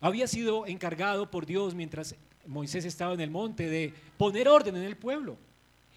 Había 0.00 0.26
sido 0.26 0.66
encargado 0.66 1.30
por 1.30 1.46
Dios 1.46 1.74
mientras 1.74 2.16
Moisés 2.46 2.84
estaba 2.84 3.14
en 3.14 3.20
el 3.20 3.30
monte 3.30 3.68
de 3.68 3.94
poner 4.18 4.48
orden 4.48 4.76
en 4.76 4.82
el 4.82 4.96
pueblo. 4.96 5.36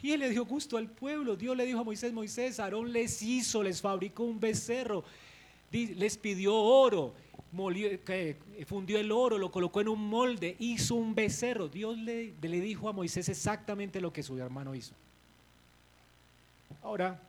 Y 0.05 0.11
él 0.11 0.19
le 0.19 0.29
dio 0.29 0.45
gusto 0.45 0.77
al 0.77 0.87
pueblo. 0.87 1.35
Dios 1.35 1.57
le 1.57 1.65
dijo 1.65 1.79
a 1.79 1.83
Moisés, 1.83 2.13
Moisés, 2.13 2.59
Aarón 2.59 2.93
les 2.93 3.23
hizo, 3.23 3.63
les 3.63 3.81
fabricó 3.81 4.23
un 4.23 4.39
becerro, 4.39 5.03
les 5.71 6.15
pidió 6.15 6.53
oro, 6.53 7.15
fundió 8.67 8.99
el 8.99 9.11
oro, 9.11 9.39
lo 9.39 9.49
colocó 9.49 9.81
en 9.81 9.87
un 9.87 10.07
molde, 10.07 10.57
hizo 10.59 10.93
un 10.93 11.15
becerro. 11.15 11.69
Dios 11.69 11.97
le, 11.97 12.35
le 12.39 12.61
dijo 12.61 12.87
a 12.87 12.93
Moisés 12.93 13.29
exactamente 13.29 13.99
lo 13.99 14.13
que 14.13 14.21
su 14.21 14.37
hermano 14.37 14.75
hizo. 14.75 14.93
Ahora, 16.83 17.19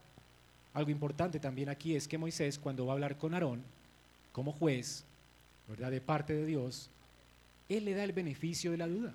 algo 0.75 0.91
importante 0.91 1.41
también 1.41 1.71
aquí 1.71 1.97
es 1.97 2.07
que 2.07 2.19
Moisés 2.19 2.59
cuando 2.59 2.85
va 2.85 2.93
a 2.93 2.97
hablar 2.97 3.17
con 3.17 3.33
Aarón 3.33 3.63
como 4.33 4.53
juez, 4.53 5.03
¿verdad? 5.67 5.91
De 5.91 6.03
parte 6.03 6.35
de 6.35 6.45
Dios, 6.45 6.91
él 7.71 7.87
le 7.87 7.95
da 7.95 8.05
el 8.05 8.13
beneficio 8.13 8.71
de 8.71 8.77
la 8.77 8.87
duda. 8.87 9.15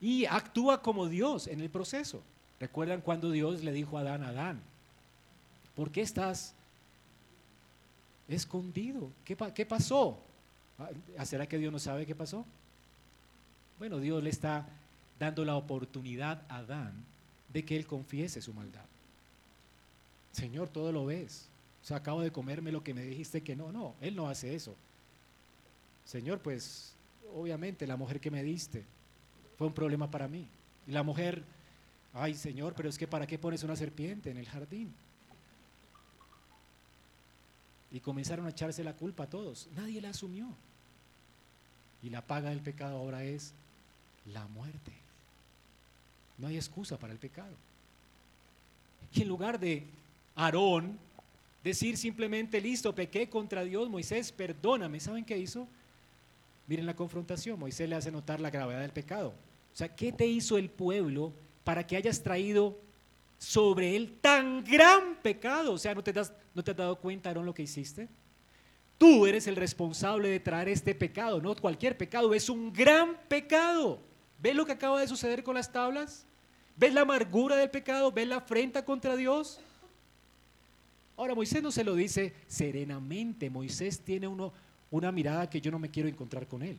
Y 0.00 0.24
actúa 0.24 0.80
como 0.80 1.06
Dios 1.06 1.46
en 1.46 1.60
el 1.60 1.70
proceso. 1.70 2.22
¿Recuerdan 2.58 3.00
cuando 3.00 3.30
Dios 3.30 3.62
le 3.62 3.72
dijo 3.72 3.98
a 3.98 4.02
Adán, 4.02 4.22
Adán, 4.22 4.60
¿por 5.74 5.90
qué 5.90 6.02
estás 6.02 6.54
escondido? 8.28 9.10
¿Qué, 9.24 9.36
pasó? 9.66 10.18
Ah, 11.16 11.24
¿Será 11.24 11.46
que 11.46 11.58
Dios 11.58 11.72
no 11.72 11.78
sabe 11.78 12.06
qué 12.06 12.14
pasó? 12.14 12.44
Bueno, 13.78 13.98
Dios 13.98 14.22
le 14.22 14.30
está 14.30 14.68
dando 15.18 15.44
la 15.44 15.56
oportunidad 15.56 16.42
a 16.48 16.56
Adán 16.58 16.92
de 17.52 17.64
que 17.64 17.76
él 17.76 17.86
confiese 17.86 18.42
su 18.42 18.52
maldad. 18.54 18.84
Señor, 20.32 20.68
todo 20.68 20.92
lo 20.92 21.06
ves. 21.06 21.48
O 21.82 21.86
sea, 21.86 21.96
acabo 21.98 22.20
de 22.20 22.30
comerme 22.30 22.72
lo 22.72 22.84
que 22.84 22.94
me 22.94 23.02
dijiste 23.02 23.42
que 23.42 23.56
no. 23.56 23.72
No, 23.72 23.94
él 24.00 24.14
no 24.14 24.28
hace 24.28 24.54
eso. 24.54 24.76
Señor, 26.04 26.40
pues 26.40 26.94
obviamente 27.34 27.86
la 27.86 27.96
mujer 27.96 28.20
que 28.20 28.30
me 28.30 28.42
diste 28.42 28.84
fue 29.60 29.66
un 29.66 29.74
problema 29.74 30.10
para 30.10 30.26
mí. 30.26 30.46
Y 30.86 30.90
la 30.90 31.02
mujer, 31.02 31.42
ay 32.14 32.34
Señor, 32.34 32.72
pero 32.74 32.88
es 32.88 32.96
que 32.96 33.06
¿para 33.06 33.26
qué 33.26 33.38
pones 33.38 33.62
una 33.62 33.76
serpiente 33.76 34.30
en 34.30 34.38
el 34.38 34.48
jardín? 34.48 34.90
Y 37.90 38.00
comenzaron 38.00 38.46
a 38.46 38.48
echarse 38.48 38.82
la 38.82 38.94
culpa 38.94 39.24
a 39.24 39.26
todos. 39.28 39.68
Nadie 39.76 40.00
la 40.00 40.08
asumió. 40.08 40.48
Y 42.02 42.08
la 42.08 42.22
paga 42.22 42.48
del 42.48 42.60
pecado 42.60 42.96
ahora 42.96 43.22
es 43.22 43.52
la 44.32 44.46
muerte. 44.46 44.92
No 46.38 46.46
hay 46.46 46.56
excusa 46.56 46.98
para 46.98 47.12
el 47.12 47.18
pecado. 47.18 47.54
Y 49.12 49.20
en 49.20 49.28
lugar 49.28 49.60
de 49.60 49.84
Aarón 50.36 50.98
decir 51.62 51.98
simplemente, 51.98 52.62
listo, 52.62 52.94
pequé 52.94 53.28
contra 53.28 53.62
Dios, 53.62 53.90
Moisés, 53.90 54.32
perdóname, 54.32 55.00
¿saben 55.00 55.26
qué 55.26 55.36
hizo? 55.36 55.68
Miren 56.66 56.86
la 56.86 56.96
confrontación, 56.96 57.58
Moisés 57.58 57.90
le 57.90 57.96
hace 57.96 58.10
notar 58.10 58.40
la 58.40 58.48
gravedad 58.48 58.80
del 58.80 58.92
pecado. 58.92 59.34
O 59.72 59.76
sea, 59.76 59.94
¿qué 59.94 60.12
te 60.12 60.26
hizo 60.26 60.58
el 60.58 60.70
pueblo 60.70 61.32
para 61.64 61.86
que 61.86 61.96
hayas 61.96 62.22
traído 62.22 62.78
sobre 63.38 63.96
él 63.96 64.18
tan 64.20 64.64
gran 64.64 65.16
pecado? 65.22 65.72
O 65.72 65.78
sea, 65.78 65.94
¿no 65.94 66.02
te, 66.02 66.18
has 66.18 66.32
dado 66.54 66.96
cuenta, 66.96 67.30
Aarón, 67.30 67.46
lo 67.46 67.54
que 67.54 67.62
hiciste? 67.62 68.08
Tú 68.98 69.26
eres 69.26 69.46
el 69.46 69.56
responsable 69.56 70.28
de 70.28 70.40
traer 70.40 70.68
este 70.68 70.94
pecado, 70.94 71.40
no 71.40 71.56
cualquier 71.56 71.96
pecado, 71.96 72.34
es 72.34 72.50
un 72.50 72.72
gran 72.72 73.16
pecado. 73.28 74.00
¿Ves 74.42 74.54
lo 74.54 74.66
que 74.66 74.72
acaba 74.72 75.00
de 75.00 75.08
suceder 75.08 75.42
con 75.42 75.54
las 75.54 75.72
tablas? 75.72 76.26
¿Ves 76.76 76.92
la 76.92 77.02
amargura 77.02 77.56
del 77.56 77.70
pecado? 77.70 78.12
¿Ves 78.12 78.28
la 78.28 78.36
afrenta 78.36 78.84
contra 78.84 79.16
Dios? 79.16 79.60
Ahora, 81.16 81.34
Moisés 81.34 81.62
no 81.62 81.70
se 81.70 81.84
lo 81.84 81.94
dice 81.94 82.34
serenamente. 82.46 83.50
Moisés 83.50 84.00
tiene 84.00 84.26
una 84.90 85.12
mirada 85.12 85.48
que 85.48 85.60
yo 85.60 85.70
no 85.70 85.78
me 85.78 85.90
quiero 85.90 86.08
encontrar 86.08 86.46
con 86.46 86.62
él. 86.62 86.78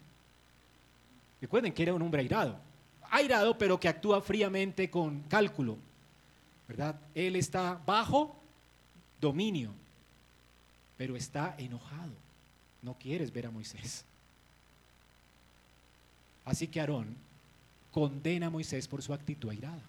Recuerden 1.40 1.74
que 1.74 1.84
era 1.84 1.94
un 1.94 2.02
hombre 2.02 2.22
airado, 2.22 2.60
airado 3.12 3.58
pero 3.58 3.80
que 3.80 3.88
actúa 3.88 4.22
fríamente 4.22 4.90
con 4.90 5.22
cálculo, 5.24 5.78
¿verdad? 6.68 6.96
Él 7.14 7.36
está 7.36 7.80
bajo 7.86 8.36
dominio, 9.20 9.72
pero 10.98 11.16
está 11.16 11.56
enojado. 11.58 12.14
No 12.82 12.96
quieres 12.96 13.32
ver 13.32 13.46
a 13.46 13.52
Moisés. 13.52 14.04
Así 16.46 16.68
que 16.68 16.80
Aarón 16.80 17.16
condena 17.92 18.48
a 18.48 18.50
Moisés 18.50 18.88
por 18.88 19.04
su 19.04 19.14
actitud 19.14 19.50
airada. 19.50 19.84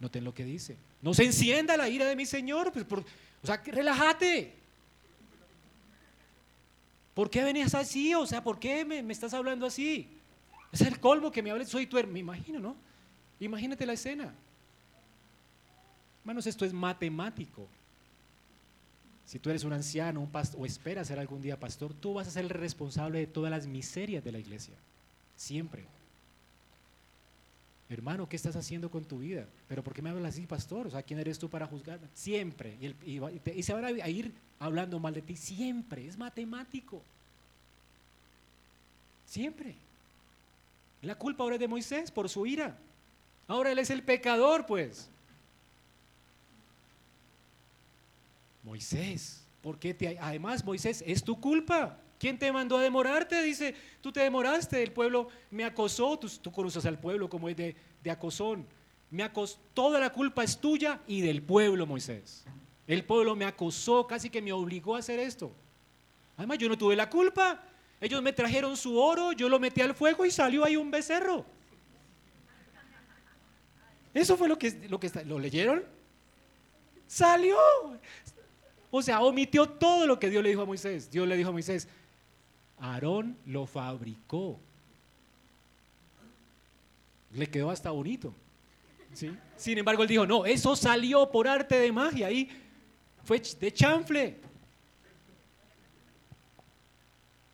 Noten 0.00 0.24
lo 0.24 0.34
que 0.34 0.44
dice. 0.44 0.76
No 1.02 1.12
se 1.14 1.24
encienda 1.24 1.76
la 1.76 1.88
ira 1.88 2.06
de 2.06 2.16
mi 2.16 2.26
Señor. 2.26 2.72
Pues 2.72 2.86
o 3.42 3.46
sea, 3.46 3.62
relájate. 3.64 4.54
¿Por 7.14 7.28
qué 7.28 7.44
venías 7.44 7.74
así? 7.74 8.14
O 8.14 8.26
sea, 8.26 8.42
¿por 8.42 8.58
qué 8.58 8.84
me, 8.84 9.00
estás 9.12 9.34
hablando 9.34 9.66
así? 9.66 10.08
Es 10.72 10.80
el 10.80 10.98
colmo 10.98 11.30
que 11.30 11.42
me 11.42 11.50
hables, 11.50 11.68
soy 11.68 11.86
tu 11.86 11.98
hermano. 11.98 12.14
Me 12.14 12.20
imagino, 12.20 12.58
¿no? 12.58 12.74
Imagínate 13.38 13.84
la 13.84 13.92
escena. 13.92 14.32
Hermanos, 16.22 16.46
esto 16.46 16.64
es 16.64 16.72
matemático. 16.72 17.68
Si 19.26 19.38
tú 19.38 19.50
eres 19.50 19.64
un 19.64 19.72
anciano 19.72 20.20
un 20.20 20.30
pastor, 20.30 20.60
o 20.60 20.66
esperas 20.66 21.08
ser 21.08 21.18
algún 21.18 21.42
día 21.42 21.58
pastor, 21.58 21.92
tú 21.94 22.14
vas 22.14 22.28
a 22.28 22.30
ser 22.30 22.44
el 22.44 22.50
responsable 22.50 23.18
de 23.18 23.26
todas 23.26 23.50
las 23.50 23.66
miserias 23.66 24.24
de 24.24 24.32
la 24.32 24.38
iglesia. 24.38 24.74
Siempre. 25.36 25.84
Hermano, 27.88 28.28
¿qué 28.28 28.36
estás 28.36 28.56
haciendo 28.56 28.90
con 28.90 29.04
tu 29.04 29.18
vida? 29.18 29.46
¿Pero 29.68 29.82
por 29.84 29.92
qué 29.92 30.00
me 30.00 30.10
hablas 30.10 30.34
así, 30.34 30.46
pastor? 30.46 30.86
O 30.86 30.90
sea, 30.90 31.02
¿quién 31.02 31.18
eres 31.18 31.38
tú 31.38 31.50
para 31.50 31.66
juzgarme? 31.66 32.08
Siempre. 32.14 32.78
Y, 33.04 33.62
se 33.62 33.74
van 33.74 33.84
a 33.84 34.08
ir 34.08 34.32
hablando 34.58 34.98
mal 34.98 35.12
de 35.12 35.20
ti. 35.20 35.36
Siempre. 35.36 36.06
Es 36.06 36.16
matemático. 36.16 37.02
Siempre. 39.26 39.76
La 41.02 41.16
culpa 41.16 41.42
ahora 41.42 41.56
es 41.56 41.60
de 41.60 41.68
Moisés 41.68 42.10
por 42.10 42.28
su 42.28 42.46
ira. 42.46 42.78
Ahora 43.48 43.72
él 43.72 43.78
es 43.78 43.90
el 43.90 44.02
pecador, 44.02 44.66
pues. 44.66 45.10
Moisés, 48.62 49.44
¿por 49.60 49.78
qué 49.78 49.92
te.? 49.92 50.16
Además, 50.20 50.64
Moisés, 50.64 51.02
es 51.06 51.24
tu 51.24 51.40
culpa. 51.40 51.98
¿Quién 52.22 52.38
te 52.38 52.52
mandó 52.52 52.78
a 52.78 52.82
demorarte? 52.82 53.42
Dice, 53.42 53.74
tú 54.00 54.12
te 54.12 54.20
demoraste, 54.20 54.80
el 54.80 54.92
pueblo 54.92 55.26
me 55.50 55.64
acosó, 55.64 56.16
tú, 56.16 56.52
conoces 56.52 56.86
al 56.86 57.00
pueblo 57.00 57.28
como 57.28 57.48
es 57.48 57.56
de, 57.56 57.74
acosón. 58.08 58.64
Me 59.10 59.28
toda 59.74 59.98
la 59.98 60.10
culpa 60.10 60.44
es 60.44 60.56
tuya 60.56 61.00
y 61.08 61.20
del 61.20 61.42
pueblo, 61.42 61.84
Moisés. 61.84 62.44
El 62.86 63.04
pueblo 63.04 63.34
me 63.34 63.44
acosó, 63.44 64.06
casi 64.06 64.30
que 64.30 64.40
me 64.40 64.52
obligó 64.52 64.94
a 64.94 65.00
hacer 65.00 65.18
esto. 65.18 65.52
Además, 66.36 66.58
yo 66.58 66.68
no 66.68 66.78
tuve 66.78 66.94
la 66.94 67.10
culpa. 67.10 67.60
Ellos 68.02 68.20
me 68.20 68.32
trajeron 68.32 68.76
su 68.76 68.98
oro, 68.98 69.30
yo 69.30 69.48
lo 69.48 69.60
metí 69.60 69.80
al 69.80 69.94
fuego 69.94 70.26
y 70.26 70.30
salió 70.32 70.64
ahí 70.64 70.74
un 70.74 70.90
becerro. 70.90 71.46
Eso 74.12 74.36
fue 74.36 74.48
lo 74.48 74.58
que, 74.58 74.72
lo 74.88 74.98
que 74.98 75.08
¿lo 75.24 75.38
leyeron? 75.38 75.84
Salió. 77.06 77.56
O 78.90 79.00
sea, 79.02 79.20
omitió 79.20 79.68
todo 79.68 80.04
lo 80.04 80.18
que 80.18 80.30
Dios 80.30 80.42
le 80.42 80.48
dijo 80.48 80.62
a 80.62 80.66
Moisés. 80.66 81.12
Dios 81.12 81.28
le 81.28 81.36
dijo 81.36 81.50
a 81.50 81.52
Moisés, 81.52 81.88
Aarón 82.80 83.38
lo 83.46 83.66
fabricó. 83.66 84.58
Le 87.34 87.46
quedó 87.46 87.70
hasta 87.70 87.92
bonito. 87.92 88.34
¿sí? 89.12 89.30
Sin 89.56 89.78
embargo, 89.78 90.02
él 90.02 90.08
dijo, 90.08 90.26
no, 90.26 90.44
eso 90.44 90.74
salió 90.74 91.30
por 91.30 91.46
arte 91.46 91.76
de 91.76 91.92
magia, 91.92 92.26
ahí 92.26 92.50
fue 93.22 93.40
de 93.60 93.72
chanfle. 93.72 94.40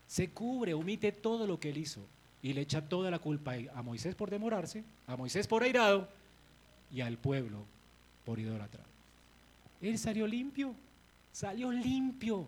Se 0.09 0.31
cubre, 0.31 0.73
omite 0.73 1.11
todo 1.11 1.45
lo 1.45 1.59
que 1.59 1.69
él 1.69 1.77
hizo 1.77 2.01
y 2.41 2.53
le 2.53 2.61
echa 2.61 2.81
toda 2.81 3.11
la 3.11 3.19
culpa 3.19 3.53
a 3.75 3.83
Moisés 3.83 4.15
por 4.15 4.31
demorarse, 4.31 4.83
a 5.05 5.15
Moisés 5.15 5.45
por 5.45 5.61
airado 5.61 6.09
y 6.91 7.01
al 7.01 7.17
pueblo 7.17 7.63
por 8.25 8.39
idolatrado. 8.39 8.89
Él 9.81 9.99
salió 9.99 10.25
limpio, 10.25 10.73
salió 11.31 11.71
limpio. 11.71 12.47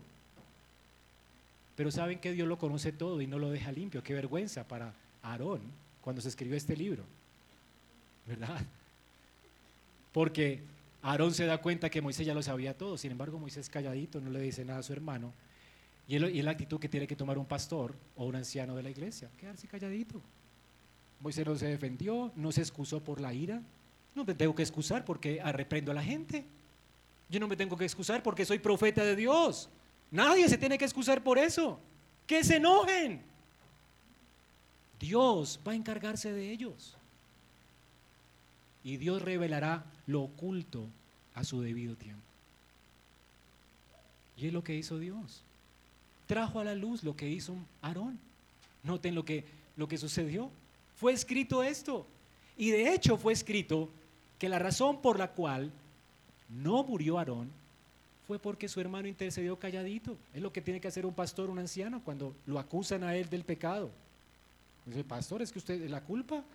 Pero 1.75 1.91
saben 1.91 2.19
que 2.19 2.31
Dios 2.31 2.47
lo 2.47 2.57
conoce 2.57 2.91
todo 2.91 3.21
y 3.21 3.27
no 3.27 3.37
lo 3.37 3.51
deja 3.51 3.71
limpio. 3.71 4.01
Qué 4.01 4.15
vergüenza 4.15 4.67
para 4.67 4.93
Aarón 5.21 5.61
cuando 6.01 6.19
se 6.19 6.29
escribió 6.29 6.57
este 6.57 6.75
libro. 6.75 7.03
¿Verdad? 8.25 8.61
Porque 10.11 10.61
Aarón 11.03 11.33
se 11.35 11.45
da 11.45 11.59
cuenta 11.59 11.91
que 11.91 12.01
Moisés 12.01 12.25
ya 12.25 12.33
lo 12.33 12.41
sabía 12.41 12.75
todo. 12.75 12.97
Sin 12.97 13.11
embargo, 13.11 13.37
Moisés 13.37 13.69
calladito, 13.69 14.19
no 14.19 14.31
le 14.31 14.41
dice 14.41 14.65
nada 14.65 14.79
a 14.79 14.83
su 14.83 14.93
hermano. 14.93 15.31
Y 16.11 16.39
es 16.39 16.43
la 16.43 16.51
actitud 16.51 16.77
que 16.77 16.89
tiene 16.89 17.07
que 17.07 17.15
tomar 17.15 17.37
un 17.37 17.45
pastor 17.45 17.95
o 18.17 18.25
un 18.25 18.35
anciano 18.35 18.75
de 18.75 18.83
la 18.83 18.89
iglesia. 18.89 19.29
Quedarse 19.37 19.65
calladito. 19.65 20.21
Moisés 21.21 21.47
no 21.47 21.55
se 21.55 21.67
defendió, 21.67 22.33
no 22.35 22.51
se 22.51 22.59
excusó 22.59 23.01
por 23.01 23.21
la 23.21 23.33
ira. 23.33 23.61
No 24.13 24.25
me 24.25 24.35
tengo 24.35 24.53
que 24.53 24.61
excusar 24.61 25.05
porque 25.05 25.39
arreprendo 25.39 25.89
a 25.89 25.93
la 25.93 26.03
gente. 26.03 26.43
Yo 27.29 27.39
no 27.39 27.47
me 27.47 27.55
tengo 27.55 27.77
que 27.77 27.85
excusar 27.85 28.21
porque 28.21 28.43
soy 28.43 28.59
profeta 28.59 29.05
de 29.05 29.15
Dios. 29.15 29.69
Nadie 30.11 30.49
se 30.49 30.57
tiene 30.57 30.77
que 30.77 30.83
excusar 30.83 31.23
por 31.23 31.37
eso. 31.37 31.79
Que 32.27 32.43
se 32.43 32.57
enojen. 32.57 33.21
Dios 34.99 35.61
va 35.65 35.71
a 35.71 35.75
encargarse 35.75 36.33
de 36.33 36.51
ellos. 36.51 36.97
Y 38.83 38.97
Dios 38.97 39.21
revelará 39.21 39.85
lo 40.07 40.23
oculto 40.23 40.89
a 41.35 41.45
su 41.45 41.61
debido 41.61 41.95
tiempo. 41.95 42.21
Y 44.35 44.47
es 44.47 44.51
lo 44.51 44.61
que 44.61 44.75
hizo 44.75 44.99
Dios. 44.99 45.45
Trajo 46.31 46.61
a 46.61 46.63
la 46.63 46.75
luz 46.75 47.03
lo 47.03 47.13
que 47.13 47.27
hizo 47.27 47.57
Aarón. 47.81 48.17
Noten 48.83 49.15
lo 49.15 49.25
que, 49.25 49.43
lo 49.75 49.89
que 49.89 49.97
sucedió. 49.97 50.49
Fue 50.95 51.11
escrito 51.11 51.61
esto. 51.61 52.05
Y 52.55 52.69
de 52.69 52.93
hecho 52.93 53.17
fue 53.17 53.33
escrito 53.33 53.89
que 54.39 54.47
la 54.47 54.57
razón 54.57 55.01
por 55.01 55.19
la 55.19 55.31
cual 55.31 55.73
no 56.47 56.85
murió 56.85 57.17
Aarón 57.17 57.49
fue 58.27 58.39
porque 58.39 58.69
su 58.69 58.79
hermano 58.79 59.09
intercedió 59.09 59.59
calladito. 59.59 60.15
Es 60.33 60.41
lo 60.41 60.53
que 60.53 60.61
tiene 60.61 60.79
que 60.79 60.87
hacer 60.87 61.05
un 61.05 61.13
pastor, 61.13 61.49
un 61.49 61.59
anciano, 61.59 62.01
cuando 62.01 62.33
lo 62.45 62.59
acusan 62.59 63.03
a 63.03 63.13
él 63.13 63.29
del 63.29 63.43
pecado. 63.43 63.89
Dice, 64.85 65.03
pastor, 65.03 65.41
es 65.41 65.51
que 65.51 65.59
usted 65.59 65.81
es 65.81 65.91
la 65.91 65.99
culpa, 65.99 66.45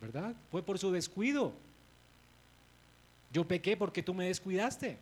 ¿verdad? 0.00 0.34
Fue 0.50 0.64
por 0.64 0.80
su 0.80 0.90
descuido. 0.90 1.52
Yo 3.32 3.46
pequé 3.46 3.76
porque 3.76 4.02
tú 4.02 4.14
me 4.14 4.24
descuidaste. 4.24 4.98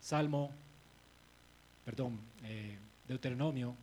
Salmo, 0.00 0.52
perdón, 1.84 2.18
eh, 2.44 2.78
Deuteronomio 3.08 3.74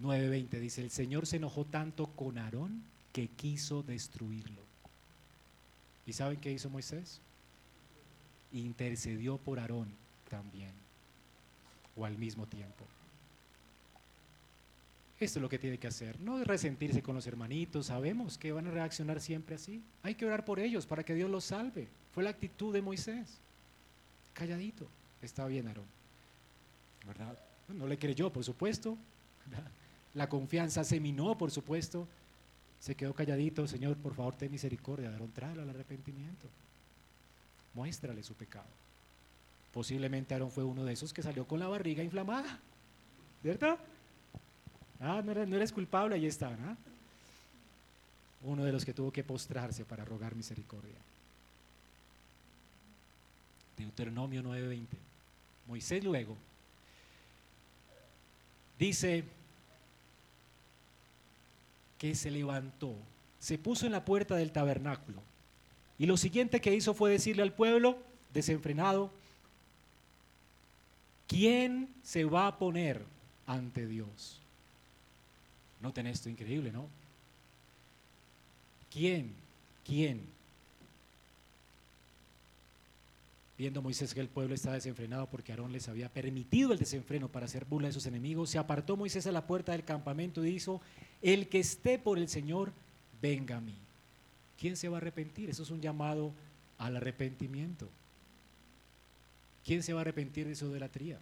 9:20 0.00 0.60
dice, 0.60 0.82
el 0.82 0.90
Señor 0.90 1.26
se 1.26 1.36
enojó 1.36 1.64
tanto 1.64 2.06
con 2.08 2.38
Aarón 2.38 2.82
que 3.12 3.28
quiso 3.28 3.82
destruirlo. 3.82 4.62
¿Y 6.06 6.12
saben 6.12 6.40
qué 6.40 6.52
hizo 6.52 6.70
Moisés? 6.70 7.20
intercedió 8.52 9.38
por 9.38 9.58
Aarón 9.58 9.88
también, 10.28 10.72
o 11.96 12.04
al 12.04 12.16
mismo 12.18 12.46
tiempo. 12.46 12.84
Esto 15.18 15.38
es 15.38 15.42
lo 15.42 15.48
que 15.48 15.58
tiene 15.58 15.78
que 15.78 15.86
hacer, 15.86 16.18
no 16.20 16.42
resentirse 16.42 17.02
con 17.02 17.14
los 17.14 17.26
hermanitos, 17.26 17.86
sabemos 17.86 18.38
que 18.38 18.52
van 18.52 18.66
a 18.66 18.70
reaccionar 18.70 19.20
siempre 19.20 19.54
así. 19.54 19.82
Hay 20.02 20.16
que 20.16 20.26
orar 20.26 20.44
por 20.44 20.58
ellos 20.58 20.84
para 20.84 21.04
que 21.04 21.14
Dios 21.14 21.30
los 21.30 21.44
salve. 21.44 21.88
Fue 22.12 22.24
la 22.24 22.30
actitud 22.30 22.72
de 22.74 22.82
Moisés. 22.82 23.38
Calladito, 24.34 24.88
está 25.22 25.46
bien 25.46 25.68
Aarón. 25.68 26.01
¿Verdad? 27.06 27.38
No 27.68 27.86
le 27.86 27.98
creyó, 27.98 28.32
por 28.32 28.44
supuesto. 28.44 28.96
La 30.14 30.28
confianza 30.28 30.84
se 30.84 31.00
minó, 31.00 31.36
por 31.38 31.50
supuesto. 31.50 32.06
Se 32.80 32.94
quedó 32.94 33.14
calladito, 33.14 33.66
Señor, 33.66 33.96
por 33.96 34.14
favor, 34.14 34.34
ten 34.34 34.50
misericordia, 34.50 35.08
Aarón, 35.08 35.30
tráelo 35.30 35.62
al 35.62 35.70
arrepentimiento 35.70 36.48
muéstrale 37.74 38.22
su 38.22 38.34
pecado. 38.34 38.66
Posiblemente 39.72 40.34
Aarón 40.34 40.50
fue 40.50 40.64
uno 40.64 40.84
de 40.84 40.92
esos 40.92 41.12
que 41.12 41.22
salió 41.22 41.46
con 41.46 41.58
la 41.58 41.68
barriga 41.68 42.02
inflamada, 42.02 42.58
¿cierto? 43.40 43.78
Ah, 45.00 45.22
no 45.24 45.32
eres, 45.32 45.72
culpable, 45.72 46.14
ahí 46.14 46.26
está, 46.26 46.50
¿no? 46.50 46.76
Uno 48.44 48.64
de 48.64 48.72
los 48.72 48.84
que 48.84 48.92
tuvo 48.92 49.10
que 49.10 49.24
postrarse 49.24 49.84
para 49.84 50.04
rogar 50.04 50.34
misericordia. 50.34 50.96
Deuteronomio 53.76 54.42
9:20. 54.42 54.86
Moisés 55.66 56.04
luego 56.04 56.36
dice 58.78 59.24
que 61.98 62.14
se 62.14 62.30
levantó, 62.30 62.94
se 63.38 63.58
puso 63.58 63.86
en 63.86 63.92
la 63.92 64.04
puerta 64.04 64.34
del 64.36 64.52
tabernáculo 64.52 65.22
y 65.98 66.06
lo 66.06 66.16
siguiente 66.16 66.60
que 66.60 66.74
hizo 66.74 66.94
fue 66.94 67.12
decirle 67.12 67.42
al 67.42 67.52
pueblo, 67.52 67.96
desenfrenado, 68.34 69.12
¿quién 71.28 71.88
se 72.02 72.24
va 72.24 72.48
a 72.48 72.58
poner 72.58 73.04
ante 73.46 73.86
Dios? 73.86 74.40
Noten 75.80 76.08
esto 76.08 76.28
increíble, 76.28 76.72
¿no? 76.72 76.88
¿Quién? 78.90 79.32
¿Quién? 79.84 80.31
Viendo 83.62 83.80
Moisés 83.80 84.12
que 84.12 84.18
el 84.18 84.28
pueblo 84.28 84.56
estaba 84.56 84.74
desenfrenado 84.74 85.28
porque 85.30 85.52
Aarón 85.52 85.70
les 85.70 85.86
había 85.86 86.08
permitido 86.08 86.72
el 86.72 86.80
desenfreno 86.80 87.28
para 87.28 87.46
hacer 87.46 87.64
burla 87.64 87.86
de 87.86 87.94
sus 87.94 88.06
enemigos, 88.06 88.50
se 88.50 88.58
apartó 88.58 88.96
Moisés 88.96 89.24
a 89.28 89.30
la 89.30 89.46
puerta 89.46 89.70
del 89.70 89.84
campamento 89.84 90.44
y 90.44 90.50
dijo, 90.50 90.80
el 91.22 91.48
que 91.48 91.60
esté 91.60 91.96
por 91.96 92.18
el 92.18 92.28
Señor, 92.28 92.72
venga 93.20 93.58
a 93.58 93.60
mí. 93.60 93.76
¿Quién 94.58 94.76
se 94.76 94.88
va 94.88 94.96
a 94.96 95.00
arrepentir? 95.00 95.48
Eso 95.48 95.62
es 95.62 95.70
un 95.70 95.80
llamado 95.80 96.32
al 96.76 96.96
arrepentimiento. 96.96 97.88
¿Quién 99.64 99.84
se 99.84 99.92
va 99.92 100.00
a 100.00 100.02
arrepentir 100.02 100.48
de 100.48 100.56
su 100.56 100.66
idolatría? 100.66 101.20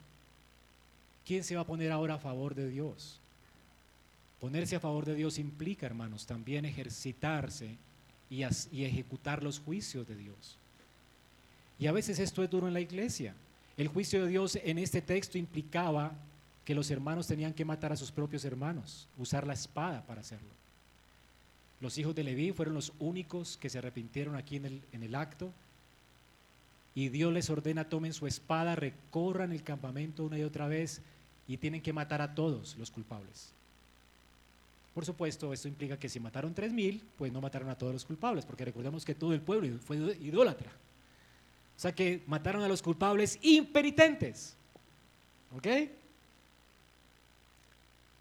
¿Quién 1.26 1.44
se 1.44 1.56
va 1.56 1.60
a 1.60 1.66
poner 1.66 1.92
ahora 1.92 2.14
a 2.14 2.18
favor 2.18 2.54
de 2.54 2.70
Dios? 2.70 3.20
Ponerse 4.40 4.76
a 4.76 4.80
favor 4.80 5.04
de 5.04 5.14
Dios 5.14 5.38
implica, 5.38 5.84
hermanos, 5.84 6.24
también 6.24 6.64
ejercitarse 6.64 7.76
y, 8.30 8.44
y, 8.72 8.84
ejecutar 8.86 9.42
los 9.42 9.60
juicios 9.60 10.08
de 10.08 10.16
Dios. 10.16 10.56
Y 11.80 11.86
a 11.86 11.92
veces 11.92 12.18
esto 12.18 12.44
es 12.44 12.50
duro 12.50 12.68
en 12.68 12.74
la 12.74 12.80
iglesia. 12.80 13.34
El 13.78 13.88
juicio 13.88 14.22
de 14.22 14.30
Dios 14.30 14.58
en 14.62 14.78
este 14.78 15.00
texto 15.00 15.38
implicaba 15.38 16.12
que 16.66 16.74
los 16.74 16.90
hermanos 16.90 17.26
tenían 17.26 17.54
que 17.54 17.64
matar 17.64 17.90
a 17.90 17.96
sus 17.96 18.12
propios 18.12 18.44
hermanos, 18.44 19.08
usar 19.16 19.46
la 19.46 19.54
espada 19.54 20.02
para 20.06 20.20
hacerlo. 20.20 20.50
Los 21.80 21.96
hijos 21.96 22.14
de 22.14 22.22
Leví 22.22 22.52
fueron 22.52 22.74
los 22.74 22.92
únicos 22.98 23.56
que 23.56 23.70
se 23.70 23.78
arrepintieron 23.78 24.36
aquí 24.36 24.56
en 24.56 24.66
el, 24.66 24.82
en 24.92 25.02
el 25.02 25.14
acto. 25.14 25.50
Y 26.94 27.08
Dios 27.08 27.32
les 27.32 27.48
ordena, 27.48 27.88
tomen 27.88 28.12
su 28.12 28.26
espada, 28.26 28.76
recorran 28.76 29.50
el 29.50 29.62
campamento 29.62 30.24
una 30.24 30.38
y 30.38 30.42
otra 30.42 30.68
vez 30.68 31.00
y 31.48 31.56
tienen 31.56 31.80
que 31.80 31.94
matar 31.94 32.20
a 32.20 32.34
todos 32.34 32.76
los 32.76 32.90
culpables. 32.90 33.52
Por 34.92 35.06
supuesto, 35.06 35.54
esto 35.54 35.68
implica 35.68 35.98
que 35.98 36.10
si 36.10 36.20
mataron 36.20 36.52
tres 36.52 36.72
mil, 36.74 37.02
pues 37.16 37.32
no 37.32 37.40
mataron 37.40 37.70
a 37.70 37.78
todos 37.78 37.94
los 37.94 38.04
culpables, 38.04 38.44
porque 38.44 38.66
recordemos 38.66 39.04
que 39.04 39.14
todo 39.14 39.32
el 39.32 39.40
pueblo 39.40 39.78
fue 39.78 39.96
idólatra. 40.20 40.70
O 41.80 41.82
sea 41.82 41.94
que 41.94 42.22
mataron 42.26 42.62
a 42.62 42.68
los 42.68 42.82
culpables 42.82 43.38
impenitentes. 43.40 44.54
¿Ok? 45.56 45.66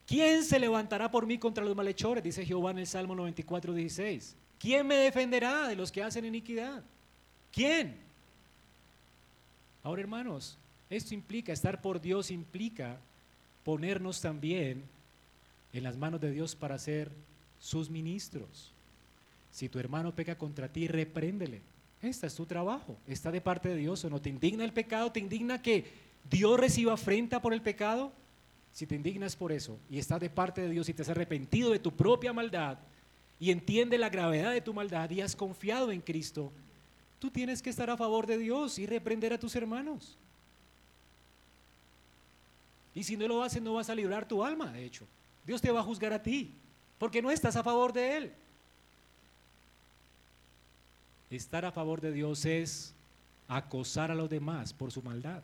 ¿Quién 0.08 0.46
se 0.46 0.58
levantará 0.62 1.12
por 1.12 1.28
mí 1.28 1.38
contra 1.38 1.66
los 1.66 1.76
malhechores? 1.76 2.24
Dice 2.24 2.46
Jehová 2.46 2.72
en 2.72 2.80
el 2.80 2.88
Salmo 2.88 3.16
94, 3.16 3.74
16. 3.74 4.34
¿Quién 4.58 4.88
me 4.88 4.96
defenderá 4.96 5.68
de 5.68 5.76
los 5.76 5.92
que 5.92 6.02
hacen 6.02 6.24
iniquidad? 6.24 6.82
¿Quién? 7.52 7.98
Ahora, 9.84 10.04
hermanos, 10.04 10.58
esto 10.90 11.14
implica, 11.14 11.52
estar 11.52 11.82
por 11.82 12.00
Dios 12.00 12.32
implica 12.32 12.96
ponernos 13.66 14.22
también 14.22 14.86
en 15.74 15.84
las 15.84 15.98
manos 15.98 16.22
de 16.22 16.32
Dios 16.32 16.56
para 16.56 16.80
ser 16.80 17.12
sus 17.60 17.90
ministros. 17.90 18.72
Si 19.52 19.68
tu 19.68 19.80
hermano 19.80 20.16
peca 20.16 20.38
contra 20.38 20.70
ti, 20.70 20.88
repréndele. 20.88 21.60
Este 22.02 22.28
es 22.28 22.36
tu 22.36 22.46
trabajo. 22.46 22.98
Está 23.08 23.32
de 23.32 23.42
parte 23.42 23.70
de 23.70 23.76
Dios 23.76 24.04
o 24.06 24.10
no. 24.10 24.22
¿Te 24.22 24.30
indigna 24.30 24.64
el 24.64 24.74
pecado? 24.74 25.12
¿Te 25.12 25.20
indigna 25.20 25.62
que 25.62 25.86
Dios 26.30 26.60
reciba 26.60 26.94
afrenta 26.94 27.42
por 27.42 27.54
el 27.54 27.62
pecado? 27.62 28.12
si 28.72 28.86
te 28.86 28.96
indignas 28.96 29.36
por 29.36 29.52
eso 29.52 29.78
y 29.90 30.00
estás 30.00 30.20
de 30.20 30.30
parte 30.30 30.62
de 30.62 30.70
Dios 30.70 30.88
y 30.90 30.94
te 30.94 31.02
has 31.02 31.10
arrepentido 31.10 31.72
de 31.72 31.80
tu 31.80 31.92
propia 31.92 32.34
maldad 32.34 32.78
y 33.40 33.52
entiendes 33.52 34.00
la 34.00 34.10
gravedad 34.10 34.52
de 34.52 34.62
tu 34.62 34.74
maldad 34.74 35.10
y 35.10 35.22
has 35.22 35.36
confiado 35.36 35.92
en 35.92 36.02
Cristo, 36.02 36.52
tú 37.20 37.30
tienes 37.30 37.62
que 37.62 37.70
estar 37.70 37.90
a 37.90 37.98
favor 37.98 38.28
de 38.28 38.38
Dios 38.38 38.78
y 38.80 38.86
reprender 38.86 39.34
a 39.34 39.40
tus 39.40 39.56
hermanos. 39.56 40.18
Y 42.94 43.04
si 43.04 43.16
no 43.16 43.28
lo 43.28 43.44
haces, 43.44 43.62
no 43.62 43.76
vas 43.76 43.90
a 43.90 43.96
librar 43.96 44.28
tu 44.28 44.44
alma, 44.44 44.72
de 44.72 44.84
hecho. 44.84 45.06
Dios 45.46 45.62
te 45.62 45.72
va 45.72 45.80
a 45.80 45.84
juzgar 45.84 46.12
a 46.12 46.22
ti, 46.22 46.54
porque 46.98 47.22
no 47.22 47.32
estás 47.32 47.56
a 47.56 47.64
favor 47.64 47.94
de 47.94 48.18
Él. 48.18 48.34
Estar 51.30 51.64
a 51.66 51.72
favor 51.72 52.02
de 52.02 52.12
Dios 52.12 52.46
es 52.46 52.94
acosar 53.48 54.10
a 54.12 54.16
los 54.16 54.30
demás 54.30 54.74
por 54.74 54.92
su 54.92 55.02
maldad. 55.04 55.44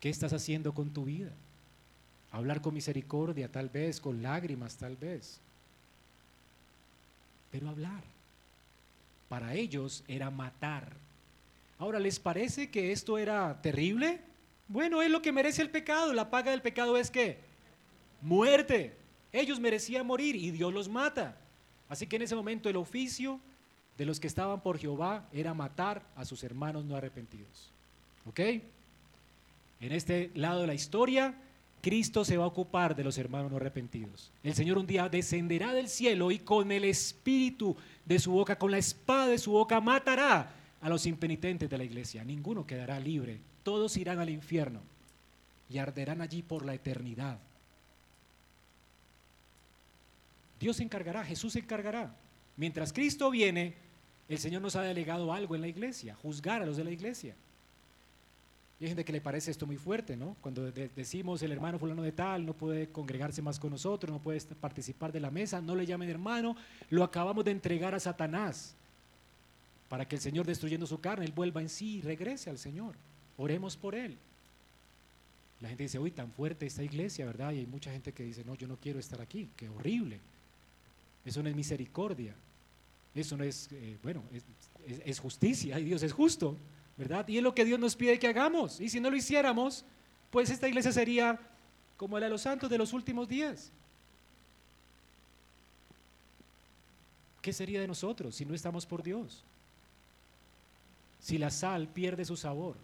¿Qué 0.00 0.08
estás 0.08 0.32
haciendo 0.32 0.72
con 0.74 0.90
tu 0.90 1.04
vida? 1.04 1.30
Hablar 2.32 2.60
con 2.60 2.74
misericordia, 2.74 3.48
tal 3.48 3.68
vez, 3.68 4.00
con 4.00 4.22
lágrimas, 4.22 4.76
tal 4.76 4.96
vez. 4.96 5.38
Pero 7.52 7.68
hablar. 7.68 8.02
Para 9.28 9.54
ellos 9.54 10.02
era 10.08 10.30
matar. 10.30 10.92
Ahora, 11.78 12.00
¿les 12.00 12.18
parece 12.18 12.70
que 12.70 12.90
esto 12.90 13.16
era 13.16 13.60
terrible? 13.62 14.20
Bueno, 14.66 15.02
es 15.02 15.10
lo 15.10 15.22
que 15.22 15.30
merece 15.30 15.62
el 15.62 15.70
pecado. 15.70 16.12
La 16.12 16.30
paga 16.30 16.50
del 16.50 16.62
pecado 16.62 16.96
es 16.96 17.10
que 17.10 17.38
muerte. 18.22 18.96
Ellos 19.32 19.60
merecían 19.60 20.06
morir 20.06 20.34
y 20.34 20.50
Dios 20.50 20.72
los 20.72 20.88
mata. 20.88 21.36
Así 21.88 22.06
que 22.06 22.16
en 22.16 22.22
ese 22.22 22.34
momento 22.34 22.68
el 22.68 22.76
oficio 22.76 23.38
de 23.98 24.06
los 24.06 24.20
que 24.20 24.26
estaban 24.26 24.60
por 24.60 24.78
Jehová 24.78 25.28
era 25.32 25.54
matar 25.54 26.02
a 26.16 26.24
sus 26.24 26.42
hermanos 26.44 26.84
no 26.84 26.96
arrepentidos. 26.96 27.70
¿Ok? 28.26 28.40
En 29.80 29.92
este 29.92 30.30
lado 30.34 30.60
de 30.60 30.66
la 30.66 30.74
historia, 30.74 31.34
Cristo 31.82 32.24
se 32.24 32.36
va 32.36 32.44
a 32.44 32.48
ocupar 32.48 32.94
de 32.94 33.04
los 33.04 33.18
hermanos 33.18 33.50
no 33.50 33.56
arrepentidos. 33.56 34.30
El 34.44 34.54
Señor 34.54 34.78
un 34.78 34.86
día 34.86 35.08
descenderá 35.08 35.74
del 35.74 35.88
cielo 35.88 36.30
y 36.30 36.38
con 36.38 36.70
el 36.70 36.84
espíritu 36.84 37.76
de 38.04 38.18
su 38.20 38.30
boca, 38.32 38.56
con 38.56 38.70
la 38.70 38.78
espada 38.78 39.26
de 39.26 39.38
su 39.38 39.50
boca, 39.50 39.80
matará 39.80 40.52
a 40.80 40.88
los 40.88 41.06
impenitentes 41.06 41.68
de 41.68 41.78
la 41.78 41.84
iglesia. 41.84 42.24
Ninguno 42.24 42.66
quedará 42.66 43.00
libre. 43.00 43.40
Todos 43.64 43.96
irán 43.96 44.20
al 44.20 44.30
infierno 44.30 44.80
y 45.68 45.78
arderán 45.78 46.20
allí 46.20 46.42
por 46.42 46.64
la 46.64 46.74
eternidad. 46.74 47.38
Dios 50.60 50.76
se 50.76 50.84
encargará, 50.84 51.24
Jesús 51.24 51.54
se 51.54 51.58
encargará. 51.58 52.14
Mientras 52.56 52.92
Cristo 52.92 53.30
viene, 53.30 53.74
el 54.28 54.38
Señor 54.38 54.62
nos 54.62 54.76
ha 54.76 54.82
delegado 54.82 55.32
algo 55.32 55.54
en 55.54 55.60
la 55.60 55.68
iglesia, 55.68 56.14
juzgar 56.14 56.62
a 56.62 56.66
los 56.66 56.76
de 56.76 56.84
la 56.84 56.90
iglesia. 56.90 57.34
Y 58.80 58.84
hay 58.84 58.88
gente 58.88 59.04
que 59.04 59.12
le 59.12 59.20
parece 59.20 59.50
esto 59.50 59.64
muy 59.66 59.76
fuerte, 59.76 60.16
¿no? 60.16 60.36
Cuando 60.40 60.70
decimos 60.72 61.40
el 61.42 61.52
hermano 61.52 61.78
fulano 61.78 62.02
de 62.02 62.10
tal 62.10 62.44
no 62.44 62.52
puede 62.52 62.88
congregarse 62.88 63.40
más 63.40 63.60
con 63.60 63.70
nosotros, 63.70 64.12
no 64.12 64.20
puede 64.20 64.40
participar 64.60 65.12
de 65.12 65.20
la 65.20 65.30
mesa, 65.30 65.60
no 65.60 65.76
le 65.76 65.86
llamen 65.86 66.10
hermano, 66.10 66.56
lo 66.90 67.04
acabamos 67.04 67.44
de 67.44 67.52
entregar 67.52 67.94
a 67.94 68.00
Satanás 68.00 68.74
para 69.88 70.08
que 70.08 70.16
el 70.16 70.22
Señor 70.22 70.46
destruyendo 70.46 70.86
su 70.86 71.00
carne, 71.00 71.24
él 71.24 71.32
vuelva 71.32 71.60
en 71.60 71.68
sí 71.68 71.98
y 71.98 72.00
regrese 72.00 72.50
al 72.50 72.58
Señor. 72.58 72.96
Oremos 73.36 73.76
por 73.76 73.94
él. 73.94 74.16
La 75.60 75.68
gente 75.68 75.84
dice, 75.84 76.00
uy, 76.00 76.10
tan 76.10 76.32
fuerte 76.32 76.66
esta 76.66 76.82
iglesia, 76.82 77.24
¿verdad? 77.24 77.52
Y 77.52 77.58
hay 77.58 77.66
mucha 77.66 77.92
gente 77.92 78.12
que 78.12 78.24
dice, 78.24 78.42
no, 78.42 78.56
yo 78.56 78.66
no 78.66 78.78
quiero 78.78 78.98
estar 78.98 79.20
aquí, 79.20 79.48
qué 79.54 79.68
horrible. 79.68 80.18
Eso 81.24 81.42
no 81.42 81.48
es 81.48 81.54
misericordia. 81.54 82.34
Eso 83.14 83.36
no 83.36 83.44
es, 83.44 83.68
eh, 83.72 83.98
bueno, 84.02 84.22
es, 84.32 84.44
es 85.04 85.18
justicia, 85.18 85.78
y 85.78 85.84
Dios 85.84 86.02
es 86.02 86.12
justo. 86.12 86.56
¿verdad? 86.96 87.26
Y 87.28 87.38
es 87.38 87.42
lo 87.42 87.54
que 87.54 87.64
Dios 87.64 87.78
nos 87.78 87.96
pide 87.96 88.18
que 88.18 88.28
hagamos. 88.28 88.80
Y 88.80 88.88
si 88.88 89.00
no 89.00 89.10
lo 89.10 89.16
hiciéramos, 89.16 89.84
pues 90.30 90.50
esta 90.50 90.68
iglesia 90.68 90.92
sería 90.92 91.38
como 91.96 92.18
la 92.18 92.26
de 92.26 92.30
los 92.30 92.42
santos 92.42 92.70
de 92.70 92.78
los 92.78 92.92
últimos 92.92 93.28
días. 93.28 93.70
¿Qué 97.40 97.52
sería 97.52 97.80
de 97.80 97.88
nosotros 97.88 98.36
si 98.36 98.44
no 98.44 98.54
estamos 98.54 98.86
por 98.86 99.02
Dios? 99.02 99.42
Si 101.20 101.38
la 101.38 101.50
sal 101.50 101.88
pierde 101.88 102.24
su 102.24 102.36
sabor 102.36 102.76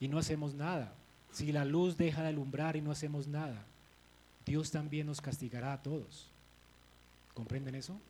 y 0.00 0.08
no 0.08 0.18
hacemos 0.18 0.54
nada, 0.54 0.92
si 1.32 1.52
la 1.52 1.64
luz 1.64 1.96
deja 1.96 2.22
de 2.22 2.28
alumbrar 2.28 2.76
y 2.76 2.80
no 2.80 2.90
hacemos 2.90 3.26
nada, 3.26 3.64
Dios 4.44 4.70
también 4.70 5.06
nos 5.06 5.20
castigará 5.20 5.72
a 5.72 5.82
todos. 5.82 6.28
¿Comprenden 7.36 7.74
eso? 7.74 8.00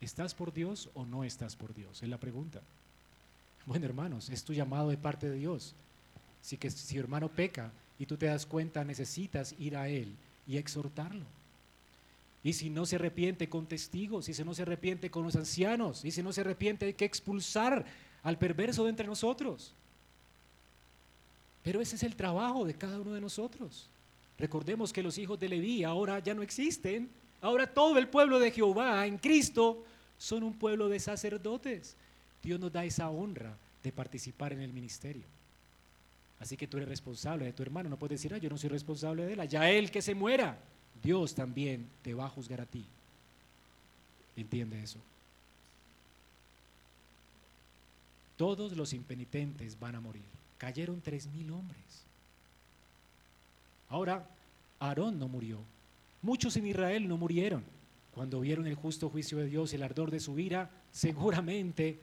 ¿Estás 0.00 0.32
por 0.32 0.54
Dios 0.54 0.88
o 0.94 1.04
no 1.04 1.24
estás 1.24 1.56
por 1.56 1.74
Dios? 1.74 2.00
Es 2.04 2.08
la 2.08 2.18
pregunta. 2.18 2.62
Bueno, 3.66 3.84
hermanos, 3.84 4.30
es 4.30 4.44
tu 4.44 4.52
llamado 4.52 4.90
de 4.90 4.96
parte 4.96 5.28
de 5.28 5.36
Dios. 5.36 5.74
Si 6.40 6.56
que 6.56 6.70
si 6.70 6.96
hermano 6.96 7.28
peca 7.28 7.72
y 7.98 8.06
tú 8.06 8.16
te 8.16 8.26
das 8.26 8.46
cuenta, 8.46 8.84
necesitas 8.84 9.56
ir 9.58 9.76
a 9.76 9.88
él 9.88 10.14
y 10.46 10.56
exhortarlo. 10.56 11.24
Y 12.44 12.52
si 12.52 12.70
no 12.70 12.86
se 12.86 12.94
arrepiente 12.94 13.48
con 13.48 13.66
testigos, 13.66 14.28
y 14.28 14.34
si 14.34 14.44
no 14.44 14.54
se 14.54 14.62
arrepiente 14.62 15.10
con 15.10 15.24
los 15.24 15.34
ancianos, 15.34 16.04
y 16.04 16.12
si 16.12 16.22
no 16.22 16.32
se 16.32 16.42
arrepiente 16.42 16.86
hay 16.86 16.94
que 16.94 17.06
expulsar 17.06 17.84
al 18.22 18.38
perverso 18.38 18.84
de 18.84 18.90
entre 18.90 19.08
nosotros. 19.08 19.72
Pero 21.64 21.80
ese 21.80 21.96
es 21.96 22.04
el 22.04 22.14
trabajo 22.14 22.64
de 22.64 22.74
cada 22.74 23.00
uno 23.00 23.14
de 23.14 23.20
nosotros. 23.20 23.88
Recordemos 24.38 24.92
que 24.92 25.02
los 25.02 25.18
hijos 25.18 25.40
de 25.40 25.48
Leví 25.48 25.82
ahora 25.82 26.20
ya 26.20 26.34
no 26.34 26.42
existen. 26.42 27.08
Ahora 27.44 27.66
todo 27.66 27.98
el 27.98 28.08
pueblo 28.08 28.38
de 28.38 28.50
Jehová 28.50 29.06
en 29.06 29.18
Cristo 29.18 29.84
son 30.16 30.44
un 30.44 30.54
pueblo 30.54 30.88
de 30.88 30.98
sacerdotes. 30.98 31.94
Dios 32.42 32.58
nos 32.58 32.72
da 32.72 32.86
esa 32.86 33.10
honra 33.10 33.54
de 33.82 33.92
participar 33.92 34.54
en 34.54 34.62
el 34.62 34.72
ministerio. 34.72 35.24
Así 36.40 36.56
que 36.56 36.66
tú 36.66 36.78
eres 36.78 36.88
responsable 36.88 37.44
de 37.44 37.52
tu 37.52 37.62
hermano. 37.62 37.90
No 37.90 37.98
puedes 37.98 38.18
decir, 38.18 38.32
ah, 38.32 38.38
yo 38.38 38.48
no 38.48 38.56
soy 38.56 38.70
responsable 38.70 39.26
de 39.26 39.34
él. 39.34 39.46
Ya 39.46 39.68
él 39.68 39.90
que 39.90 40.00
se 40.00 40.14
muera. 40.14 40.56
Dios 41.02 41.34
también 41.34 41.86
te 42.00 42.14
va 42.14 42.24
a 42.24 42.30
juzgar 42.30 42.62
a 42.62 42.66
ti. 42.66 42.86
¿Entiende 44.38 44.82
eso? 44.82 44.98
Todos 48.38 48.74
los 48.74 48.94
impenitentes 48.94 49.78
van 49.78 49.96
a 49.96 50.00
morir. 50.00 50.24
Cayeron 50.56 50.98
tres 51.02 51.26
mil 51.26 51.50
hombres. 51.50 52.04
Ahora, 53.90 54.26
Aarón 54.80 55.18
no 55.18 55.28
murió. 55.28 55.58
Muchos 56.24 56.56
en 56.56 56.66
Israel 56.66 57.06
no 57.06 57.18
murieron. 57.18 57.62
Cuando 58.14 58.40
vieron 58.40 58.66
el 58.66 58.76
justo 58.76 59.10
juicio 59.10 59.36
de 59.36 59.46
Dios 59.46 59.72
y 59.72 59.76
el 59.76 59.82
ardor 59.82 60.10
de 60.10 60.20
su 60.20 60.38
ira, 60.38 60.70
seguramente 60.90 62.00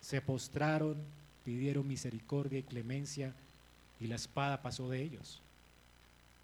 se 0.00 0.22
postraron, 0.22 0.96
pidieron 1.44 1.86
misericordia 1.86 2.60
y 2.60 2.62
clemencia 2.62 3.34
y 4.00 4.06
la 4.06 4.14
espada 4.14 4.62
pasó 4.62 4.88
de 4.88 5.02
ellos. 5.02 5.42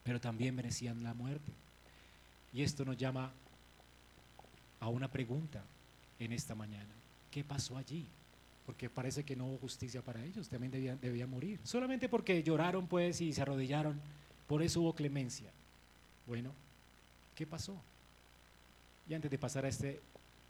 Pero 0.03 0.21
también 0.21 0.55
merecían 0.55 1.03
la 1.03 1.15
muerte. 1.15 1.51
Y 2.53 2.61
esto 2.61 2.85
nos 2.85 2.99
llama 2.99 3.33
a 4.79 4.89
una 4.91 5.11
pregunta 5.11 5.63
en 6.19 6.31
esta 6.31 6.55
mañana. 6.55 6.93
¿Qué 7.31 7.43
pasó 7.43 7.79
allí? 7.79 8.05
Porque 8.67 8.91
parece 8.91 9.25
que 9.25 9.35
no 9.35 9.47
hubo 9.47 9.57
justicia 9.57 10.03
para 10.03 10.23
ellos, 10.23 10.51
también 10.51 10.99
debían, 11.01 11.31
morir. 11.31 11.59
Solamente 11.65 12.07
porque 12.07 12.43
lloraron 12.43 12.87
pues 12.87 13.23
y 13.23 13.33
se 13.33 13.41
arrodillaron, 13.41 13.99
por 14.47 14.63
eso 14.63 14.83
hubo 14.83 14.95
clemencia. 14.95 15.51
Bueno, 16.27 16.53
¿qué 17.35 17.47
pasó? 17.47 17.81
Y 19.09 19.15
antes 19.15 19.31
de 19.31 19.39
pasar 19.39 19.65
a 19.65 19.69
este 19.69 20.01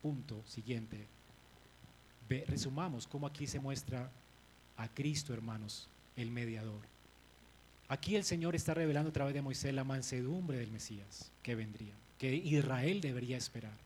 punto 0.02 0.42
siguiente, 0.46 1.06
resumamos 2.46 3.06
cómo 3.06 3.26
aquí 3.26 3.46
se 3.46 3.60
muestra 3.60 4.10
a 4.76 4.88
Cristo, 4.88 5.32
hermanos, 5.32 5.88
el 6.16 6.30
mediador. 6.30 6.82
Aquí 7.88 8.16
el 8.16 8.24
Señor 8.24 8.54
está 8.54 8.74
revelando 8.74 9.10
a 9.10 9.12
través 9.12 9.34
de 9.34 9.42
Moisés 9.42 9.74
la 9.74 9.84
mansedumbre 9.84 10.58
del 10.58 10.70
Mesías 10.70 11.30
que 11.42 11.54
vendría, 11.54 11.94
que 12.18 12.34
Israel 12.34 13.00
debería 13.00 13.36
esperar. 13.36 13.76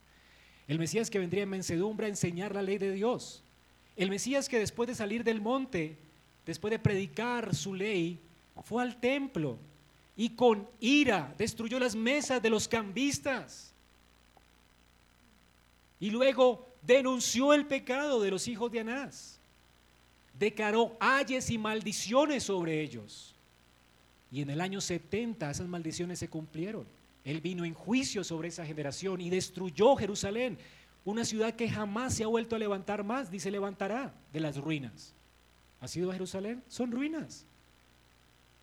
El 0.66 0.78
Mesías 0.78 1.10
que 1.10 1.18
vendría 1.18 1.42
en 1.42 1.48
mansedumbre 1.48 2.06
a 2.06 2.10
enseñar 2.10 2.54
la 2.54 2.62
ley 2.62 2.78
de 2.78 2.92
Dios. 2.92 3.42
El 3.96 4.10
Mesías 4.10 4.48
que 4.48 4.58
después 4.58 4.86
de 4.86 4.94
salir 4.94 5.24
del 5.24 5.40
monte, 5.40 5.96
después 6.46 6.70
de 6.70 6.78
predicar 6.78 7.54
su 7.54 7.74
ley, 7.74 8.20
fue 8.64 8.82
al 8.82 9.00
templo 9.00 9.58
y 10.18 10.30
con 10.30 10.68
ira 10.80 11.32
destruyó 11.38 11.78
las 11.78 11.94
mesas 11.94 12.42
de 12.42 12.50
los 12.50 12.66
cambistas. 12.66 13.72
Y 16.00 16.10
luego 16.10 16.66
denunció 16.82 17.54
el 17.54 17.66
pecado 17.66 18.20
de 18.20 18.32
los 18.32 18.48
hijos 18.48 18.70
de 18.72 18.80
Anás, 18.80 19.38
declaró 20.36 20.96
ayes 20.98 21.48
y 21.50 21.56
maldiciones 21.56 22.42
sobre 22.42 22.80
ellos. 22.82 23.36
Y 24.32 24.42
en 24.42 24.50
el 24.50 24.60
año 24.60 24.80
70 24.80 25.48
esas 25.48 25.68
maldiciones 25.68 26.18
se 26.18 26.28
cumplieron. 26.28 26.84
Él 27.24 27.40
vino 27.40 27.64
en 27.64 27.74
juicio 27.74 28.24
sobre 28.24 28.48
esa 28.48 28.66
generación 28.66 29.20
y 29.20 29.30
destruyó 29.30 29.94
Jerusalén, 29.94 30.58
una 31.04 31.24
ciudad 31.24 31.54
que 31.54 31.70
jamás 31.70 32.14
se 32.14 32.24
ha 32.24 32.26
vuelto 32.26 32.56
a 32.56 32.58
levantar 32.58 33.04
más, 33.04 33.30
dice 33.30 33.52
levantará 33.52 34.12
de 34.32 34.40
las 34.40 34.56
ruinas. 34.56 35.14
¿Ha 35.80 35.86
sido 35.86 36.12
Jerusalén? 36.12 36.60
Son 36.66 36.90
ruinas. 36.90 37.46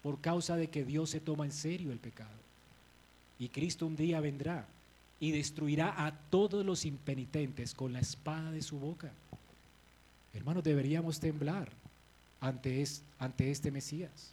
Por 0.06 0.22
causa 0.22 0.56
de 0.56 0.68
que 0.68 0.86
Dios 0.86 1.10
se 1.10 1.20
toma 1.20 1.46
en 1.46 1.52
serio 1.52 1.92
el 1.92 1.98
pecado. 1.98 2.30
Y 3.40 3.50
Cristo 3.50 3.88
un 3.88 3.96
día 3.96 4.20
vendrá 4.20 4.68
y 5.20 5.32
destruirá 5.32 6.06
a 6.06 6.12
todos 6.30 6.64
los 6.64 6.86
impenitentes 6.86 7.74
con 7.74 7.92
la 7.92 8.02
espada 8.02 8.52
de 8.52 8.62
su 8.62 8.78
boca. 8.78 9.12
Hermanos, 10.32 10.64
deberíamos 10.64 11.20
temblar 11.20 11.70
ante, 12.40 12.84
este 12.84 13.72
Mesías. 13.72 14.32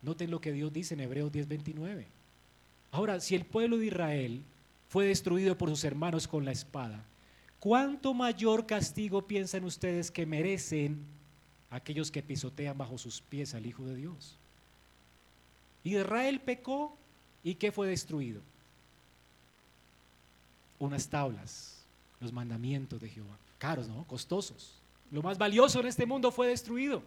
Noten 0.00 0.30
lo 0.30 0.40
que 0.40 0.52
Dios 0.52 0.72
dice 0.72 0.94
en 0.94 1.00
Hebreos 1.00 1.32
10:29. 1.32 2.04
Ahora, 2.92 3.18
si 3.18 3.34
el 3.34 3.44
pueblo 3.44 3.78
de 3.78 3.86
Israel 3.86 4.42
fue 4.90 5.06
destruido 5.06 5.58
por 5.58 5.70
sus 5.70 5.82
hermanos 5.82 6.28
con 6.28 6.44
la 6.44 6.52
espada, 6.52 7.02
¿cuánto 7.58 8.14
mayor 8.14 8.64
castigo 8.64 9.22
piensan 9.22 9.64
ustedes 9.64 10.12
que 10.12 10.24
merecen 10.24 11.00
aquellos 11.76 12.10
que 12.10 12.22
pisotean 12.22 12.76
bajo 12.76 12.98
sus 12.98 13.20
pies 13.20 13.54
al 13.54 13.66
Hijo 13.66 13.84
de 13.84 13.96
Dios? 13.96 14.36
Israel 15.84 16.40
pecó 16.40 16.96
y 17.42 17.54
¿qué 17.54 17.72
fue 17.72 17.88
destruido? 17.88 18.40
unas 20.84 21.08
tablas, 21.08 21.82
los 22.20 22.32
mandamientos 22.32 23.00
de 23.00 23.08
Jehová. 23.08 23.36
Caros, 23.58 23.88
¿no? 23.88 24.04
Costosos. 24.04 24.74
Lo 25.10 25.22
más 25.22 25.38
valioso 25.38 25.80
en 25.80 25.86
este 25.86 26.06
mundo 26.06 26.30
fue 26.30 26.48
destruido. 26.48 27.02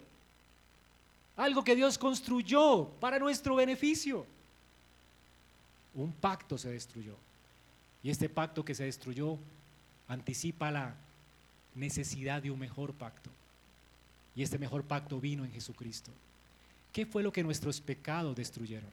Algo 1.36 1.62
que 1.62 1.76
Dios 1.76 1.98
construyó 1.98 2.86
para 3.00 3.18
nuestro 3.18 3.54
beneficio. 3.54 4.26
Un 5.94 6.12
pacto 6.12 6.58
se 6.58 6.70
destruyó. 6.70 7.14
Y 8.02 8.10
este 8.10 8.28
pacto 8.28 8.64
que 8.64 8.74
se 8.74 8.84
destruyó 8.84 9.38
anticipa 10.08 10.70
la 10.70 10.94
necesidad 11.74 12.42
de 12.42 12.50
un 12.50 12.58
mejor 12.58 12.92
pacto. 12.94 13.30
Y 14.38 14.42
este 14.44 14.56
mejor 14.56 14.84
pacto 14.84 15.20
vino 15.20 15.44
en 15.44 15.50
Jesucristo. 15.50 16.12
¿Qué 16.92 17.04
fue 17.04 17.24
lo 17.24 17.32
que 17.32 17.42
nuestros 17.42 17.80
pecados 17.80 18.36
destruyeron? 18.36 18.88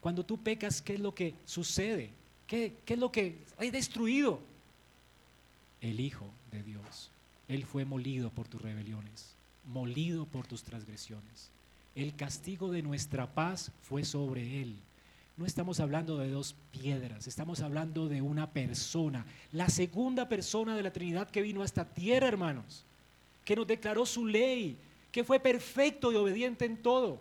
Cuando 0.00 0.24
tú 0.24 0.38
pecas, 0.38 0.80
¿qué 0.80 0.94
es 0.94 1.00
lo 1.00 1.14
que 1.14 1.34
sucede? 1.44 2.08
¿Qué, 2.46 2.78
es 2.86 2.98
lo 2.98 3.12
que 3.12 3.36
hay 3.58 3.70
destruido? 3.70 4.40
El 5.82 6.00
Hijo 6.00 6.24
de 6.50 6.62
Dios. 6.62 7.10
Él 7.46 7.66
fue 7.66 7.84
molido 7.84 8.30
por 8.30 8.48
tus 8.48 8.62
rebeliones, 8.62 9.34
molido 9.66 10.24
por 10.24 10.46
tus 10.46 10.62
transgresiones. 10.62 11.50
El 11.94 12.16
castigo 12.16 12.70
de 12.70 12.80
nuestra 12.80 13.26
paz 13.34 13.72
fue 13.82 14.02
sobre 14.02 14.62
Él. 14.62 14.76
No 15.36 15.44
estamos 15.44 15.78
hablando 15.80 16.16
de 16.16 16.30
dos 16.30 16.54
piedras, 16.72 17.26
estamos 17.26 17.60
hablando 17.60 18.08
de 18.08 18.22
una 18.22 18.48
persona, 18.48 19.26
la 19.52 19.68
segunda 19.68 20.26
persona 20.30 20.74
de 20.74 20.82
la 20.82 20.92
Trinidad 20.94 21.28
que 21.28 21.42
vino 21.42 21.60
a 21.60 21.66
esta 21.66 21.84
tierra, 21.84 22.28
hermanos, 22.28 22.86
que 23.50 23.56
nos 23.56 23.66
declaró 23.66 24.06
su 24.06 24.24
ley, 24.24 24.76
que 25.10 25.24
fue 25.24 25.40
perfecto 25.40 26.12
y 26.12 26.14
obediente 26.14 26.64
en 26.64 26.76
todo. 26.76 27.18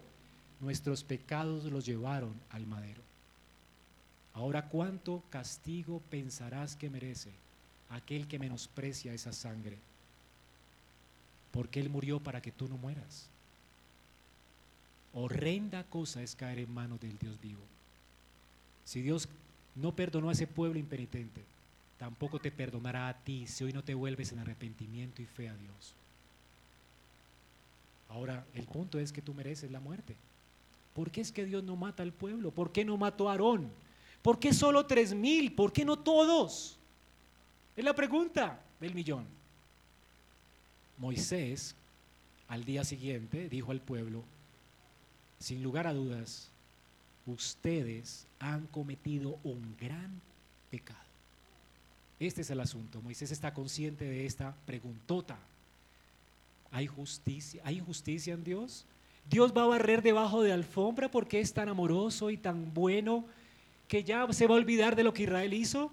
Nuestros 0.59 1.03
pecados 1.03 1.63
los 1.63 1.83
llevaron 1.87 2.35
al 2.51 2.67
madero. 2.67 3.01
Ahora, 4.35 4.69
¿cuánto 4.69 5.23
castigo 5.31 6.03
pensarás 6.11 6.75
que 6.75 6.87
merece 6.87 7.31
aquel 7.89 8.27
que 8.27 8.37
menosprecia 8.37 9.11
esa 9.11 9.33
sangre? 9.33 9.79
Porque 11.51 11.79
Él 11.79 11.89
murió 11.89 12.19
para 12.19 12.43
que 12.43 12.51
tú 12.51 12.67
no 12.67 12.77
mueras. 12.77 13.25
Horrenda 15.15 15.83
cosa 15.85 16.21
es 16.21 16.35
caer 16.35 16.59
en 16.59 16.71
manos 16.71 17.01
del 17.01 17.17
Dios 17.17 17.41
vivo. 17.41 17.63
Si 18.85 19.01
Dios 19.01 19.27
no 19.73 19.95
perdonó 19.95 20.29
a 20.29 20.33
ese 20.33 20.45
pueblo 20.45 20.77
impenitente, 20.77 21.41
tampoco 21.97 22.37
te 22.37 22.51
perdonará 22.51 23.07
a 23.07 23.17
ti 23.17 23.47
si 23.47 23.63
hoy 23.63 23.73
no 23.73 23.83
te 23.83 23.95
vuelves 23.95 24.31
en 24.31 24.37
arrepentimiento 24.37 25.23
y 25.23 25.25
fe 25.25 25.49
a 25.49 25.55
Dios. 25.55 25.95
Ahora, 28.09 28.45
el 28.53 28.65
punto 28.65 28.99
es 28.99 29.11
que 29.11 29.21
tú 29.21 29.33
mereces 29.33 29.71
la 29.71 29.79
muerte. 29.79 30.15
¿Por 30.93 31.11
qué 31.11 31.21
es 31.21 31.31
que 31.31 31.45
Dios 31.45 31.63
no 31.63 31.75
mata 31.75 32.03
al 32.03 32.11
pueblo? 32.11 32.51
¿Por 32.51 32.71
qué 32.71 32.83
no 32.83 32.97
mató 32.97 33.29
a 33.29 33.33
Aarón? 33.33 33.71
¿Por 34.21 34.39
qué 34.39 34.53
solo 34.53 34.85
tres 34.85 35.13
mil? 35.13 35.53
¿Por 35.53 35.71
qué 35.71 35.85
no 35.85 35.97
todos? 35.97 36.77
Es 37.77 37.85
la 37.85 37.95
pregunta 37.95 38.59
del 38.79 38.93
millón. 38.93 39.25
Moisés, 40.97 41.75
al 42.49 42.65
día 42.65 42.83
siguiente, 42.83 43.47
dijo 43.47 43.71
al 43.71 43.79
pueblo, 43.79 44.23
sin 45.39 45.63
lugar 45.63 45.87
a 45.87 45.93
dudas, 45.93 46.49
ustedes 47.25 48.27
han 48.39 48.67
cometido 48.67 49.39
un 49.43 49.77
gran 49.79 50.19
pecado. 50.69 50.99
Este 52.19 52.41
es 52.41 52.49
el 52.49 52.59
asunto. 52.59 53.01
Moisés 53.01 53.31
está 53.31 53.53
consciente 53.53 54.03
de 54.03 54.25
esta 54.25 54.53
preguntota. 54.65 55.37
¿Hay 56.71 56.87
justicia? 56.87 57.61
¿Hay 57.65 57.83
en 58.27 58.43
Dios? 58.43 58.85
Dios 59.29 59.53
va 59.55 59.63
a 59.63 59.67
barrer 59.67 60.01
debajo 60.01 60.41
de 60.41 60.51
alfombra 60.51 61.09
porque 61.09 61.39
es 61.39 61.53
tan 61.53 61.69
amoroso 61.69 62.29
y 62.29 62.37
tan 62.37 62.73
bueno 62.73 63.25
que 63.87 64.03
ya 64.03 64.31
se 64.33 64.47
va 64.47 64.55
a 64.55 64.57
olvidar 64.57 64.95
de 64.95 65.03
lo 65.03 65.13
que 65.13 65.23
Israel 65.23 65.53
hizo 65.53 65.91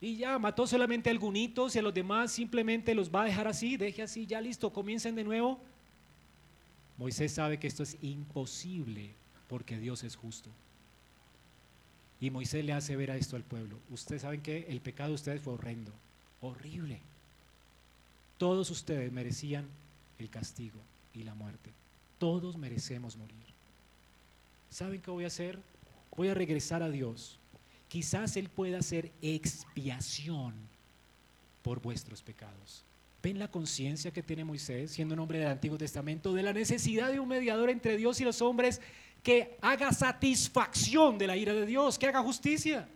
y 0.00 0.16
ya 0.16 0.38
mató 0.38 0.66
solamente 0.66 1.10
a 1.10 1.12
algunos 1.12 1.74
y 1.74 1.78
a 1.78 1.82
los 1.82 1.92
demás 1.92 2.32
simplemente 2.32 2.94
los 2.94 3.10
va 3.10 3.22
a 3.22 3.26
dejar 3.26 3.46
así, 3.48 3.76
deje 3.76 4.02
así, 4.02 4.26
ya 4.26 4.40
listo, 4.40 4.72
comiencen 4.72 5.14
de 5.14 5.24
nuevo. 5.24 5.60
Moisés 6.96 7.32
sabe 7.32 7.58
que 7.58 7.66
esto 7.66 7.82
es 7.82 7.96
imposible 8.02 9.10
porque 9.48 9.78
Dios 9.78 10.04
es 10.04 10.16
justo. 10.16 10.50
Y 12.20 12.30
Moisés 12.30 12.64
le 12.64 12.72
hace 12.74 12.96
ver 12.96 13.10
a 13.10 13.16
esto 13.16 13.36
al 13.36 13.42
pueblo. 13.42 13.78
Ustedes 13.90 14.22
saben 14.22 14.42
que 14.42 14.66
el 14.68 14.80
pecado 14.80 15.10
de 15.10 15.14
ustedes 15.14 15.42
fue 15.42 15.54
horrendo, 15.54 15.92
horrible. 16.42 17.00
Todos 18.36 18.70
ustedes 18.70 19.10
merecían 19.12 19.66
el 20.20 20.30
castigo 20.30 20.80
y 21.14 21.22
la 21.22 21.34
muerte. 21.34 21.70
Todos 22.18 22.56
merecemos 22.56 23.16
morir. 23.16 23.36
¿Saben 24.70 25.00
qué 25.00 25.10
voy 25.10 25.24
a 25.24 25.28
hacer? 25.28 25.58
Voy 26.16 26.28
a 26.28 26.34
regresar 26.34 26.82
a 26.82 26.90
Dios. 26.90 27.38
Quizás 27.88 28.36
Él 28.36 28.48
pueda 28.48 28.78
hacer 28.78 29.10
expiación 29.20 30.54
por 31.62 31.80
vuestros 31.80 32.22
pecados. 32.22 32.84
¿Ven 33.22 33.38
la 33.38 33.50
conciencia 33.50 34.12
que 34.12 34.22
tiene 34.22 34.44
Moisés, 34.44 34.92
siendo 34.92 35.14
un 35.14 35.20
hombre 35.20 35.38
del 35.40 35.48
Antiguo 35.48 35.76
Testamento, 35.76 36.32
de 36.32 36.42
la 36.42 36.52
necesidad 36.52 37.10
de 37.10 37.20
un 37.20 37.28
mediador 37.28 37.68
entre 37.68 37.96
Dios 37.96 38.20
y 38.20 38.24
los 38.24 38.40
hombres 38.40 38.80
que 39.22 39.58
haga 39.60 39.92
satisfacción 39.92 41.18
de 41.18 41.26
la 41.26 41.36
ira 41.36 41.52
de 41.52 41.66
Dios, 41.66 41.98
que 41.98 42.06
haga 42.06 42.22
justicia? 42.22 42.88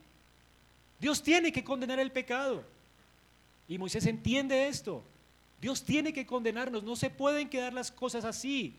Dios 0.99 1.23
tiene 1.23 1.53
que 1.53 1.65
condenar 1.65 1.99
el 1.99 2.11
pecado. 2.11 2.65
Y 3.69 3.77
Moisés 3.77 4.07
entiende 4.07 4.69
esto. 4.69 5.03
Dios 5.65 5.83
tiene 5.83 6.13
que 6.13 6.27
condenarnos, 6.27 6.83
no 6.83 6.95
se 6.95 7.09
pueden 7.09 7.49
quedar 7.49 7.73
las 7.73 7.91
cosas 7.91 8.27
así. 8.27 8.77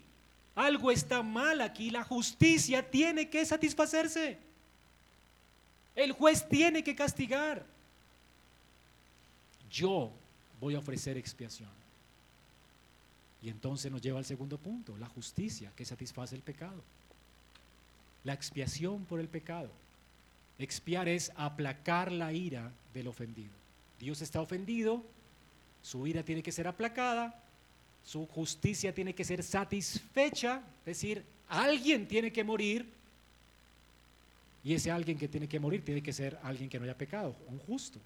Algo 0.53 0.91
está 0.91 1.23
mal 1.23 1.61
aquí, 1.61 1.89
la 1.89 2.03
justicia 2.03 2.91
tiene 2.91 3.27
que 3.27 3.43
satisfacerse. 3.43 4.37
El 5.95 6.11
juez 6.11 6.47
tiene 6.47 6.83
que 6.83 6.93
castigar. 6.93 7.65
Yo 9.71 10.11
voy 10.61 10.75
a 10.75 10.77
ofrecer 10.77 11.17
expiación. 11.17 11.71
Y 13.41 13.49
entonces 13.49 13.91
nos 13.91 14.03
lleva 14.03 14.19
al 14.19 14.25
segundo 14.25 14.59
punto, 14.59 14.95
la 14.99 15.07
justicia 15.07 15.71
que 15.75 15.85
satisface 15.85 16.35
el 16.35 16.43
pecado. 16.43 16.83
La 18.23 18.33
expiación 18.33 19.05
por 19.05 19.19
el 19.19 19.27
pecado. 19.27 19.71
Expiar 20.59 21.09
es 21.09 21.31
aplacar 21.35 22.11
la 22.11 22.31
ira 22.31 22.71
del 22.93 23.07
ofendido. 23.07 23.53
Dios 23.99 24.21
está 24.21 24.39
ofendido, 24.39 25.03
su 25.85 26.07
ira 26.07 26.23
tiene 26.23 26.41
que 26.41 26.51
ser 26.51 26.67
aplacada, 26.67 27.39
su 28.03 28.25
justicia 28.25 28.91
tiene 28.91 29.13
que 29.13 29.23
ser 29.23 29.43
satisfecha, 29.43 30.63
es 30.79 30.85
decir, 30.85 31.23
alguien 31.47 32.07
tiene 32.07 32.33
que 32.33 32.43
morir, 32.43 32.91
y 34.63 34.73
ese 34.73 34.89
alguien 34.89 35.15
que 35.15 35.27
tiene 35.27 35.47
que 35.47 35.59
morir 35.59 35.85
tiene 35.85 36.01
que 36.01 36.11
ser 36.11 36.39
alguien 36.41 36.71
que 36.71 36.79
no 36.79 36.85
haya 36.85 36.97
pecado, 36.97 37.35
un 37.47 37.59
justo. 37.59 37.99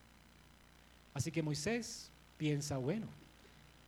Así 1.14 1.32
que 1.32 1.42
Moisés 1.42 2.12
piensa, 2.38 2.78
bueno, 2.78 3.08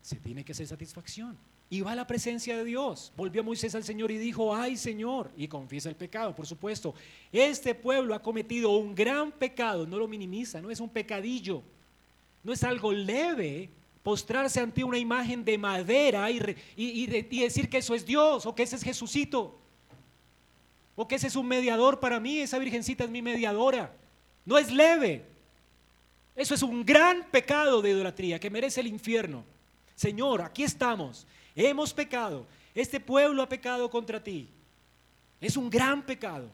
se 0.01 0.15
tiene 0.15 0.45
que 0.45 0.53
hacer 0.53 0.67
satisfacción. 0.67 1.37
Y 1.69 1.81
va 1.81 1.91
a 1.91 1.95
la 1.95 2.07
presencia 2.07 2.55
de 2.55 2.63
Dios. 2.63 3.11
Volvió 3.17 3.43
Moisés 3.43 3.75
al 3.75 3.83
Señor 3.83 4.09
y 4.09 4.17
dijo, 4.17 4.55
ay 4.55 4.77
Señor, 4.77 5.29
y 5.35 5.49
confiesa 5.49 5.89
el 5.89 5.95
pecado, 5.97 6.33
por 6.33 6.47
supuesto. 6.47 6.95
Este 7.29 7.75
pueblo 7.75 8.15
ha 8.15 8.21
cometido 8.21 8.69
un 8.69 8.95
gran 8.95 9.33
pecado, 9.33 9.85
no 9.85 9.97
lo 9.97 10.07
minimiza, 10.07 10.61
no 10.61 10.71
es 10.71 10.79
un 10.79 10.89
pecadillo, 10.89 11.61
no 12.41 12.53
es 12.53 12.63
algo 12.63 12.93
leve, 12.93 13.69
postrarse 14.03 14.59
ante 14.59 14.83
una 14.83 14.97
imagen 14.97 15.45
de 15.45 15.57
madera 15.57 16.29
y, 16.31 17.05
decir 17.05 17.69
que 17.69 17.77
eso 17.77 17.93
es 17.93 18.05
Dios 18.05 18.45
o 18.45 18.55
que 18.55 18.63
ese 18.63 18.75
es 18.75 18.83
Jesucito 18.83 19.57
o 20.95 21.07
que 21.07 21.15
ese 21.15 21.27
es 21.27 21.35
un 21.35 21.47
mediador 21.47 21.99
para 21.99 22.19
mí, 22.19 22.39
esa 22.39 22.59
virgencita 22.59 23.03
es 23.03 23.09
mi 23.09 23.21
mediadora. 23.21 23.91
No 24.45 24.57
es 24.57 24.71
leve. 24.71 25.25
Eso 26.35 26.53
es 26.53 26.61
un 26.61 26.85
gran 26.85 27.25
pecado 27.29 27.81
de 27.81 27.91
idolatría 27.91 28.39
que 28.39 28.49
merece 28.49 28.81
el 28.81 28.87
infierno. 28.87 29.43
Señor, 29.95 30.41
aquí 30.41 30.63
estamos. 30.63 31.25
Hemos 31.55 31.93
pecado. 31.93 32.45
Este 32.73 32.99
pueblo 32.99 33.41
ha 33.41 33.49
pecado 33.49 33.89
contra 33.89 34.23
ti. 34.23 34.47
Es 35.39 35.57
un 35.57 35.69
gran 35.69 36.03
pecado. 36.03 36.49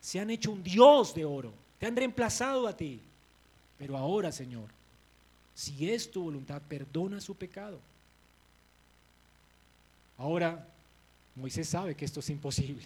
Se 0.00 0.20
han 0.20 0.30
hecho 0.30 0.52
un 0.52 0.62
Dios 0.62 1.14
de 1.14 1.24
oro. 1.24 1.52
Te 1.78 1.86
han 1.86 1.96
reemplazado 1.96 2.66
a 2.66 2.76
ti. 2.76 3.00
Pero 3.78 3.96
ahora, 3.96 4.30
Señor, 4.30 4.68
si 5.54 5.90
es 5.90 6.10
tu 6.10 6.24
voluntad, 6.24 6.60
perdona 6.62 7.20
su 7.20 7.36
pecado. 7.36 7.78
Ahora, 10.18 10.66
Moisés 11.36 11.68
sabe 11.68 11.94
que 11.94 12.04
esto 12.04 12.20
es 12.20 12.30
imposible. 12.30 12.82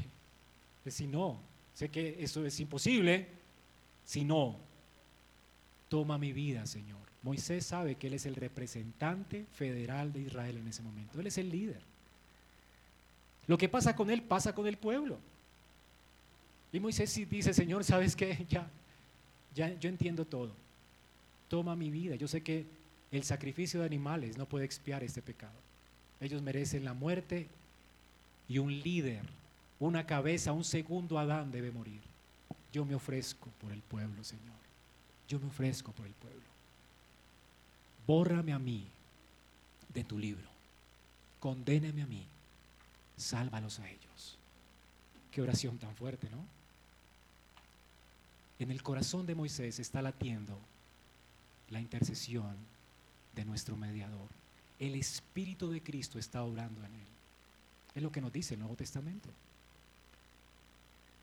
Si 0.87 1.07
no, 1.07 1.39
sé 1.75 1.89
que 1.89 2.17
eso 2.23 2.45
es 2.45 2.61
imposible. 2.61 3.27
Si 4.05 4.25
no, 4.25 4.57
toma 5.89 6.19
mi 6.19 6.33
vida, 6.33 6.67
Señor. 6.67 6.99
Moisés 7.23 7.67
sabe 7.67 7.97
que 7.97 8.07
él 8.07 8.15
es 8.15 8.27
el 8.27 8.37
representante 8.37 9.45
federal 9.55 10.13
de 10.13 10.21
Israel 10.21 10.59
en 10.59 10.69
ese 10.69 10.83
momento. 10.83 11.21
Él 11.21 11.27
es 11.27 11.37
el 11.39 11.51
líder. 11.51 11.81
Lo 13.47 13.59
que 13.59 13.69
pasa 13.69 13.97
con 13.97 14.11
él 14.11 14.23
pasa 14.23 14.55
con 14.55 14.67
el 14.67 14.77
pueblo. 14.77 15.19
Y 16.73 16.81
Moisés 16.81 17.15
dice, 17.29 17.53
Señor, 17.55 17.83
¿sabes 17.83 18.15
qué? 18.15 18.47
Ya, 18.49 18.69
ya, 19.55 19.79
yo 19.79 19.89
entiendo 19.89 20.27
todo 20.27 20.68
toma 21.49 21.77
mi 21.77 21.91
vida. 21.91 22.17
Yo 22.17 22.29
sé 22.29 22.43
que 22.43 22.67
el 23.11 23.25
sacrificio 23.25 23.81
de 23.81 23.87
animales 23.87 24.37
no 24.37 24.47
puede 24.47 24.65
expiar 24.65 25.03
este 25.03 25.23
pecado. 25.23 25.59
Ellos 26.21 26.43
merecen 26.43 26.85
la 26.85 26.95
muerte 26.95 27.49
y 28.49 28.59
un 28.59 28.81
líder, 28.81 29.23
una 29.81 30.07
cabeza, 30.07 30.53
un 30.53 30.65
segundo 30.65 31.19
Adán 31.19 31.51
debe 31.51 31.71
morir. 31.71 32.01
Yo 32.73 32.85
me 32.85 32.95
ofrezco 32.95 33.49
por 33.61 33.73
el 33.73 33.81
pueblo, 33.81 34.23
Señor. 34.25 34.59
Yo 35.29 35.39
me 35.39 35.47
ofrezco 35.47 35.93
por 35.93 36.07
el 36.07 36.13
pueblo. 36.13 36.39
Bórrame 38.07 38.53
a 38.53 38.59
mí 38.59 38.87
de 39.93 40.05
tu 40.05 40.19
libro. 40.19 40.49
Condéneme 41.41 42.03
a 42.03 42.07
mí. 42.07 42.25
Sálvalos 43.17 43.79
a 43.81 43.89
ellos. 43.89 44.39
Qué 45.31 45.43
oración 45.43 45.79
tan 45.79 45.95
fuerte, 45.95 46.29
¿no? 46.31 46.39
En 48.59 48.71
el 48.71 48.83
corazón 48.83 49.27
de 49.27 49.35
Moisés 49.35 49.79
está 49.79 50.03
latiendo 50.03 50.59
la 51.71 51.81
intercesión 51.81 52.57
de 53.35 53.45
nuestro 53.45 53.77
mediador. 53.77 54.29
El 54.79 54.95
Espíritu 54.95 55.71
de 55.71 55.83
Cristo 55.83 56.19
está 56.19 56.43
obrando 56.43 56.85
en 56.85 56.95
él. 56.95 57.07
Es 57.95 58.03
lo 58.03 58.13
que 58.13 58.21
nos 58.21 58.33
dice 58.33 58.55
el 58.55 58.61
Nuevo 58.61 58.77
Testamento. 58.77 59.29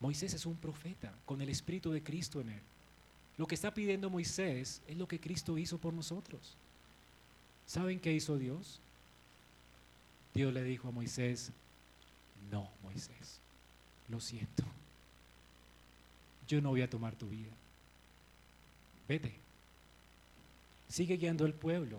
Moisés 0.00 0.34
es 0.34 0.44
un 0.44 0.56
profeta 0.56 1.12
con 1.24 1.40
el 1.40 1.48
Espíritu 1.48 1.90
de 1.90 2.02
Cristo 2.02 2.40
en 2.40 2.50
él. 2.50 2.62
Lo 3.38 3.46
que 3.46 3.54
está 3.54 3.72
pidiendo 3.72 4.10
Moisés 4.10 4.82
es 4.86 4.96
lo 4.96 5.08
que 5.08 5.20
Cristo 5.20 5.58
hizo 5.58 5.78
por 5.78 5.92
nosotros. 5.92 6.54
¿Saben 7.66 8.00
qué 8.00 8.12
hizo 8.12 8.38
Dios? 8.38 8.80
Dios 10.34 10.52
le 10.52 10.62
dijo 10.62 10.88
a 10.88 10.92
Moisés, 10.92 11.50
no, 12.50 12.68
Moisés, 12.82 13.40
lo 14.08 14.20
siento. 14.20 14.64
Yo 16.46 16.60
no 16.60 16.70
voy 16.70 16.82
a 16.82 16.90
tomar 16.90 17.14
tu 17.16 17.28
vida. 17.28 17.50
Vete. 19.08 19.45
Sigue 20.88 21.16
guiando 21.16 21.46
el 21.46 21.54
pueblo. 21.54 21.98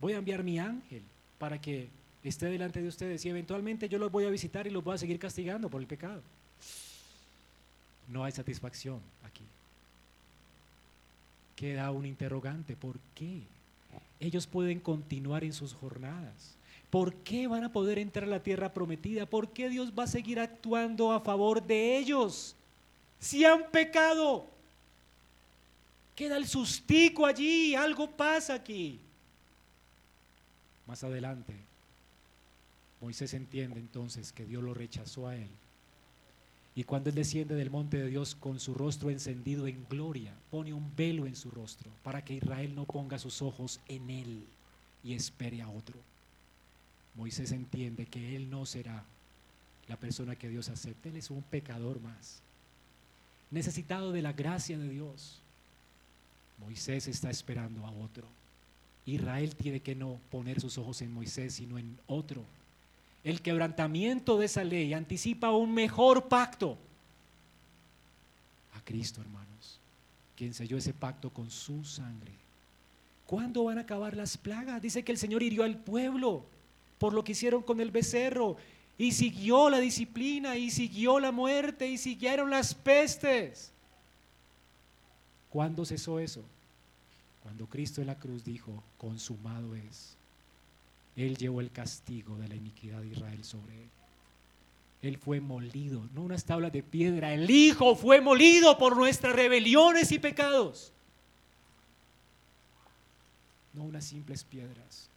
Voy 0.00 0.12
a 0.12 0.18
enviar 0.18 0.42
mi 0.42 0.58
ángel 0.58 1.02
para 1.38 1.60
que 1.60 1.88
esté 2.22 2.46
delante 2.46 2.82
de 2.82 2.88
ustedes 2.88 3.24
y 3.24 3.28
eventualmente 3.28 3.88
yo 3.88 3.98
los 3.98 4.10
voy 4.10 4.24
a 4.24 4.30
visitar 4.30 4.66
y 4.66 4.70
los 4.70 4.82
voy 4.82 4.94
a 4.94 4.98
seguir 4.98 5.18
castigando 5.18 5.68
por 5.68 5.80
el 5.80 5.86
pecado. 5.86 6.22
No 8.08 8.24
hay 8.24 8.32
satisfacción 8.32 9.00
aquí. 9.24 9.42
Queda 11.56 11.90
un 11.90 12.04
interrogante, 12.04 12.76
¿por 12.76 12.98
qué? 13.14 13.40
Ellos 14.20 14.46
pueden 14.46 14.80
continuar 14.80 15.44
en 15.44 15.52
sus 15.52 15.74
jornadas. 15.74 16.54
¿Por 16.90 17.14
qué 17.14 17.46
van 17.46 17.64
a 17.64 17.72
poder 17.72 17.98
entrar 17.98 18.24
a 18.24 18.28
la 18.30 18.42
tierra 18.42 18.72
prometida? 18.72 19.26
¿Por 19.26 19.48
qué 19.48 19.68
Dios 19.68 19.92
va 19.98 20.04
a 20.04 20.08
seguir 20.08 20.38
actuando 20.38 21.12
a 21.12 21.20
favor 21.20 21.62
de 21.62 21.98
ellos? 21.98 22.54
Si 23.18 23.44
han 23.44 23.70
pecado, 23.70 24.46
queda 26.16 26.36
el 26.38 26.48
sustico 26.48 27.26
allí, 27.26 27.74
algo 27.74 28.10
pasa 28.10 28.54
aquí. 28.54 28.98
Más 30.86 31.04
adelante, 31.04 31.54
Moisés 33.00 33.34
entiende 33.34 33.78
entonces 33.78 34.32
que 34.32 34.46
Dios 34.46 34.64
lo 34.64 34.74
rechazó 34.74 35.28
a 35.28 35.36
él. 35.36 35.48
Y 36.74 36.84
cuando 36.84 37.10
él 37.10 37.16
desciende 37.16 37.54
del 37.54 37.70
monte 37.70 37.98
de 37.98 38.08
Dios 38.08 38.34
con 38.34 38.58
su 38.60 38.74
rostro 38.74 39.10
encendido 39.10 39.66
en 39.66 39.86
gloria, 39.88 40.34
pone 40.50 40.74
un 40.74 40.94
velo 40.96 41.26
en 41.26 41.36
su 41.36 41.50
rostro 41.50 41.90
para 42.02 42.24
que 42.24 42.34
Israel 42.34 42.74
no 42.74 42.84
ponga 42.84 43.18
sus 43.18 43.40
ojos 43.40 43.80
en 43.88 44.10
él 44.10 44.44
y 45.04 45.14
espere 45.14 45.62
a 45.62 45.68
otro. 45.68 45.96
Moisés 47.14 47.52
entiende 47.52 48.06
que 48.06 48.36
él 48.36 48.50
no 48.50 48.66
será 48.66 49.04
la 49.88 49.96
persona 49.96 50.36
que 50.36 50.48
Dios 50.48 50.68
acepte, 50.68 51.08
él 51.08 51.16
es 51.16 51.30
un 51.30 51.42
pecador 51.42 52.00
más, 52.00 52.40
necesitado 53.50 54.12
de 54.12 54.20
la 54.20 54.32
gracia 54.32 54.76
de 54.76 54.88
Dios. 54.88 55.40
Moisés 56.58 57.06
está 57.08 57.30
esperando 57.30 57.86
a 57.86 57.90
otro. 57.90 58.26
Israel 59.04 59.54
tiene 59.54 59.80
que 59.80 59.94
no 59.94 60.18
poner 60.30 60.60
sus 60.60 60.78
ojos 60.78 61.00
en 61.02 61.12
Moisés, 61.12 61.54
sino 61.54 61.78
en 61.78 61.96
otro. 62.06 62.44
El 63.22 63.40
quebrantamiento 63.40 64.38
de 64.38 64.46
esa 64.46 64.64
ley 64.64 64.92
anticipa 64.92 65.50
un 65.50 65.72
mejor 65.72 66.28
pacto. 66.28 66.76
A 68.74 68.80
Cristo, 68.80 69.20
hermanos, 69.20 69.78
quien 70.36 70.54
selló 70.54 70.76
ese 70.76 70.92
pacto 70.92 71.30
con 71.30 71.50
su 71.50 71.84
sangre. 71.84 72.32
¿Cuándo 73.26 73.64
van 73.64 73.78
a 73.78 73.82
acabar 73.82 74.16
las 74.16 74.36
plagas? 74.36 74.82
Dice 74.82 75.02
que 75.02 75.12
el 75.12 75.18
Señor 75.18 75.42
hirió 75.42 75.64
al 75.64 75.76
pueblo 75.76 76.44
por 76.98 77.12
lo 77.12 77.24
que 77.24 77.32
hicieron 77.32 77.62
con 77.62 77.80
el 77.80 77.90
becerro 77.90 78.56
y 78.98 79.12
siguió 79.12 79.68
la 79.68 79.78
disciplina 79.78 80.56
y 80.56 80.70
siguió 80.70 81.20
la 81.20 81.32
muerte 81.32 81.88
y 81.88 81.98
siguieron 81.98 82.50
las 82.50 82.74
pestes. 82.74 83.72
¿Cuándo 85.50 85.84
cesó 85.84 86.18
eso? 86.18 86.42
Cuando 87.42 87.66
Cristo 87.66 88.00
en 88.00 88.08
la 88.08 88.18
cruz 88.18 88.44
dijo, 88.44 88.82
consumado 88.98 89.74
es. 89.76 90.16
Él 91.14 91.36
llevó 91.36 91.60
el 91.60 91.70
castigo 91.70 92.36
de 92.36 92.48
la 92.48 92.56
iniquidad 92.56 93.00
de 93.00 93.08
Israel 93.08 93.44
sobre 93.44 93.82
él. 93.82 93.88
Él 95.02 95.18
fue 95.18 95.40
molido, 95.40 96.02
no 96.14 96.22
unas 96.22 96.44
tablas 96.44 96.72
de 96.72 96.82
piedra. 96.82 97.32
El 97.32 97.48
Hijo 97.50 97.94
fue 97.94 98.20
molido 98.20 98.76
por 98.78 98.96
nuestras 98.96 99.34
rebeliones 99.34 100.10
y 100.10 100.18
pecados. 100.18 100.92
No 103.72 103.84
unas 103.84 104.04
simples 104.04 104.42
piedras. 104.42 105.08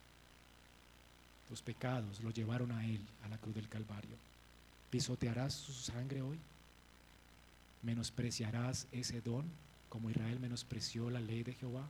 Tus 1.48 1.62
pecados 1.62 2.22
lo 2.22 2.30
llevaron 2.30 2.72
a 2.72 2.86
Él, 2.86 3.02
a 3.26 3.30
la 3.30 3.38
cruz 3.38 3.56
del 3.56 3.68
Calvario. 3.68 4.16
¿Pisotearás 4.92 5.54
su 5.54 5.74
sangre 5.74 6.22
hoy? 6.22 6.38
¿Menospreciarás 7.82 8.86
ese 8.92 9.22
don 9.22 9.46
como 9.90 10.10
Israel 10.10 10.40
menospreció 10.40 11.10
la 11.10 11.20
ley 11.20 11.44
de 11.44 11.54
Jehová? 11.54 11.86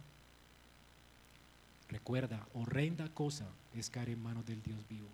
Recuerda, 1.89 2.47
horrenda 2.53 3.09
cosa 3.09 3.47
es 3.75 3.89
caer 3.89 4.09
en 4.09 4.21
manos 4.21 4.45
del 4.45 4.61
Dios 4.61 4.79
vivo. 4.89 5.07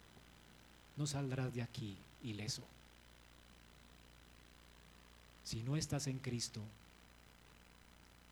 No 0.98 1.08
saldrás 1.08 1.54
de 1.54 1.62
aquí 1.62 1.98
ileso. 2.24 2.64
Si 5.44 5.62
no 5.64 5.78
estás 5.78 6.08
en 6.08 6.20
Cristo, 6.20 6.62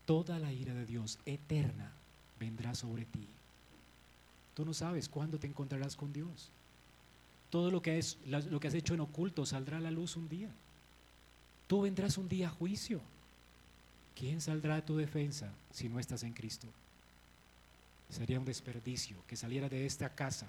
toda 0.05 0.39
la 0.39 0.51
ira 0.51 0.73
de 0.73 0.85
Dios 0.85 1.19
eterna 1.25 1.91
vendrá 2.39 2.75
sobre 2.75 3.05
ti. 3.05 3.27
Tú 4.55 4.65
no 4.65 4.73
sabes 4.73 5.09
cuándo 5.09 5.39
te 5.39 5.47
encontrarás 5.47 5.95
con 5.95 6.11
Dios. 6.11 6.49
Todo 7.49 7.71
lo 7.71 7.81
que, 7.81 8.03
lo 8.25 8.59
que 8.59 8.67
has 8.67 8.73
hecho 8.73 8.93
en 8.93 9.01
oculto 9.01 9.45
saldrá 9.45 9.77
a 9.77 9.81
la 9.81 9.91
luz 9.91 10.15
un 10.15 10.27
día. 10.27 10.49
Tú 11.67 11.81
vendrás 11.81 12.17
un 12.17 12.27
día 12.27 12.47
a 12.47 12.51
juicio. 12.51 12.99
¿Quién 14.15 14.41
saldrá 14.41 14.75
de 14.75 14.81
tu 14.83 14.95
defensa 14.95 15.51
si 15.71 15.89
no 15.89 15.99
estás 15.99 16.23
en 16.23 16.33
Cristo? 16.33 16.67
Sería 18.09 18.39
un 18.39 18.45
desperdicio 18.45 19.17
que 19.27 19.35
saliera 19.35 19.69
de 19.69 19.85
esta 19.85 20.09
casa 20.09 20.47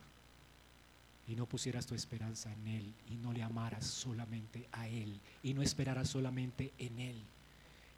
y 1.26 1.34
no 1.34 1.46
pusieras 1.46 1.86
tu 1.86 1.94
esperanza 1.94 2.52
en 2.52 2.66
Él 2.66 2.92
y 3.10 3.16
no 3.16 3.32
le 3.32 3.42
amaras 3.42 3.86
solamente 3.86 4.68
a 4.72 4.86
Él 4.88 5.18
y 5.42 5.54
no 5.54 5.62
esperaras 5.62 6.10
solamente 6.10 6.72
en 6.78 7.00
Él. 7.00 7.16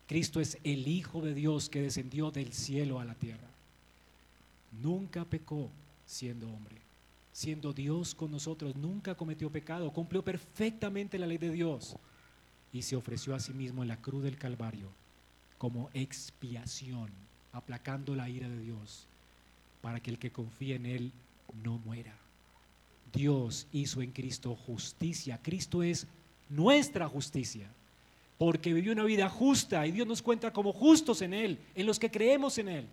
Cristo 0.07 0.41
es 0.41 0.59
el 0.63 0.87
Hijo 0.87 1.21
de 1.21 1.35
Dios 1.35 1.69
que 1.69 1.83
descendió 1.83 2.31
del 2.31 2.53
cielo 2.53 3.01
a 3.01 3.05
la 3.05 3.15
tierra. 3.15 3.49
Nunca 4.81 5.25
pecó 5.25 5.69
siendo 6.07 6.49
hombre. 6.49 6.77
Siendo 7.33 7.73
Dios 7.73 8.15
con 8.15 8.31
nosotros, 8.31 8.77
nunca 8.77 9.17
cometió 9.17 9.51
pecado, 9.51 9.93
cumplió 9.93 10.23
perfectamente 10.23 11.19
la 11.19 11.27
ley 11.27 11.39
de 11.39 11.51
Dios 11.51 11.97
y 12.73 12.83
se 12.83 12.95
ofreció 12.95 13.35
a 13.35 13.41
sí 13.41 13.53
mismo 13.53 13.83
en 13.83 13.89
la 13.89 14.01
cruz 14.01 14.23
del 14.23 14.39
Calvario 14.39 14.89
como 15.59 15.91
expiación, 15.95 17.11
aplacando 17.53 18.15
la 18.15 18.29
ira 18.29 18.49
de 18.49 18.61
Dios 18.61 19.07
para 19.81 20.01
que 20.01 20.11
el 20.11 20.19
que 20.19 20.33
confíe 20.33 20.75
en 20.75 20.85
Él 20.85 21.13
no 21.63 21.79
muera. 21.79 22.13
Dios 23.13 23.69
hizo 23.73 24.03
en 24.03 24.11
Cristo 24.11 24.57
justicia. 24.57 25.39
Cristo 25.41 25.83
es 25.83 26.09
nuestra 26.49 27.09
justicia, 27.09 27.69
porque 28.37 28.75
vivió 28.75 28.93
una 28.93 29.05
vida 29.05 29.29
justa 29.29 29.87
y 29.87 29.93
Dios 29.93 30.07
nos 30.07 30.23
cuenta 30.23 30.53
como 30.53 30.73
justos 30.73 31.23
en 31.23 31.33
Él, 31.33 31.59
en 31.75 31.87
los 31.87 31.99
que 31.99 32.11
creemos 32.11 32.59
en 32.59 32.69
Él. 32.69 32.87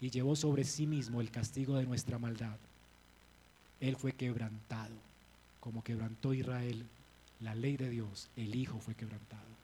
Y 0.00 0.10
llevó 0.10 0.36
sobre 0.36 0.62
sí 0.64 0.86
mismo 0.86 1.20
el 1.20 1.32
castigo 1.32 1.76
de 1.76 1.84
nuestra 1.84 2.18
maldad. 2.18 2.56
Él 3.80 3.96
fue 3.96 4.12
quebrantado, 4.12 4.94
como 5.58 5.82
quebrantó 5.82 6.32
Israel 6.32 6.86
la 7.40 7.54
ley 7.54 7.76
de 7.76 7.90
Dios, 7.90 8.28
el 8.36 8.54
Hijo 8.54 8.78
fue 8.78 8.94
quebrantado. 8.94 9.59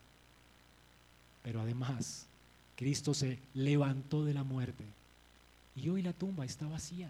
Pero 1.46 1.60
además, 1.60 2.26
Cristo 2.74 3.14
se 3.14 3.38
levantó 3.54 4.24
de 4.24 4.34
la 4.34 4.42
muerte 4.42 4.82
y 5.76 5.88
hoy 5.88 6.02
la 6.02 6.12
tumba 6.12 6.44
está 6.44 6.66
vacía. 6.66 7.08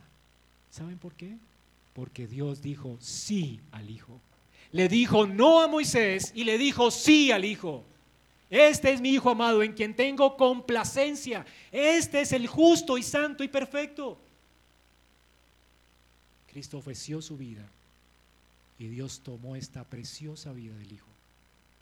¿Saben 0.70 0.98
por 0.98 1.14
qué? 1.14 1.38
Porque 1.94 2.26
Dios 2.26 2.60
dijo 2.60 2.98
sí 3.00 3.60
al 3.72 3.88
Hijo. 3.88 4.20
Le 4.72 4.90
dijo 4.90 5.26
no 5.26 5.62
a 5.62 5.68
Moisés 5.68 6.32
y 6.34 6.44
le 6.44 6.58
dijo 6.58 6.90
sí 6.90 7.32
al 7.32 7.46
Hijo. 7.46 7.82
Este 8.50 8.92
es 8.92 9.00
mi 9.00 9.14
Hijo 9.14 9.30
amado 9.30 9.62
en 9.62 9.72
quien 9.72 9.96
tengo 9.96 10.36
complacencia. 10.36 11.46
Este 11.72 12.20
es 12.20 12.32
el 12.32 12.46
justo 12.46 12.98
y 12.98 13.02
santo 13.02 13.42
y 13.42 13.48
perfecto. 13.48 14.18
Cristo 16.52 16.76
ofreció 16.76 17.22
su 17.22 17.38
vida 17.38 17.66
y 18.78 18.88
Dios 18.88 19.22
tomó 19.24 19.56
esta 19.56 19.82
preciosa 19.84 20.52
vida 20.52 20.76
del 20.76 20.92
Hijo 20.92 21.15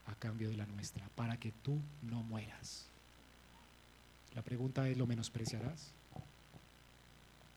a 0.06 0.14
cambio 0.14 0.50
de 0.50 0.56
la 0.56 0.66
nuestra, 0.66 1.08
para 1.16 1.38
que 1.38 1.52
tú 1.62 1.78
no 2.02 2.22
mueras. 2.22 2.86
La 4.34 4.42
pregunta 4.42 4.88
es, 4.88 4.96
¿lo 4.96 5.06
menospreciarás? 5.06 5.92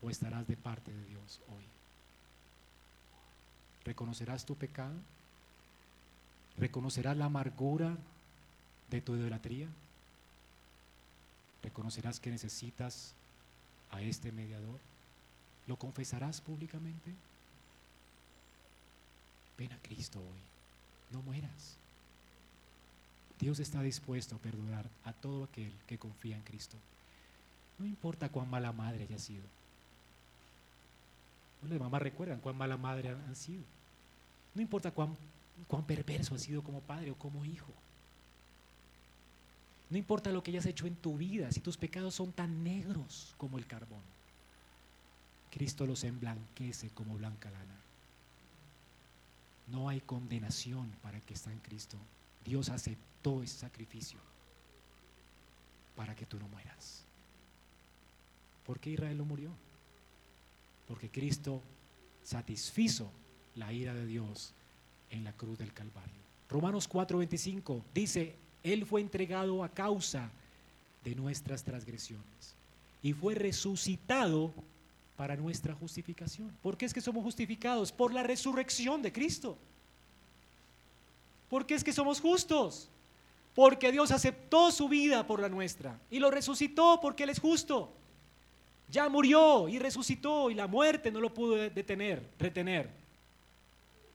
o 0.02 0.10
estarás 0.10 0.46
de 0.46 0.56
parte 0.56 0.92
de 0.92 1.04
Dios 1.06 1.40
hoy? 1.48 1.64
¿Reconocerás 3.84 4.44
tu 4.44 4.54
pecado? 4.54 4.94
¿Reconocerás 6.56 7.16
la 7.16 7.26
amargura 7.26 7.96
de 8.90 9.00
tu 9.00 9.16
idolatría? 9.16 9.68
¿Reconocerás 11.62 12.20
que 12.20 12.30
necesitas 12.30 13.12
a 13.90 14.00
este 14.02 14.32
mediador? 14.32 14.78
¿Lo 15.66 15.76
confesarás 15.76 16.40
públicamente? 16.40 17.14
Ven 19.56 19.72
a 19.72 19.78
Cristo 19.78 20.20
hoy, 20.20 20.40
no 21.10 21.22
mueras. 21.22 21.76
Dios 23.38 23.60
está 23.60 23.82
dispuesto 23.82 24.36
a 24.36 24.38
perdonar 24.38 24.88
a 25.04 25.12
todo 25.12 25.44
aquel 25.44 25.72
que 25.86 25.98
confía 25.98 26.36
en 26.36 26.42
Cristo. 26.42 26.76
No 27.78 27.86
importa 27.86 28.28
cuán 28.28 28.50
mala 28.50 28.72
madre 28.72 29.04
haya 29.04 29.18
sido. 29.18 29.44
Las 31.68 31.78
mamás 31.78 32.02
recuerdan 32.02 32.40
cuán 32.40 32.56
mala 32.56 32.76
madre 32.76 33.10
han 33.10 33.36
sido. 33.36 33.62
No 34.54 34.62
importa 34.62 34.90
cuán, 34.90 35.16
cuán 35.66 35.84
perverso 35.84 36.34
ha 36.34 36.38
sido 36.38 36.62
como 36.62 36.80
padre 36.80 37.10
o 37.10 37.14
como 37.14 37.44
hijo. 37.44 37.72
No 39.90 39.96
importa 39.96 40.30
lo 40.30 40.42
que 40.42 40.50
hayas 40.50 40.66
hecho 40.66 40.86
en 40.86 40.96
tu 40.96 41.16
vida, 41.16 41.50
si 41.50 41.60
tus 41.60 41.76
pecados 41.76 42.14
son 42.14 42.32
tan 42.32 42.62
negros 42.62 43.34
como 43.38 43.56
el 43.58 43.66
carbón, 43.66 44.02
Cristo 45.50 45.86
los 45.86 46.04
emblanquece 46.04 46.90
como 46.90 47.16
blanca 47.16 47.50
lana. 47.50 47.74
No 49.68 49.88
hay 49.88 50.00
condenación 50.00 50.90
para 51.02 51.16
el 51.16 51.22
que 51.22 51.34
está 51.34 51.52
en 51.52 51.58
Cristo. 51.60 51.96
Dios 52.44 52.68
aceptó 52.68 53.42
ese 53.42 53.58
sacrificio 53.58 54.18
para 55.96 56.14
que 56.14 56.26
tú 56.26 56.38
no 56.38 56.48
mueras. 56.48 57.04
¿Por 58.64 58.78
qué 58.78 58.90
Israel 58.90 59.16
no 59.16 59.24
murió? 59.24 59.50
Porque 60.86 61.10
Cristo 61.10 61.62
satisfizo 62.22 63.10
la 63.56 63.72
ira 63.72 63.94
de 63.94 64.06
Dios 64.06 64.52
en 65.10 65.24
la 65.24 65.32
cruz 65.32 65.58
del 65.58 65.72
Calvario. 65.72 66.14
Romanos 66.48 66.88
4:25 66.88 67.82
dice, 67.94 68.34
Él 68.62 68.86
fue 68.86 69.00
entregado 69.00 69.64
a 69.64 69.68
causa 69.68 70.30
de 71.04 71.14
nuestras 71.14 71.64
transgresiones 71.64 72.54
y 73.02 73.12
fue 73.12 73.34
resucitado 73.34 74.52
para 75.16 75.36
nuestra 75.36 75.74
justificación. 75.74 76.52
¿Por 76.62 76.76
qué 76.76 76.86
es 76.86 76.94
que 76.94 77.00
somos 77.00 77.24
justificados? 77.24 77.90
Por 77.92 78.12
la 78.14 78.22
resurrección 78.22 79.02
de 79.02 79.12
Cristo. 79.12 79.58
¿Por 81.48 81.66
qué 81.66 81.74
es 81.74 81.84
que 81.84 81.92
somos 81.92 82.20
justos? 82.20 82.88
Porque 83.54 83.90
Dios 83.90 84.10
aceptó 84.10 84.70
su 84.70 84.88
vida 84.88 85.26
por 85.26 85.40
la 85.40 85.48
nuestra 85.48 85.98
y 86.10 86.18
lo 86.18 86.30
resucitó 86.30 87.00
porque 87.00 87.24
Él 87.24 87.30
es 87.30 87.40
justo. 87.40 87.92
Ya 88.90 89.08
murió 89.08 89.68
y 89.68 89.78
resucitó 89.78 90.50
y 90.50 90.54
la 90.54 90.66
muerte 90.66 91.10
no 91.10 91.20
lo 91.20 91.32
pudo 91.32 91.56
detener, 91.56 92.22
retener. 92.38 92.88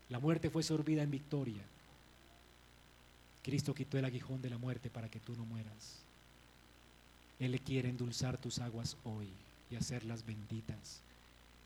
La 0.10 0.20
muerte 0.20 0.50
fue 0.50 0.64
sorbida 0.64 1.04
en 1.04 1.12
victoria. 1.12 1.62
Cristo 3.44 3.74
quitó 3.74 3.98
el 3.98 4.06
aguijón 4.06 4.42
de 4.42 4.50
la 4.50 4.58
muerte 4.58 4.90
para 4.90 5.10
que 5.10 5.20
tú 5.20 5.36
no 5.36 5.46
mueras. 5.46 6.00
Él 7.40 7.60
quiere 7.62 7.90
endulzar 7.90 8.38
tus 8.38 8.60
aguas 8.60 8.96
hoy 9.04 9.28
y 9.70 9.76
hacerlas 9.76 10.26
benditas. 10.26 11.02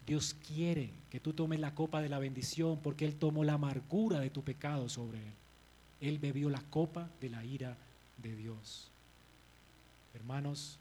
Dios 0.05 0.35
quiere 0.47 0.89
que 1.11 1.19
tú 1.19 1.33
tomes 1.33 1.59
la 1.59 1.75
copa 1.75 2.01
de 2.01 2.09
la 2.09 2.17
bendición 2.17 2.79
porque 2.81 3.05
Él 3.05 3.15
tomó 3.15 3.43
la 3.43 3.53
amargura 3.53 4.19
de 4.19 4.29
tu 4.29 4.41
pecado 4.41 4.89
sobre 4.89 5.19
Él. 5.19 5.33
Él 6.01 6.19
bebió 6.19 6.49
la 6.49 6.61
copa 6.69 7.09
de 7.19 7.29
la 7.29 7.43
ira 7.43 7.75
de 8.21 8.35
Dios. 8.35 8.87
Hermanos, 10.13 10.77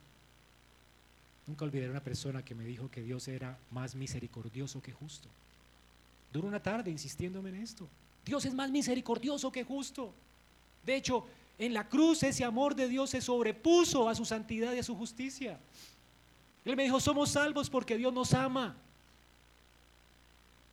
nunca 1.47 1.65
olvidaré 1.65 1.91
una 1.91 2.03
persona 2.03 2.45
que 2.45 2.55
me 2.55 2.65
dijo 2.65 2.91
que 2.91 3.03
Dios 3.03 3.29
era 3.29 3.59
más 3.71 3.95
misericordioso 3.95 4.83
que 4.83 4.93
justo. 4.93 5.29
Duró 6.33 6.49
una 6.49 6.61
tarde 6.61 6.91
insistiéndome 6.91 7.51
en 7.51 7.57
esto. 7.57 7.89
Dios 8.25 8.45
es 8.45 8.55
más 8.55 8.71
misericordioso 8.71 9.53
que 9.53 9.65
justo. 9.65 10.13
De 10.85 10.97
hecho, 10.97 11.27
en 11.59 11.73
la 11.73 11.89
cruz 11.89 12.23
ese 12.23 12.45
amor 12.45 12.75
de 12.75 12.89
Dios 12.89 13.11
se 13.11 13.21
sobrepuso 13.21 14.09
a 14.09 14.15
su 14.15 14.25
santidad 14.25 14.75
y 14.75 14.79
a 14.79 14.83
su 14.83 14.95
justicia. 14.95 15.59
Él 16.65 16.77
me 16.77 16.83
dijo, 16.83 17.01
somos 17.01 17.31
salvos 17.31 17.71
porque 17.71 17.97
Dios 17.97 18.13
nos 18.13 18.35
ama. 18.35 18.77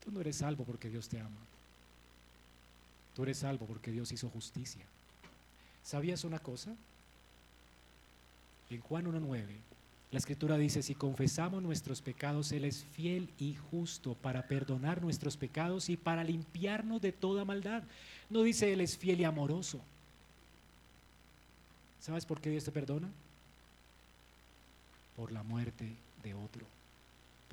Tú 0.04 0.12
no 0.12 0.22
eres 0.22 0.38
salvo 0.38 0.64
porque 0.64 0.90
Dios 0.90 1.08
te 1.08 1.20
ama. 1.20 1.38
Tú 3.16 3.24
eres 3.24 3.40
salvo 3.40 3.66
porque 3.66 3.92
Dios 3.92 4.12
hizo 4.12 4.30
justicia. 4.30 4.86
¿Sabías 5.84 6.24
una 6.24 6.40
cosa? 6.40 6.76
En 8.70 8.82
Juan 8.82 9.06
1.9, 9.06 9.44
la 10.12 10.20
escritura 10.20 10.58
dice, 10.58 10.84
si 10.84 10.96
confesamos 10.96 11.62
nuestros 11.62 12.02
pecados, 12.02 12.52
Él 12.52 12.66
es 12.66 12.86
fiel 12.94 13.30
y 13.40 13.56
justo 13.72 14.14
para 14.14 14.48
perdonar 14.48 15.02
nuestros 15.02 15.38
pecados 15.38 15.90
y 15.90 15.98
para 15.98 16.24
limpiarnos 16.24 17.02
de 17.02 17.12
toda 17.12 17.46
maldad. 17.46 17.84
No 18.30 18.44
dice 18.44 18.72
Él 18.72 18.82
es 18.82 18.98
fiel 18.98 19.22
y 19.22 19.24
amoroso. 19.24 19.82
¿Sabes 22.00 22.26
por 22.26 22.42
qué 22.42 22.50
Dios 22.50 22.64
te 22.64 22.72
perdona? 22.72 23.10
Por 25.16 25.32
la 25.32 25.42
muerte 25.42 25.96
de 26.24 26.34
otro, 26.34 26.66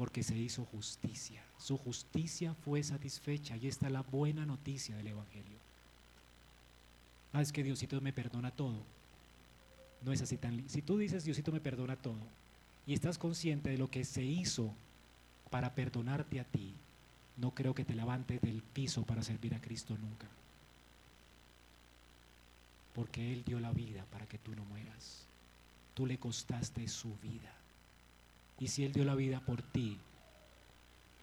porque 0.01 0.23
se 0.23 0.35
hizo 0.35 0.65
justicia. 0.65 1.45
Su 1.59 1.77
justicia 1.77 2.55
fue 2.65 2.83
satisfecha 2.83 3.59
y 3.59 3.69
esta 3.69 3.85
es 3.85 3.93
la 3.93 4.01
buena 4.01 4.47
noticia 4.47 4.97
del 4.97 5.09
Evangelio. 5.09 5.59
Ah, 7.35 7.43
es 7.43 7.53
que 7.53 7.63
Diosito 7.63 8.01
me 8.01 8.15
perdona 8.15 8.51
todo. 8.51 8.83
No 10.01 10.11
es 10.15 10.23
así 10.23 10.39
tan... 10.39 10.67
Si 10.71 10.81
tú 10.81 10.97
dices 10.97 11.25
Diosito 11.25 11.53
me 11.53 11.61
perdona 11.61 11.97
todo 11.97 12.17
y 12.87 12.95
estás 12.95 13.19
consciente 13.19 13.69
de 13.69 13.77
lo 13.77 13.91
que 13.91 14.05
se 14.05 14.23
hizo 14.23 14.73
para 15.51 15.75
perdonarte 15.75 16.41
a 16.41 16.45
ti, 16.45 16.73
no 17.37 17.51
creo 17.51 17.75
que 17.75 17.85
te 17.85 17.95
levantes 17.95 18.41
del 18.41 18.63
piso 18.63 19.03
para 19.03 19.23
servir 19.23 19.55
a 19.55 19.61
Cristo 19.61 19.99
nunca 20.01 20.27
porque 22.95 23.35
Él 23.35 23.45
dio 23.45 23.61
la 23.61 23.73
vida 23.73 24.03
para 24.11 24.27
que 24.27 24.39
tú 24.39 24.55
no 24.57 24.65
mueras. 24.65 25.27
Tú 25.93 26.07
le 26.07 26.19
costaste 26.19 26.89
su 26.89 27.15
vida. 27.19 27.60
Y 28.61 28.69
si 28.69 28.85
Él 28.85 28.93
dio 28.93 29.05
la 29.05 29.15
vida 29.15 29.41
por 29.41 29.63
ti, 29.63 29.97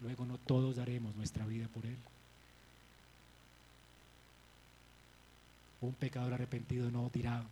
luego 0.01 0.25
no 0.25 0.38
todos 0.39 0.75
daremos 0.75 1.15
nuestra 1.15 1.45
vida 1.45 1.67
por 1.67 1.85
Él. 1.85 1.97
Un 5.79 5.93
pecador 5.93 6.33
arrepentido 6.33 6.89
no 6.89 7.11
dirá, 7.13 7.43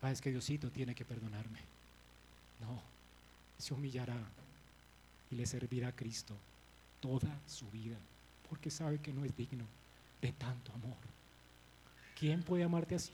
ah, 0.00 0.10
es 0.12 0.20
que 0.20 0.30
Diosito 0.30 0.70
tiene 0.70 0.94
que 0.94 1.04
perdonarme. 1.04 1.58
No, 2.60 2.80
se 3.58 3.74
humillará 3.74 4.16
y 5.30 5.34
le 5.34 5.44
servirá 5.44 5.88
a 5.88 5.96
Cristo 5.96 6.34
toda 7.00 7.36
su 7.48 7.68
vida, 7.70 7.96
porque 8.48 8.70
sabe 8.70 9.00
que 9.00 9.12
no 9.12 9.24
es 9.24 9.36
digno 9.36 9.64
de 10.22 10.32
tanto 10.32 10.72
amor. 10.72 10.96
¿Quién 12.18 12.42
puede 12.42 12.62
amarte 12.62 12.94
así? 12.94 13.12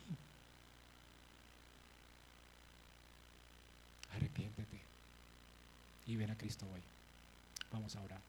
Y 6.06 6.16
ven 6.16 6.30
a 6.30 6.36
Cristo 6.36 6.66
hoy. 6.72 6.80
Vamos 7.72 7.96
a 7.96 8.02
orar. 8.02 8.20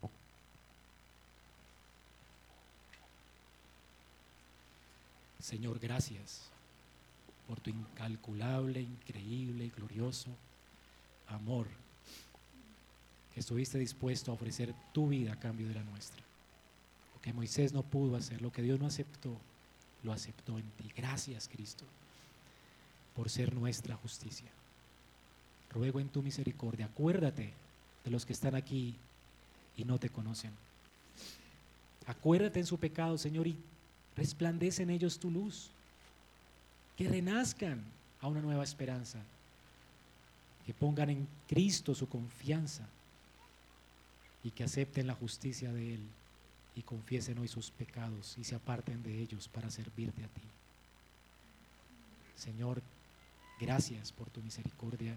Señor, 5.40 5.78
gracias 5.80 6.50
por 7.48 7.60
tu 7.60 7.70
incalculable, 7.70 8.82
increíble 8.82 9.66
y 9.66 9.70
glorioso 9.70 10.30
amor 11.28 11.68
que 13.34 13.42
estuviste 13.42 13.78
dispuesto 13.78 14.32
a 14.32 14.34
ofrecer 14.34 14.74
tu 14.92 15.10
vida 15.10 15.34
a 15.34 15.40
cambio 15.40 15.68
de 15.68 15.76
la 15.76 15.84
nuestra. 15.84 16.24
Lo 17.14 17.22
que 17.22 17.34
Moisés 17.34 17.74
no 17.74 17.84
pudo 17.84 18.16
hacer, 18.16 18.42
lo 18.42 18.52
que 18.52 18.62
Dios 18.62 18.80
no 18.80 18.88
aceptó, 18.88 19.38
lo 20.04 20.14
aceptó 20.14 20.58
en 20.58 20.68
ti. 20.72 20.92
Gracias, 20.96 21.48
Cristo, 21.48 21.86
por 23.16 23.30
ser 23.30 23.54
nuestra 23.54 23.96
justicia. 23.98 24.50
Ruego 25.70 26.00
en 26.00 26.10
tu 26.10 26.24
misericordia, 26.24 26.86
acuérdate 26.86 27.54
de 28.06 28.12
los 28.12 28.26
que 28.26 28.34
están 28.34 28.56
aquí 28.56 28.96
y 29.76 29.84
no 29.84 29.98
te 29.98 30.10
conocen. 30.10 30.52
Acuérdate 32.06 32.60
en 32.60 32.68
su 32.68 32.78
pecado, 32.78 33.18
Señor, 33.18 33.48
y 33.48 33.58
resplandece 34.16 34.84
en 34.84 34.92
ellos 34.92 35.20
tu 35.20 35.32
luz. 35.32 35.72
Que 36.96 37.10
renazcan 37.10 37.84
a 38.22 38.28
una 38.28 38.42
nueva 38.42 38.64
esperanza. 38.64 39.20
Que 40.66 40.74
pongan 40.74 41.10
en 41.10 41.28
Cristo 41.48 41.94
su 41.94 42.08
confianza 42.08 42.88
y 44.44 44.52
que 44.52 44.64
acepten 44.64 45.08
la 45.08 45.16
justicia 45.16 45.74
de 45.74 45.96
Él 45.96 46.02
y 46.76 46.82
confiesen 46.84 47.40
hoy 47.40 47.48
sus 47.48 47.72
pecados 47.72 48.36
y 48.38 48.44
se 48.44 48.56
aparten 48.56 49.02
de 49.02 49.20
ellos 49.20 49.48
para 49.48 49.72
servirte 49.72 50.24
a 50.24 50.28
ti. 50.28 50.42
Señor, 52.36 52.82
gracias 53.60 54.12
por 54.12 54.30
tu 54.30 54.42
misericordia 54.42 55.16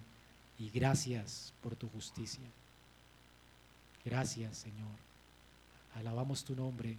y 0.59 0.71
gracias 0.71 1.53
por 1.63 1.77
tu 1.77 1.89
justicia. 1.89 2.45
Gracias, 4.05 4.59
Señor. 4.59 4.97
Alabamos 5.95 6.45
tu 6.45 6.55
nombre, 6.55 6.97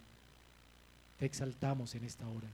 te 1.17 1.25
exaltamos 1.25 1.95
en 1.95 2.03
esta 2.03 2.27
hora 2.27 2.47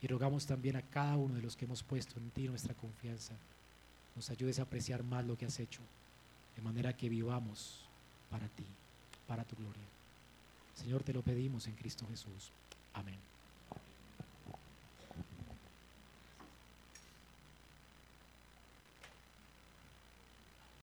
y 0.00 0.06
rogamos 0.06 0.46
también 0.46 0.76
a 0.76 0.82
cada 0.82 1.16
uno 1.16 1.34
de 1.34 1.42
los 1.42 1.56
que 1.56 1.64
hemos 1.64 1.82
puesto 1.82 2.18
en 2.18 2.30
ti 2.30 2.48
nuestra 2.48 2.74
confianza, 2.74 3.34
nos 4.16 4.28
ayudes 4.30 4.58
a 4.58 4.62
apreciar 4.62 5.02
más 5.02 5.24
lo 5.24 5.38
que 5.38 5.46
has 5.46 5.58
hecho, 5.60 5.80
de 6.56 6.62
manera 6.62 6.96
que 6.96 7.08
vivamos 7.08 7.80
para 8.30 8.46
ti, 8.48 8.66
para 9.26 9.44
tu 9.44 9.56
gloria. 9.56 9.82
Señor, 10.74 11.02
te 11.02 11.12
lo 11.12 11.22
pedimos 11.22 11.66
en 11.66 11.74
Cristo 11.74 12.06
Jesús. 12.10 12.50